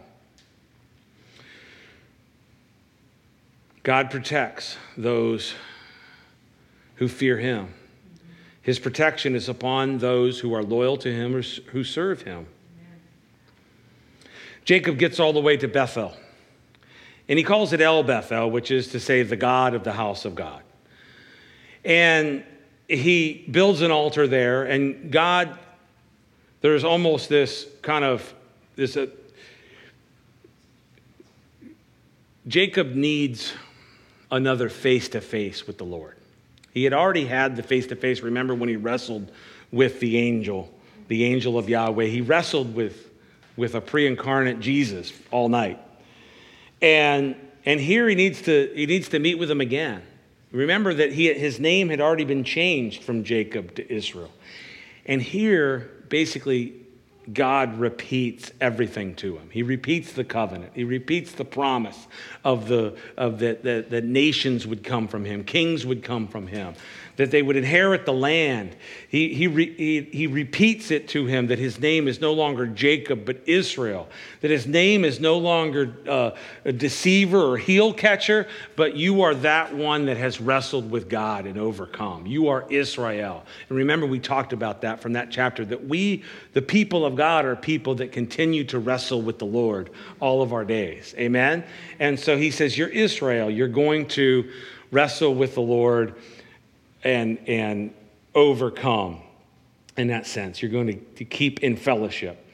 God 3.83 4.11
protects 4.11 4.77
those 4.97 5.55
who 6.95 7.07
fear 7.07 7.39
him. 7.39 7.73
His 8.61 8.79
protection 8.79 9.33
is 9.33 9.47
upon 9.47 9.97
those 9.99 10.39
who 10.39 10.53
are 10.53 10.61
loyal 10.61 10.97
to 10.97 11.11
him 11.11 11.35
or 11.35 11.41
who 11.41 11.83
serve 11.83 12.23
him. 12.23 12.45
Jacob 14.65 14.99
gets 14.99 15.19
all 15.19 15.33
the 15.33 15.41
way 15.41 15.57
to 15.57 15.67
Bethel, 15.67 16.15
and 17.27 17.39
he 17.39 17.43
calls 17.43 17.73
it 17.73 17.81
El 17.81 18.03
Bethel, 18.03 18.51
which 18.51 18.69
is 18.69 18.89
to 18.89 18.99
say 18.99 19.23
the 19.23 19.35
God 19.35 19.73
of 19.73 19.83
the 19.83 19.93
house 19.93 20.25
of 20.25 20.35
God. 20.35 20.61
And 21.83 22.43
he 22.91 23.45
builds 23.49 23.81
an 23.81 23.91
altar 23.91 24.27
there, 24.27 24.63
and 24.63 25.11
God, 25.11 25.57
there's 26.59 26.83
almost 26.83 27.29
this 27.29 27.65
kind 27.81 28.03
of 28.03 28.33
this. 28.75 28.97
Uh, 28.97 29.07
Jacob 32.47 32.95
needs 32.95 33.53
another 34.29 34.67
face 34.67 35.09
to 35.09 35.21
face 35.21 35.67
with 35.67 35.77
the 35.77 35.85
Lord. 35.85 36.17
He 36.73 36.83
had 36.83 36.93
already 36.93 37.25
had 37.25 37.55
the 37.55 37.63
face 37.63 37.87
to 37.87 37.95
face. 37.95 38.21
Remember 38.21 38.55
when 38.55 38.67
he 38.67 38.75
wrestled 38.75 39.31
with 39.71 39.99
the 39.99 40.17
angel, 40.17 40.73
the 41.07 41.23
angel 41.23 41.57
of 41.57 41.69
Yahweh? 41.69 42.05
He 42.05 42.21
wrestled 42.21 42.73
with, 42.73 43.09
with 43.55 43.75
a 43.75 43.81
pre 43.81 44.07
incarnate 44.07 44.59
Jesus 44.59 45.13
all 45.31 45.49
night. 45.49 45.79
And, 46.81 47.35
and 47.65 47.79
here 47.79 48.09
he 48.09 48.15
needs, 48.15 48.41
to, 48.43 48.71
he 48.73 48.85
needs 48.85 49.09
to 49.09 49.19
meet 49.19 49.35
with 49.35 49.51
him 49.51 49.61
again. 49.61 50.01
Remember 50.51 50.93
that 50.93 51.13
he, 51.13 51.33
his 51.33 51.59
name 51.59 51.89
had 51.89 52.01
already 52.01 52.25
been 52.25 52.43
changed 52.43 53.03
from 53.03 53.23
Jacob 53.23 53.75
to 53.75 53.93
Israel. 53.93 54.31
And 55.05 55.21
here, 55.21 55.89
basically, 56.09 56.73
God 57.31 57.79
repeats 57.79 58.51
everything 58.59 59.15
to 59.15 59.37
him. 59.37 59.49
He 59.51 59.63
repeats 59.63 60.13
the 60.13 60.23
covenant. 60.23 60.71
He 60.73 60.83
repeats 60.83 61.31
the 61.31 61.45
promise 61.45 62.07
of 62.43 62.67
the 62.67 62.97
of 63.15 63.39
that 63.39 63.63
the, 63.63 63.85
the 63.87 64.01
nations 64.01 64.65
would 64.65 64.83
come 64.83 65.07
from 65.07 65.23
him, 65.23 65.43
kings 65.43 65.85
would 65.85 66.03
come 66.03 66.27
from 66.27 66.47
him, 66.47 66.73
that 67.21 67.31
they 67.31 67.41
would 67.41 67.55
inherit 67.55 68.05
the 68.05 68.13
land. 68.13 68.75
He, 69.07 69.33
he, 69.33 69.47
re, 69.47 69.75
he, 69.75 70.01
he 70.01 70.25
repeats 70.25 70.89
it 70.89 71.07
to 71.09 71.27
him 71.27 71.47
that 71.47 71.59
his 71.59 71.79
name 71.79 72.07
is 72.07 72.19
no 72.19 72.33
longer 72.33 72.65
Jacob, 72.65 73.25
but 73.25 73.41
Israel. 73.45 74.09
That 74.41 74.49
his 74.49 74.65
name 74.65 75.05
is 75.05 75.19
no 75.19 75.37
longer 75.37 75.95
uh, 76.09 76.31
a 76.65 76.71
deceiver 76.71 77.39
or 77.39 77.57
heel 77.57 77.93
catcher, 77.93 78.47
but 78.75 78.95
you 78.95 79.21
are 79.21 79.35
that 79.35 79.75
one 79.75 80.05
that 80.05 80.17
has 80.17 80.41
wrestled 80.41 80.89
with 80.89 81.07
God 81.07 81.45
and 81.45 81.59
overcome. 81.59 82.25
You 82.25 82.47
are 82.47 82.65
Israel. 82.69 83.43
And 83.69 83.77
remember, 83.77 84.07
we 84.07 84.17
talked 84.17 84.53
about 84.53 84.81
that 84.81 84.99
from 85.01 85.13
that 85.13 85.29
chapter 85.29 85.63
that 85.65 85.87
we, 85.87 86.23
the 86.53 86.63
people 86.63 87.05
of 87.05 87.11
of 87.11 87.17
God 87.17 87.45
are 87.45 87.55
people 87.55 87.95
that 87.95 88.11
continue 88.11 88.63
to 88.65 88.79
wrestle 88.79 89.21
with 89.21 89.37
the 89.37 89.45
Lord 89.45 89.89
all 90.19 90.41
of 90.41 90.53
our 90.53 90.63
days. 90.63 91.13
Amen? 91.17 91.63
And 91.99 92.19
so 92.19 92.37
he 92.37 92.51
says, 92.51 92.77
You're 92.77 92.87
Israel. 92.87 93.51
You're 93.51 93.67
going 93.67 94.07
to 94.09 94.49
wrestle 94.91 95.35
with 95.35 95.55
the 95.55 95.61
Lord 95.61 96.15
and, 97.03 97.37
and 97.47 97.93
overcome 98.35 99.21
in 99.97 100.07
that 100.07 100.25
sense. 100.25 100.61
You're 100.61 100.71
going 100.71 100.87
to, 100.87 100.95
to 101.15 101.25
keep 101.25 101.61
in 101.63 101.75
fellowship. 101.75 102.45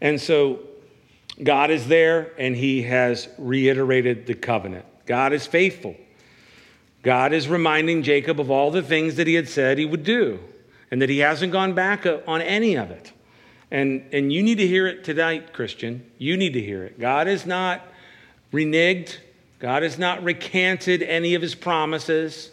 And 0.00 0.20
so 0.20 0.60
God 1.42 1.70
is 1.70 1.86
there 1.86 2.32
and 2.38 2.54
he 2.56 2.82
has 2.82 3.28
reiterated 3.38 4.26
the 4.26 4.34
covenant. 4.34 4.84
God 5.06 5.32
is 5.32 5.46
faithful. 5.46 5.96
God 7.02 7.32
is 7.32 7.48
reminding 7.48 8.02
Jacob 8.02 8.40
of 8.40 8.50
all 8.50 8.70
the 8.70 8.82
things 8.82 9.16
that 9.16 9.26
he 9.26 9.34
had 9.34 9.48
said 9.48 9.76
he 9.76 9.84
would 9.84 10.04
do 10.04 10.40
and 10.90 11.02
that 11.02 11.10
he 11.10 11.18
hasn't 11.18 11.52
gone 11.52 11.74
back 11.74 12.06
uh, 12.06 12.20
on 12.26 12.40
any 12.40 12.76
of 12.76 12.90
it. 12.90 13.12
And, 13.70 14.08
and 14.12 14.32
you 14.32 14.42
need 14.42 14.58
to 14.58 14.66
hear 14.66 14.86
it 14.86 15.04
tonight, 15.04 15.52
Christian. 15.52 16.08
You 16.18 16.36
need 16.36 16.52
to 16.52 16.60
hear 16.60 16.84
it. 16.84 17.00
God 17.00 17.26
has 17.26 17.44
not 17.44 17.82
reneged, 18.52 19.16
God 19.58 19.82
has 19.82 19.98
not 19.98 20.22
recanted 20.22 21.02
any 21.02 21.34
of 21.34 21.42
his 21.42 21.54
promises. 21.54 22.50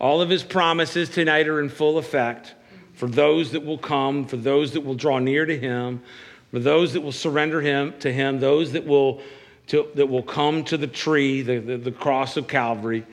All 0.00 0.22
of 0.22 0.30
his 0.30 0.42
promises 0.42 1.10
tonight 1.10 1.46
are 1.46 1.60
in 1.60 1.68
full 1.68 1.98
effect 1.98 2.54
for 2.94 3.06
those 3.06 3.52
that 3.52 3.64
will 3.64 3.78
come, 3.78 4.24
for 4.24 4.38
those 4.38 4.72
that 4.72 4.80
will 4.80 4.94
draw 4.94 5.18
near 5.18 5.44
to 5.44 5.58
him, 5.58 6.02
for 6.50 6.58
those 6.58 6.94
that 6.94 7.02
will 7.02 7.12
surrender 7.12 7.60
him 7.60 7.94
to 8.00 8.10
him, 8.10 8.40
those 8.40 8.72
that 8.72 8.86
will, 8.86 9.20
to, 9.68 9.88
that 9.94 10.06
will 10.06 10.22
come 10.22 10.64
to 10.64 10.78
the 10.78 10.86
tree, 10.86 11.42
the, 11.42 11.58
the, 11.58 11.76
the 11.76 11.92
cross 11.92 12.36
of 12.38 12.48
Calvary. 12.48 13.04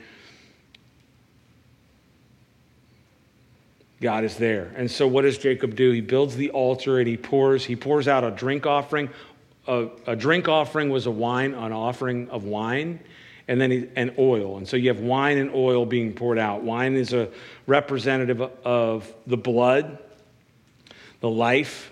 God 4.00 4.24
is 4.24 4.36
there. 4.36 4.72
And 4.76 4.90
so 4.90 5.06
what 5.06 5.22
does 5.22 5.38
Jacob 5.38 5.74
do? 5.74 5.90
He 5.90 6.00
builds 6.00 6.36
the 6.36 6.50
altar 6.50 6.98
and 6.98 7.08
he 7.08 7.16
pours, 7.16 7.64
he 7.64 7.76
pours 7.76 8.08
out 8.08 8.24
a 8.24 8.30
drink 8.30 8.64
offering. 8.64 9.10
A, 9.66 9.88
a 10.06 10.16
drink 10.16 10.48
offering 10.48 10.88
was 10.88 11.06
a 11.06 11.10
wine, 11.10 11.52
an 11.52 11.72
offering 11.72 12.30
of 12.30 12.44
wine, 12.44 13.00
and 13.48 13.58
then 13.60 13.70
he, 13.70 13.88
and 13.96 14.14
oil. 14.18 14.58
And 14.58 14.68
so 14.68 14.76
you 14.76 14.88
have 14.88 15.00
wine 15.00 15.38
and 15.38 15.52
oil 15.54 15.86
being 15.86 16.12
poured 16.12 16.38
out. 16.38 16.62
Wine 16.62 16.94
is 16.94 17.14
a 17.14 17.30
representative 17.66 18.40
of 18.42 19.12
the 19.26 19.38
blood, 19.38 19.98
the 21.20 21.30
life, 21.30 21.90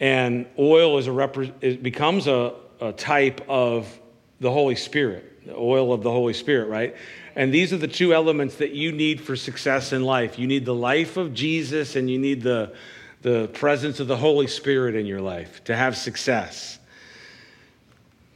and 0.00 0.46
oil 0.58 0.98
is 0.98 1.06
a 1.06 1.10
repre- 1.10 1.52
it 1.60 1.82
becomes 1.82 2.26
a, 2.26 2.54
a 2.80 2.92
type 2.92 3.42
of 3.48 4.00
the 4.40 4.50
Holy 4.50 4.74
Spirit, 4.74 5.46
the 5.46 5.54
oil 5.54 5.92
of 5.92 6.02
the 6.02 6.10
Holy 6.10 6.32
Spirit, 6.32 6.68
right? 6.68 6.96
And 7.36 7.52
these 7.52 7.72
are 7.72 7.78
the 7.78 7.88
two 7.88 8.14
elements 8.14 8.56
that 8.56 8.72
you 8.72 8.90
need 8.90 9.20
for 9.20 9.36
success 9.36 9.92
in 9.92 10.02
life. 10.02 10.38
You 10.38 10.46
need 10.46 10.64
the 10.64 10.74
life 10.74 11.16
of 11.16 11.34
Jesus 11.34 11.94
and 11.96 12.10
you 12.10 12.18
need 12.18 12.42
the, 12.42 12.74
the 13.22 13.48
presence 13.48 14.00
of 14.00 14.08
the 14.08 14.16
Holy 14.16 14.46
Spirit 14.46 14.94
in 14.94 15.06
your 15.06 15.20
life 15.20 15.62
to 15.64 15.76
have 15.76 15.96
success. 15.96 16.78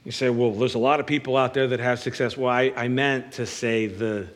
You 0.09 0.12
say, 0.12 0.30
well, 0.30 0.52
there's 0.52 0.74
a 0.74 0.78
lot 0.78 1.00
of 1.00 1.06
people 1.06 1.36
out 1.36 1.52
there 1.52 1.66
that 1.66 1.80
have 1.80 2.00
success. 2.00 2.34
Well, 2.34 2.48
I, 2.48 2.72
I 2.74 2.88
meant 2.88 3.32
to 3.32 3.44
say 3.44 3.88
the 3.88 4.26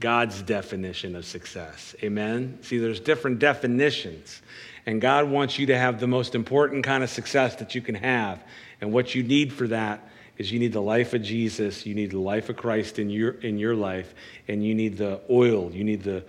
God's 0.00 0.42
definition 0.42 1.14
of 1.14 1.24
success. 1.24 1.94
Amen? 2.02 2.58
See, 2.62 2.78
there's 2.78 2.98
different 2.98 3.38
definitions. 3.38 4.42
And 4.84 5.00
God 5.00 5.30
wants 5.30 5.56
you 5.56 5.66
to 5.66 5.78
have 5.78 6.00
the 6.00 6.08
most 6.08 6.34
important 6.34 6.82
kind 6.82 7.04
of 7.04 7.10
success 7.10 7.54
that 7.54 7.76
you 7.76 7.80
can 7.80 7.94
have. 7.94 8.42
And 8.80 8.92
what 8.92 9.14
you 9.14 9.22
need 9.22 9.52
for 9.52 9.68
that 9.68 10.00
is 10.36 10.50
you 10.50 10.58
need 10.58 10.72
the 10.72 10.82
life 10.82 11.14
of 11.14 11.22
Jesus, 11.22 11.86
you 11.86 11.94
need 11.94 12.10
the 12.10 12.18
life 12.18 12.48
of 12.48 12.56
Christ 12.56 12.98
in 12.98 13.08
your, 13.08 13.34
in 13.34 13.60
your 13.60 13.76
life, 13.76 14.12
and 14.48 14.66
you 14.66 14.74
need 14.74 14.98
the 14.98 15.20
oil, 15.30 15.70
you 15.70 15.84
need 15.84 16.02
the 16.02 16.24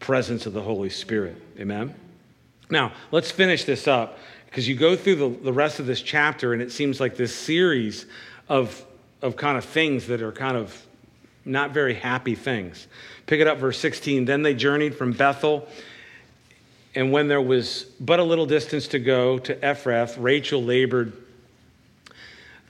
presence 0.00 0.46
of 0.46 0.54
the 0.54 0.62
Holy 0.62 0.88
Spirit. 0.88 1.36
Amen? 1.60 1.94
Now, 2.70 2.92
let's 3.10 3.30
finish 3.30 3.64
this 3.64 3.88
up 3.88 4.18
because 4.46 4.68
you 4.68 4.74
go 4.74 4.96
through 4.96 5.16
the, 5.16 5.28
the 5.28 5.52
rest 5.52 5.80
of 5.80 5.86
this 5.86 6.02
chapter, 6.02 6.52
and 6.52 6.62
it 6.62 6.72
seems 6.72 7.00
like 7.00 7.16
this 7.16 7.34
series 7.34 8.06
of, 8.48 8.84
of 9.22 9.36
kind 9.36 9.58
of 9.58 9.64
things 9.64 10.06
that 10.08 10.22
are 10.22 10.32
kind 10.32 10.56
of 10.56 10.86
not 11.44 11.72
very 11.72 11.94
happy 11.94 12.34
things. 12.34 12.86
Pick 13.26 13.40
it 13.40 13.46
up, 13.46 13.58
verse 13.58 13.78
16. 13.78 14.24
Then 14.24 14.42
they 14.42 14.54
journeyed 14.54 14.94
from 14.94 15.12
Bethel 15.12 15.68
and 16.94 17.12
when 17.12 17.28
there 17.28 17.40
was 17.40 17.84
but 18.00 18.18
a 18.18 18.24
little 18.24 18.46
distance 18.46 18.88
to 18.88 18.98
go 18.98 19.38
to 19.38 19.54
Ephrath, 19.54 20.16
Rachel 20.18 20.62
labored 20.62 21.12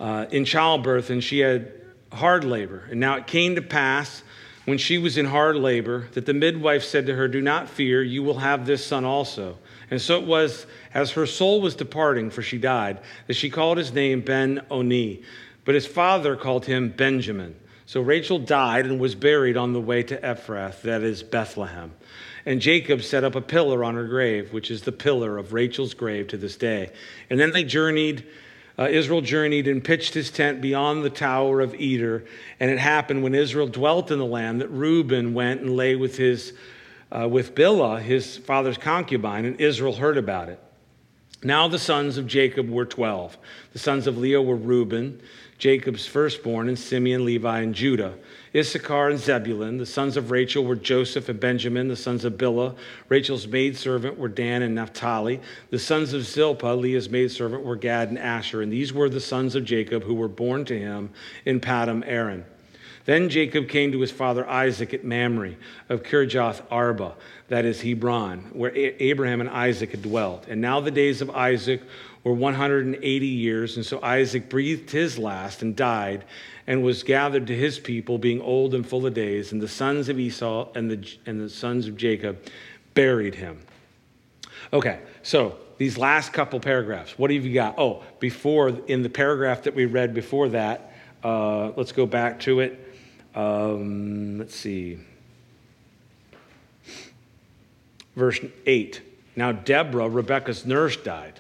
uh, 0.01 0.27
in 0.31 0.45
childbirth, 0.45 1.11
and 1.11 1.25
she 1.25 1.39
had 1.39 1.73
hard 2.13 2.45
labor. 2.45 2.87
And 2.91 3.01
now 3.01 3.17
it 3.17 3.27
came 3.27 3.55
to 3.55 3.63
pass 3.63 4.23
when 4.65 4.77
she 4.77 4.99
was 4.99 5.17
in 5.17 5.25
hard 5.25 5.57
labor 5.57 6.09
that 6.13 6.27
the 6.27 6.35
midwife 6.35 6.85
said 6.85 7.07
to 7.07 7.15
her, 7.15 7.27
Do 7.27 7.41
not 7.41 7.69
fear, 7.69 8.03
you 8.03 8.23
will 8.23 8.39
have 8.39 8.67
this 8.67 8.85
son 8.85 9.05
also. 9.05 9.57
And 9.91 10.01
so 10.01 10.21
it 10.21 10.27
was, 10.27 10.67
as 10.93 11.13
her 11.13 11.27
soul 11.27 11.61
was 11.61 11.75
departing, 11.75 12.31
for 12.31 12.43
she 12.43 12.59
died, 12.59 13.01
that 13.27 13.35
she 13.35 13.51
called 13.51 13.79
his 13.79 13.93
name 13.93 14.21
Ben 14.21 14.65
Oni. 14.71 15.23
But 15.65 15.75
his 15.75 15.87
father 15.87 16.37
called 16.37 16.67
him 16.67 16.91
Benjamin. 16.91 17.55
So 17.87 18.03
Rachel 18.03 18.39
died 18.39 18.85
and 18.85 19.01
was 19.01 19.15
buried 19.15 19.57
on 19.57 19.73
the 19.73 19.81
way 19.81 20.03
to 20.03 20.19
Ephrath, 20.19 20.83
that 20.83 21.03
is 21.03 21.23
Bethlehem. 21.23 21.93
And 22.45 22.61
Jacob 22.61 23.03
set 23.03 23.25
up 23.25 23.35
a 23.35 23.41
pillar 23.41 23.83
on 23.83 23.95
her 23.95 24.07
grave, 24.07 24.53
which 24.53 24.71
is 24.71 24.83
the 24.83 24.93
pillar 24.93 25.39
of 25.39 25.53
Rachel's 25.55 25.95
grave 25.95 26.29
to 26.29 26.37
this 26.37 26.57
day. 26.57 26.91
And 27.31 27.41
then 27.41 27.53
they 27.53 27.65
journeyed, 27.65 28.27
uh, 28.79 28.89
Israel 28.91 29.23
journeyed 29.23 29.69
and 29.69 29.83
pitched 29.83 30.15
his 30.15 30.31
tent 30.31 30.61
beyond 30.61 31.03
the 31.03 31.11
tower 31.11 31.61
of 31.63 31.75
Eder. 31.75 32.25
And 32.61 32.71
it 32.71 32.79
happened 32.79 33.23
when 33.23 33.35
Israel 33.35 33.69
dwelt 33.69 34.11
in 34.11 34.19
the 34.19 34.27
land 34.27 34.61
that 34.61 34.69
Reuben 34.69 35.33
went 35.35 35.63
and 35.63 35.75
lay 35.75 35.97
with 35.97 36.17
his 36.17 36.53
uh, 37.11 37.29
with 37.29 37.55
Bilhah, 37.55 38.01
his 38.01 38.37
father's 38.37 38.79
concubine, 38.79 39.45
and 39.45 39.61
Israel 39.61 39.95
heard 39.95 40.17
about 40.17 40.49
it. 40.49 40.61
Now 41.43 41.69
the 41.69 41.79
sons 41.79 42.19
of 42.19 42.27
Jacob 42.27 42.69
were 42.69 42.85
12. 42.85 43.39
The 43.73 43.79
sons 43.79 44.07
of 44.09 44.19
Leah 44.19 44.43
were 44.43 44.57
Reuben, 44.57 45.21
Jacob's 45.57 46.05
firstborn, 46.05 46.69
and 46.69 46.79
Simeon, 46.79 47.25
Levi, 47.25 47.61
and 47.61 47.75
Judah. 47.75 48.15
Issachar 48.55 49.11
and 49.11 49.19
Zebulun. 49.19 49.79
The 49.79 49.87
sons 49.87 50.17
of 50.17 50.31
Rachel 50.31 50.65
were 50.65 50.75
Joseph 50.75 51.29
and 51.29 51.39
Benjamin. 51.39 51.87
The 51.89 51.97
sons 51.97 52.25
of 52.25 52.35
Bilhah, 52.35 52.77
Rachel's 53.09 53.47
maidservant, 53.47 54.19
were 54.19 54.29
Dan 54.29 54.63
and 54.63 54.75
Naphtali. 54.75 55.41
The 55.71 55.79
sons 55.79 56.13
of 56.13 56.25
Zilpah, 56.25 56.75
Leah's 56.75 57.09
maidservant, 57.09 57.65
were 57.65 57.77
Gad 57.77 58.09
and 58.09 58.19
Asher. 58.19 58.63
And 58.63 58.73
these 58.73 58.93
were 58.93 59.09
the 59.09 59.21
sons 59.21 59.55
of 59.55 59.65
Jacob 59.65 60.03
who 60.03 60.15
were 60.15 60.29
born 60.29 60.65
to 60.67 60.79
him 60.79 61.11
in 61.45 61.61
Padan 61.61 62.03
Aram. 62.05 62.45
Then 63.09 63.31
Jacob 63.31 63.71
came 63.71 63.91
to 63.93 64.01
his 64.01 64.11
father 64.11 64.47
Isaac 64.47 64.93
at 64.93 65.03
Mamre 65.03 65.55
of 65.89 66.03
Kirjath 66.03 66.61
Arba, 66.71 67.15
that 67.49 67.65
is 67.65 67.81
Hebron, 67.81 68.51
where 68.53 68.71
Abraham 68.77 69.41
and 69.41 69.49
Isaac 69.49 69.93
had 69.93 70.03
dwelt. 70.03 70.47
And 70.47 70.61
now 70.61 70.81
the 70.81 70.91
days 70.91 71.23
of 71.23 71.31
Isaac 71.31 71.81
were 72.23 72.35
180 72.35 73.27
years, 73.27 73.77
and 73.77 73.87
so 73.87 73.99
Isaac 74.03 74.51
breathed 74.51 74.91
his 74.91 75.17
last 75.17 75.63
and 75.63 75.75
died 75.75 76.27
and 76.67 76.83
was 76.83 77.03
gathered 77.03 77.47
to 77.47 77.57
his 77.57 77.79
people, 77.79 78.19
being 78.19 78.43
old 78.43 78.75
and 78.75 78.87
full 78.87 79.07
of 79.07 79.15
days. 79.15 79.53
And 79.53 79.63
the 79.63 79.69
sons 79.69 80.11
of 80.11 80.19
Esau 80.21 80.69
and 80.75 80.91
the, 80.91 81.11
and 81.25 81.41
the 81.41 81.49
sons 81.49 81.89
of 81.89 81.97
Jacob 81.97 82.39
buried 82.93 83.35
him. 83.35 83.59
Okay, 84.71 85.01
so 85.23 85.57
these 85.79 85.97
last 85.97 86.35
couple 86.35 86.61
paragraphs, 86.61 87.19
what 87.19 87.31
have 87.31 87.47
you 87.47 87.55
got? 87.55 87.79
Oh, 87.79 88.03
before, 88.21 88.69
in 88.87 89.03
the 89.03 89.09
paragraph 89.09 89.63
that 89.63 89.75
we 89.75 89.87
read 89.87 90.13
before 90.13 90.51
that, 90.51 90.93
uh, 91.25 91.71
let's 91.71 91.93
go 91.93 92.05
back 92.05 92.39
to 92.41 92.61
it. 92.61 92.85
Um, 93.35 94.39
let's 94.39 94.55
see. 94.55 94.99
Verse 98.17 98.41
8. 98.67 99.01
Now, 99.37 99.53
Deborah, 99.53 100.09
Rebekah's 100.09 100.67
nurse, 100.67 100.97
died, 100.97 101.39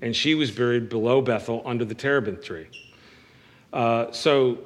and 0.00 0.16
she 0.16 0.34
was 0.34 0.50
buried 0.50 0.88
below 0.88 1.20
Bethel 1.20 1.62
under 1.66 1.84
the 1.84 1.94
terebinth 1.94 2.42
tree. 2.42 2.66
Uh, 3.72 4.10
so 4.12 4.58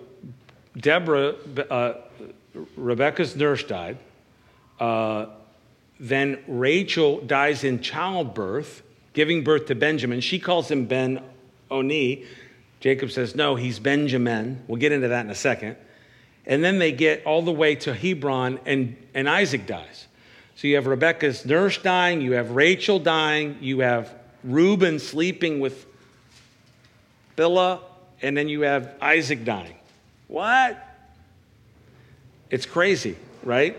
Deborah, 0.76 1.34
uh, 1.70 1.94
Rebecca's 2.76 3.34
nurse 3.34 3.64
died. 3.64 3.98
Uh, 4.78 5.26
then 5.98 6.38
Rachel 6.46 7.20
dies 7.20 7.64
in 7.64 7.80
childbirth, 7.80 8.82
giving 9.12 9.44
birth 9.44 9.66
to 9.66 9.74
Benjamin. 9.74 10.20
She 10.20 10.38
calls 10.38 10.70
him 10.70 10.86
Ben 10.86 11.22
Oni. 11.70 12.24
Jacob 12.80 13.10
says, 13.10 13.34
no, 13.34 13.54
he's 13.54 13.78
Benjamin. 13.78 14.62
We'll 14.66 14.80
get 14.80 14.92
into 14.92 15.08
that 15.08 15.24
in 15.24 15.30
a 15.30 15.36
second. 15.36 15.76
And 16.46 16.62
then 16.62 16.78
they 16.78 16.92
get 16.92 17.24
all 17.24 17.42
the 17.42 17.52
way 17.52 17.76
to 17.76 17.94
Hebron, 17.94 18.58
and, 18.66 18.96
and 19.14 19.28
Isaac 19.28 19.66
dies. 19.66 20.06
So 20.56 20.68
you 20.68 20.76
have 20.76 20.86
Rebecca's 20.86 21.44
nurse 21.46 21.78
dying, 21.78 22.20
you 22.20 22.32
have 22.32 22.50
Rachel 22.50 22.98
dying, 22.98 23.58
you 23.60 23.80
have 23.80 24.14
Reuben 24.44 24.98
sleeping 24.98 25.60
with 25.60 25.86
Bilhah, 27.36 27.80
and 28.20 28.36
then 28.36 28.48
you 28.48 28.62
have 28.62 28.94
Isaac 29.00 29.44
dying. 29.44 29.76
What? 30.28 30.78
It's 32.50 32.66
crazy, 32.66 33.16
right? 33.42 33.76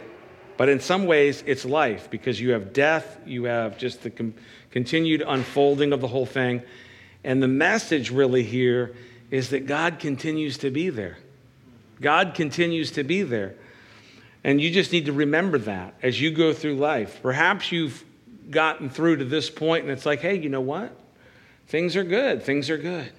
But 0.58 0.70
in 0.70 0.80
some 0.80 1.06
ways, 1.06 1.44
it's 1.46 1.66
life 1.66 2.10
because 2.10 2.40
you 2.40 2.52
have 2.52 2.74
death, 2.74 3.18
you 3.26 3.46
have 3.46 3.78
just 3.78 4.04
the 4.04 4.10
com- 4.10 4.34
continued 4.72 5.24
unfolding 5.26 5.94
of 5.94 6.02
the 6.02 6.08
whole 6.08 6.26
thing. 6.26 6.62
And 7.24 7.42
the 7.42 7.48
message 7.48 8.12
really 8.12 8.44
here 8.44 8.96
is 9.32 9.50
that 9.50 9.66
God 9.66 10.00
continues 10.00 10.58
to 10.60 10.70
be 10.70 10.90
there. 10.90 11.18
God 12.02 12.34
continues 12.34 12.92
to 12.92 13.04
be 13.04 13.24
there. 13.24 13.56
And 14.44 14.60
you 14.60 14.72
just 14.72 14.92
need 14.92 15.06
to 15.06 15.14
remember 15.14 15.58
that 15.60 15.94
as 16.02 16.20
you 16.20 16.32
go 16.32 16.54
through 16.54 16.76
life. 16.76 17.20
Perhaps 17.22 17.72
you've 17.72 18.04
gotten 18.50 18.90
through 18.90 19.18
to 19.18 19.26
this 19.26 19.50
point 19.50 19.84
and 19.84 19.92
it's 19.92 20.06
like, 20.06 20.20
hey, 20.20 20.38
you 20.38 20.50
know 20.50 20.62
what? 20.62 20.94
Things 21.68 21.96
are 21.96 22.04
good. 22.04 22.44
Things 22.44 22.70
are 22.70 22.78
good. 22.78 23.12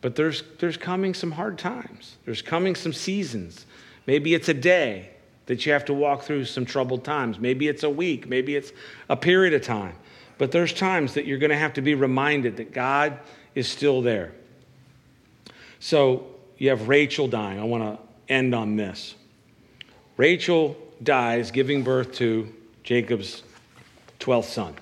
But 0.00 0.16
there's, 0.16 0.42
there's 0.58 0.76
coming 0.76 1.14
some 1.14 1.30
hard 1.30 1.58
times. 1.58 2.16
There's 2.24 2.42
coming 2.42 2.74
some 2.74 2.92
seasons. 2.92 3.66
Maybe 4.06 4.34
it's 4.34 4.48
a 4.48 4.54
day 4.54 5.10
that 5.46 5.66
you 5.66 5.72
have 5.72 5.84
to 5.86 5.94
walk 5.94 6.22
through 6.22 6.46
some 6.46 6.64
troubled 6.64 7.04
times. 7.04 7.38
Maybe 7.38 7.68
it's 7.68 7.82
a 7.82 7.90
week. 7.90 8.28
Maybe 8.28 8.56
it's 8.56 8.72
a 9.08 9.16
period 9.16 9.54
of 9.54 9.62
time. 9.62 9.94
But 10.38 10.50
there's 10.50 10.72
times 10.72 11.14
that 11.14 11.26
you're 11.26 11.38
going 11.38 11.50
to 11.50 11.56
have 11.56 11.74
to 11.74 11.82
be 11.82 11.94
reminded 11.94 12.56
that 12.56 12.72
God 12.72 13.18
is 13.54 13.68
still 13.68 14.02
there. 14.02 14.32
So 15.78 16.31
you 16.62 16.68
have 16.68 16.86
Rachel 16.86 17.26
dying. 17.26 17.58
I 17.58 17.64
want 17.64 17.82
to 17.82 18.32
end 18.32 18.54
on 18.54 18.76
this. 18.76 19.16
Rachel 20.16 20.76
dies 21.02 21.50
giving 21.50 21.82
birth 21.82 22.12
to 22.12 22.54
Jacob's 22.84 23.42
12th 24.20 24.44
son. 24.44 24.76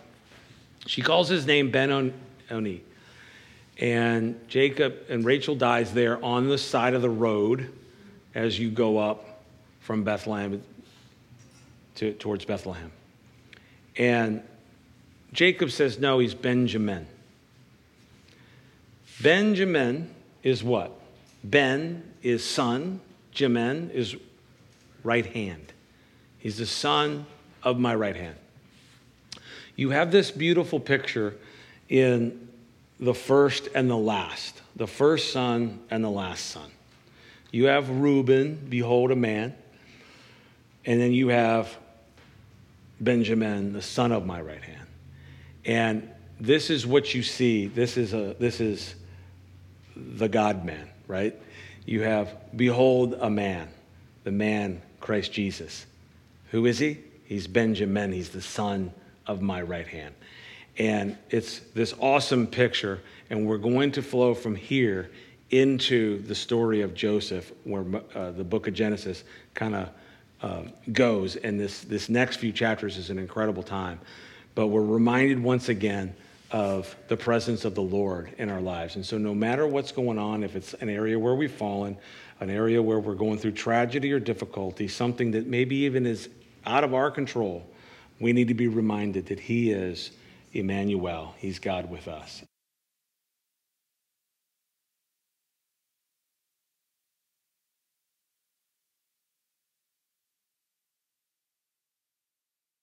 She 0.87 1.01
calls 1.01 1.31
his 1.31 1.47
name 1.47 1.71
Ben 1.71 2.13
Oni. 2.51 2.83
And 3.79 4.47
Jacob 4.47 4.95
and 5.09 5.25
Rachel 5.25 5.55
dies 5.55 5.95
there 5.95 6.23
on 6.23 6.51
the 6.51 6.59
side 6.59 6.93
of 6.93 7.01
the 7.01 7.09
road 7.09 7.73
as 8.35 8.59
you 8.59 8.71
go 8.71 8.99
up 8.99 9.41
from 9.81 10.05
Bethlehem 10.05 10.63
to, 11.95 12.13
towards 12.13 12.45
Bethlehem. 12.45 12.93
And 13.97 14.43
Jacob 15.33 15.71
says, 15.71 15.99
no, 15.99 16.19
he's 16.19 16.35
Benjamin. 16.35 17.07
Benjamin 19.23 20.15
is 20.43 20.63
what? 20.63 21.00
Ben 21.43 22.03
is 22.23 22.45
son, 22.45 23.01
Jamin 23.35 23.91
is 23.91 24.17
right 25.03 25.27
hand. 25.27 25.73
He's 26.39 26.59
the 26.59 26.67
son 26.67 27.27
of 27.63 27.79
my 27.79 27.95
right 27.95 28.17
hand. 28.17 28.37
You 29.77 29.91
have 29.91 30.11
this 30.11 30.31
beautiful 30.31 30.81
picture 30.81 31.37
in 31.89 32.49
the 32.99 33.15
first 33.15 33.69
and 33.75 33.89
the 33.89 33.97
last, 33.97 34.61
the 34.77 34.87
first 34.87 35.33
son 35.33 35.81
and 35.91 36.05
the 36.05 36.11
last 36.11 36.47
son. 36.47 36.71
You 37.51 37.67
have 37.67 37.89
Reuben, 37.89 38.67
behold 38.69 39.11
a 39.11 39.17
man, 39.17 39.55
and 40.85 41.01
then 41.01 41.13
you 41.13 41.29
have 41.29 41.77
Benjamin, 43.01 43.73
the 43.73 43.83
son 43.83 44.13
of 44.13 44.27
my 44.27 44.41
right 44.41 44.63
hand. 44.63 44.87
And 45.65 46.11
this 46.39 46.71
is 46.71 46.87
what 46.87 47.15
you 47.15 47.23
see. 47.23 47.67
This 47.67 47.97
is 47.97 48.13
a 48.13 48.35
this 48.39 48.61
is 48.61 48.95
the 49.97 50.29
God 50.29 50.65
man, 50.65 50.89
right? 51.11 51.35
You 51.85 52.03
have 52.03 52.35
behold 52.57 53.17
a 53.21 53.29
man, 53.29 53.69
the 54.25 54.31
man 54.31 54.81
Christ 55.01 55.33
Jesus. 55.33 55.85
Who 56.53 56.67
is 56.67 56.79
he? 56.79 56.99
He's 57.25 57.47
Benjamin. 57.47 58.13
He's 58.13 58.31
the 58.31 58.41
son 58.41 58.93
of 59.27 59.43
my 59.43 59.61
right 59.61 59.87
hand. 59.87 60.15
And 60.79 61.19
it's 61.31 61.61
this 61.75 61.95
awesome 61.99 62.47
picture, 62.47 63.01
and 63.29 63.47
we're 63.47 63.59
going 63.59 63.93
to 63.93 64.03
flow 64.03 64.35
from 64.35 64.55
here 64.55 65.11
into 65.51 66.23
the 66.23 66.35
story 66.35 66.81
of 66.81 66.95
Joseph, 66.95 67.53
where 67.65 67.85
uh, 68.15 68.31
the 68.31 68.45
book 68.45 68.69
of 68.69 68.75
Genesis 68.75 69.25
kind 69.55 69.75
of 69.75 69.89
uh, 70.43 70.63
goes. 70.93 71.37
And 71.37 71.59
this, 71.59 71.83
this 71.83 72.09
next 72.09 72.37
few 72.37 72.53
chapters 72.53 72.97
is 72.97 73.11
an 73.11 73.19
incredible 73.19 73.65
time. 73.65 74.01
But 74.55 74.69
we're 74.69 74.83
reminded 74.83 75.43
once 75.43 75.69
again 75.69 76.15
of 76.53 76.97
the 77.09 77.17
presence 77.17 77.65
of 77.65 77.75
the 77.75 77.83
Lord 77.83 78.33
in 78.39 78.51
our 78.51 78.61
lives. 78.61 78.97
And 78.97 79.07
so, 79.07 79.19
no 79.19 79.35
matter 79.35 79.67
what's 79.67 79.93
going 79.93 80.19
on, 80.19 80.43
if 80.43 80.57
it's 80.57 80.75
an 80.75 80.89
area 80.89 81.19
where 81.19 81.35
we've 81.35 81.53
fallen, 81.53 81.97
an 82.41 82.51
area 82.51 82.83
where 82.83 82.99
we're 82.99 83.15
going 83.15 83.39
through 83.39 83.53
tragedy 83.53 84.13
or 84.13 84.19
difficulty, 84.19 84.89
something 84.89 85.31
that 85.33 85.47
maybe 85.47 85.77
even 85.77 86.07
is 86.07 86.29
out 86.67 86.85
of 86.85 86.95
our 86.95 87.11
control, 87.11 87.67
we 88.19 88.33
need 88.33 88.49
to 88.49 88.55
be 88.55 88.69
reminded 88.69 89.27
that 89.27 89.41
He 89.41 89.71
is 89.71 90.11
Emmanuel. 90.53 91.35
He's 91.39 91.59
God 91.59 91.91
with 91.91 92.09
us. 92.09 92.43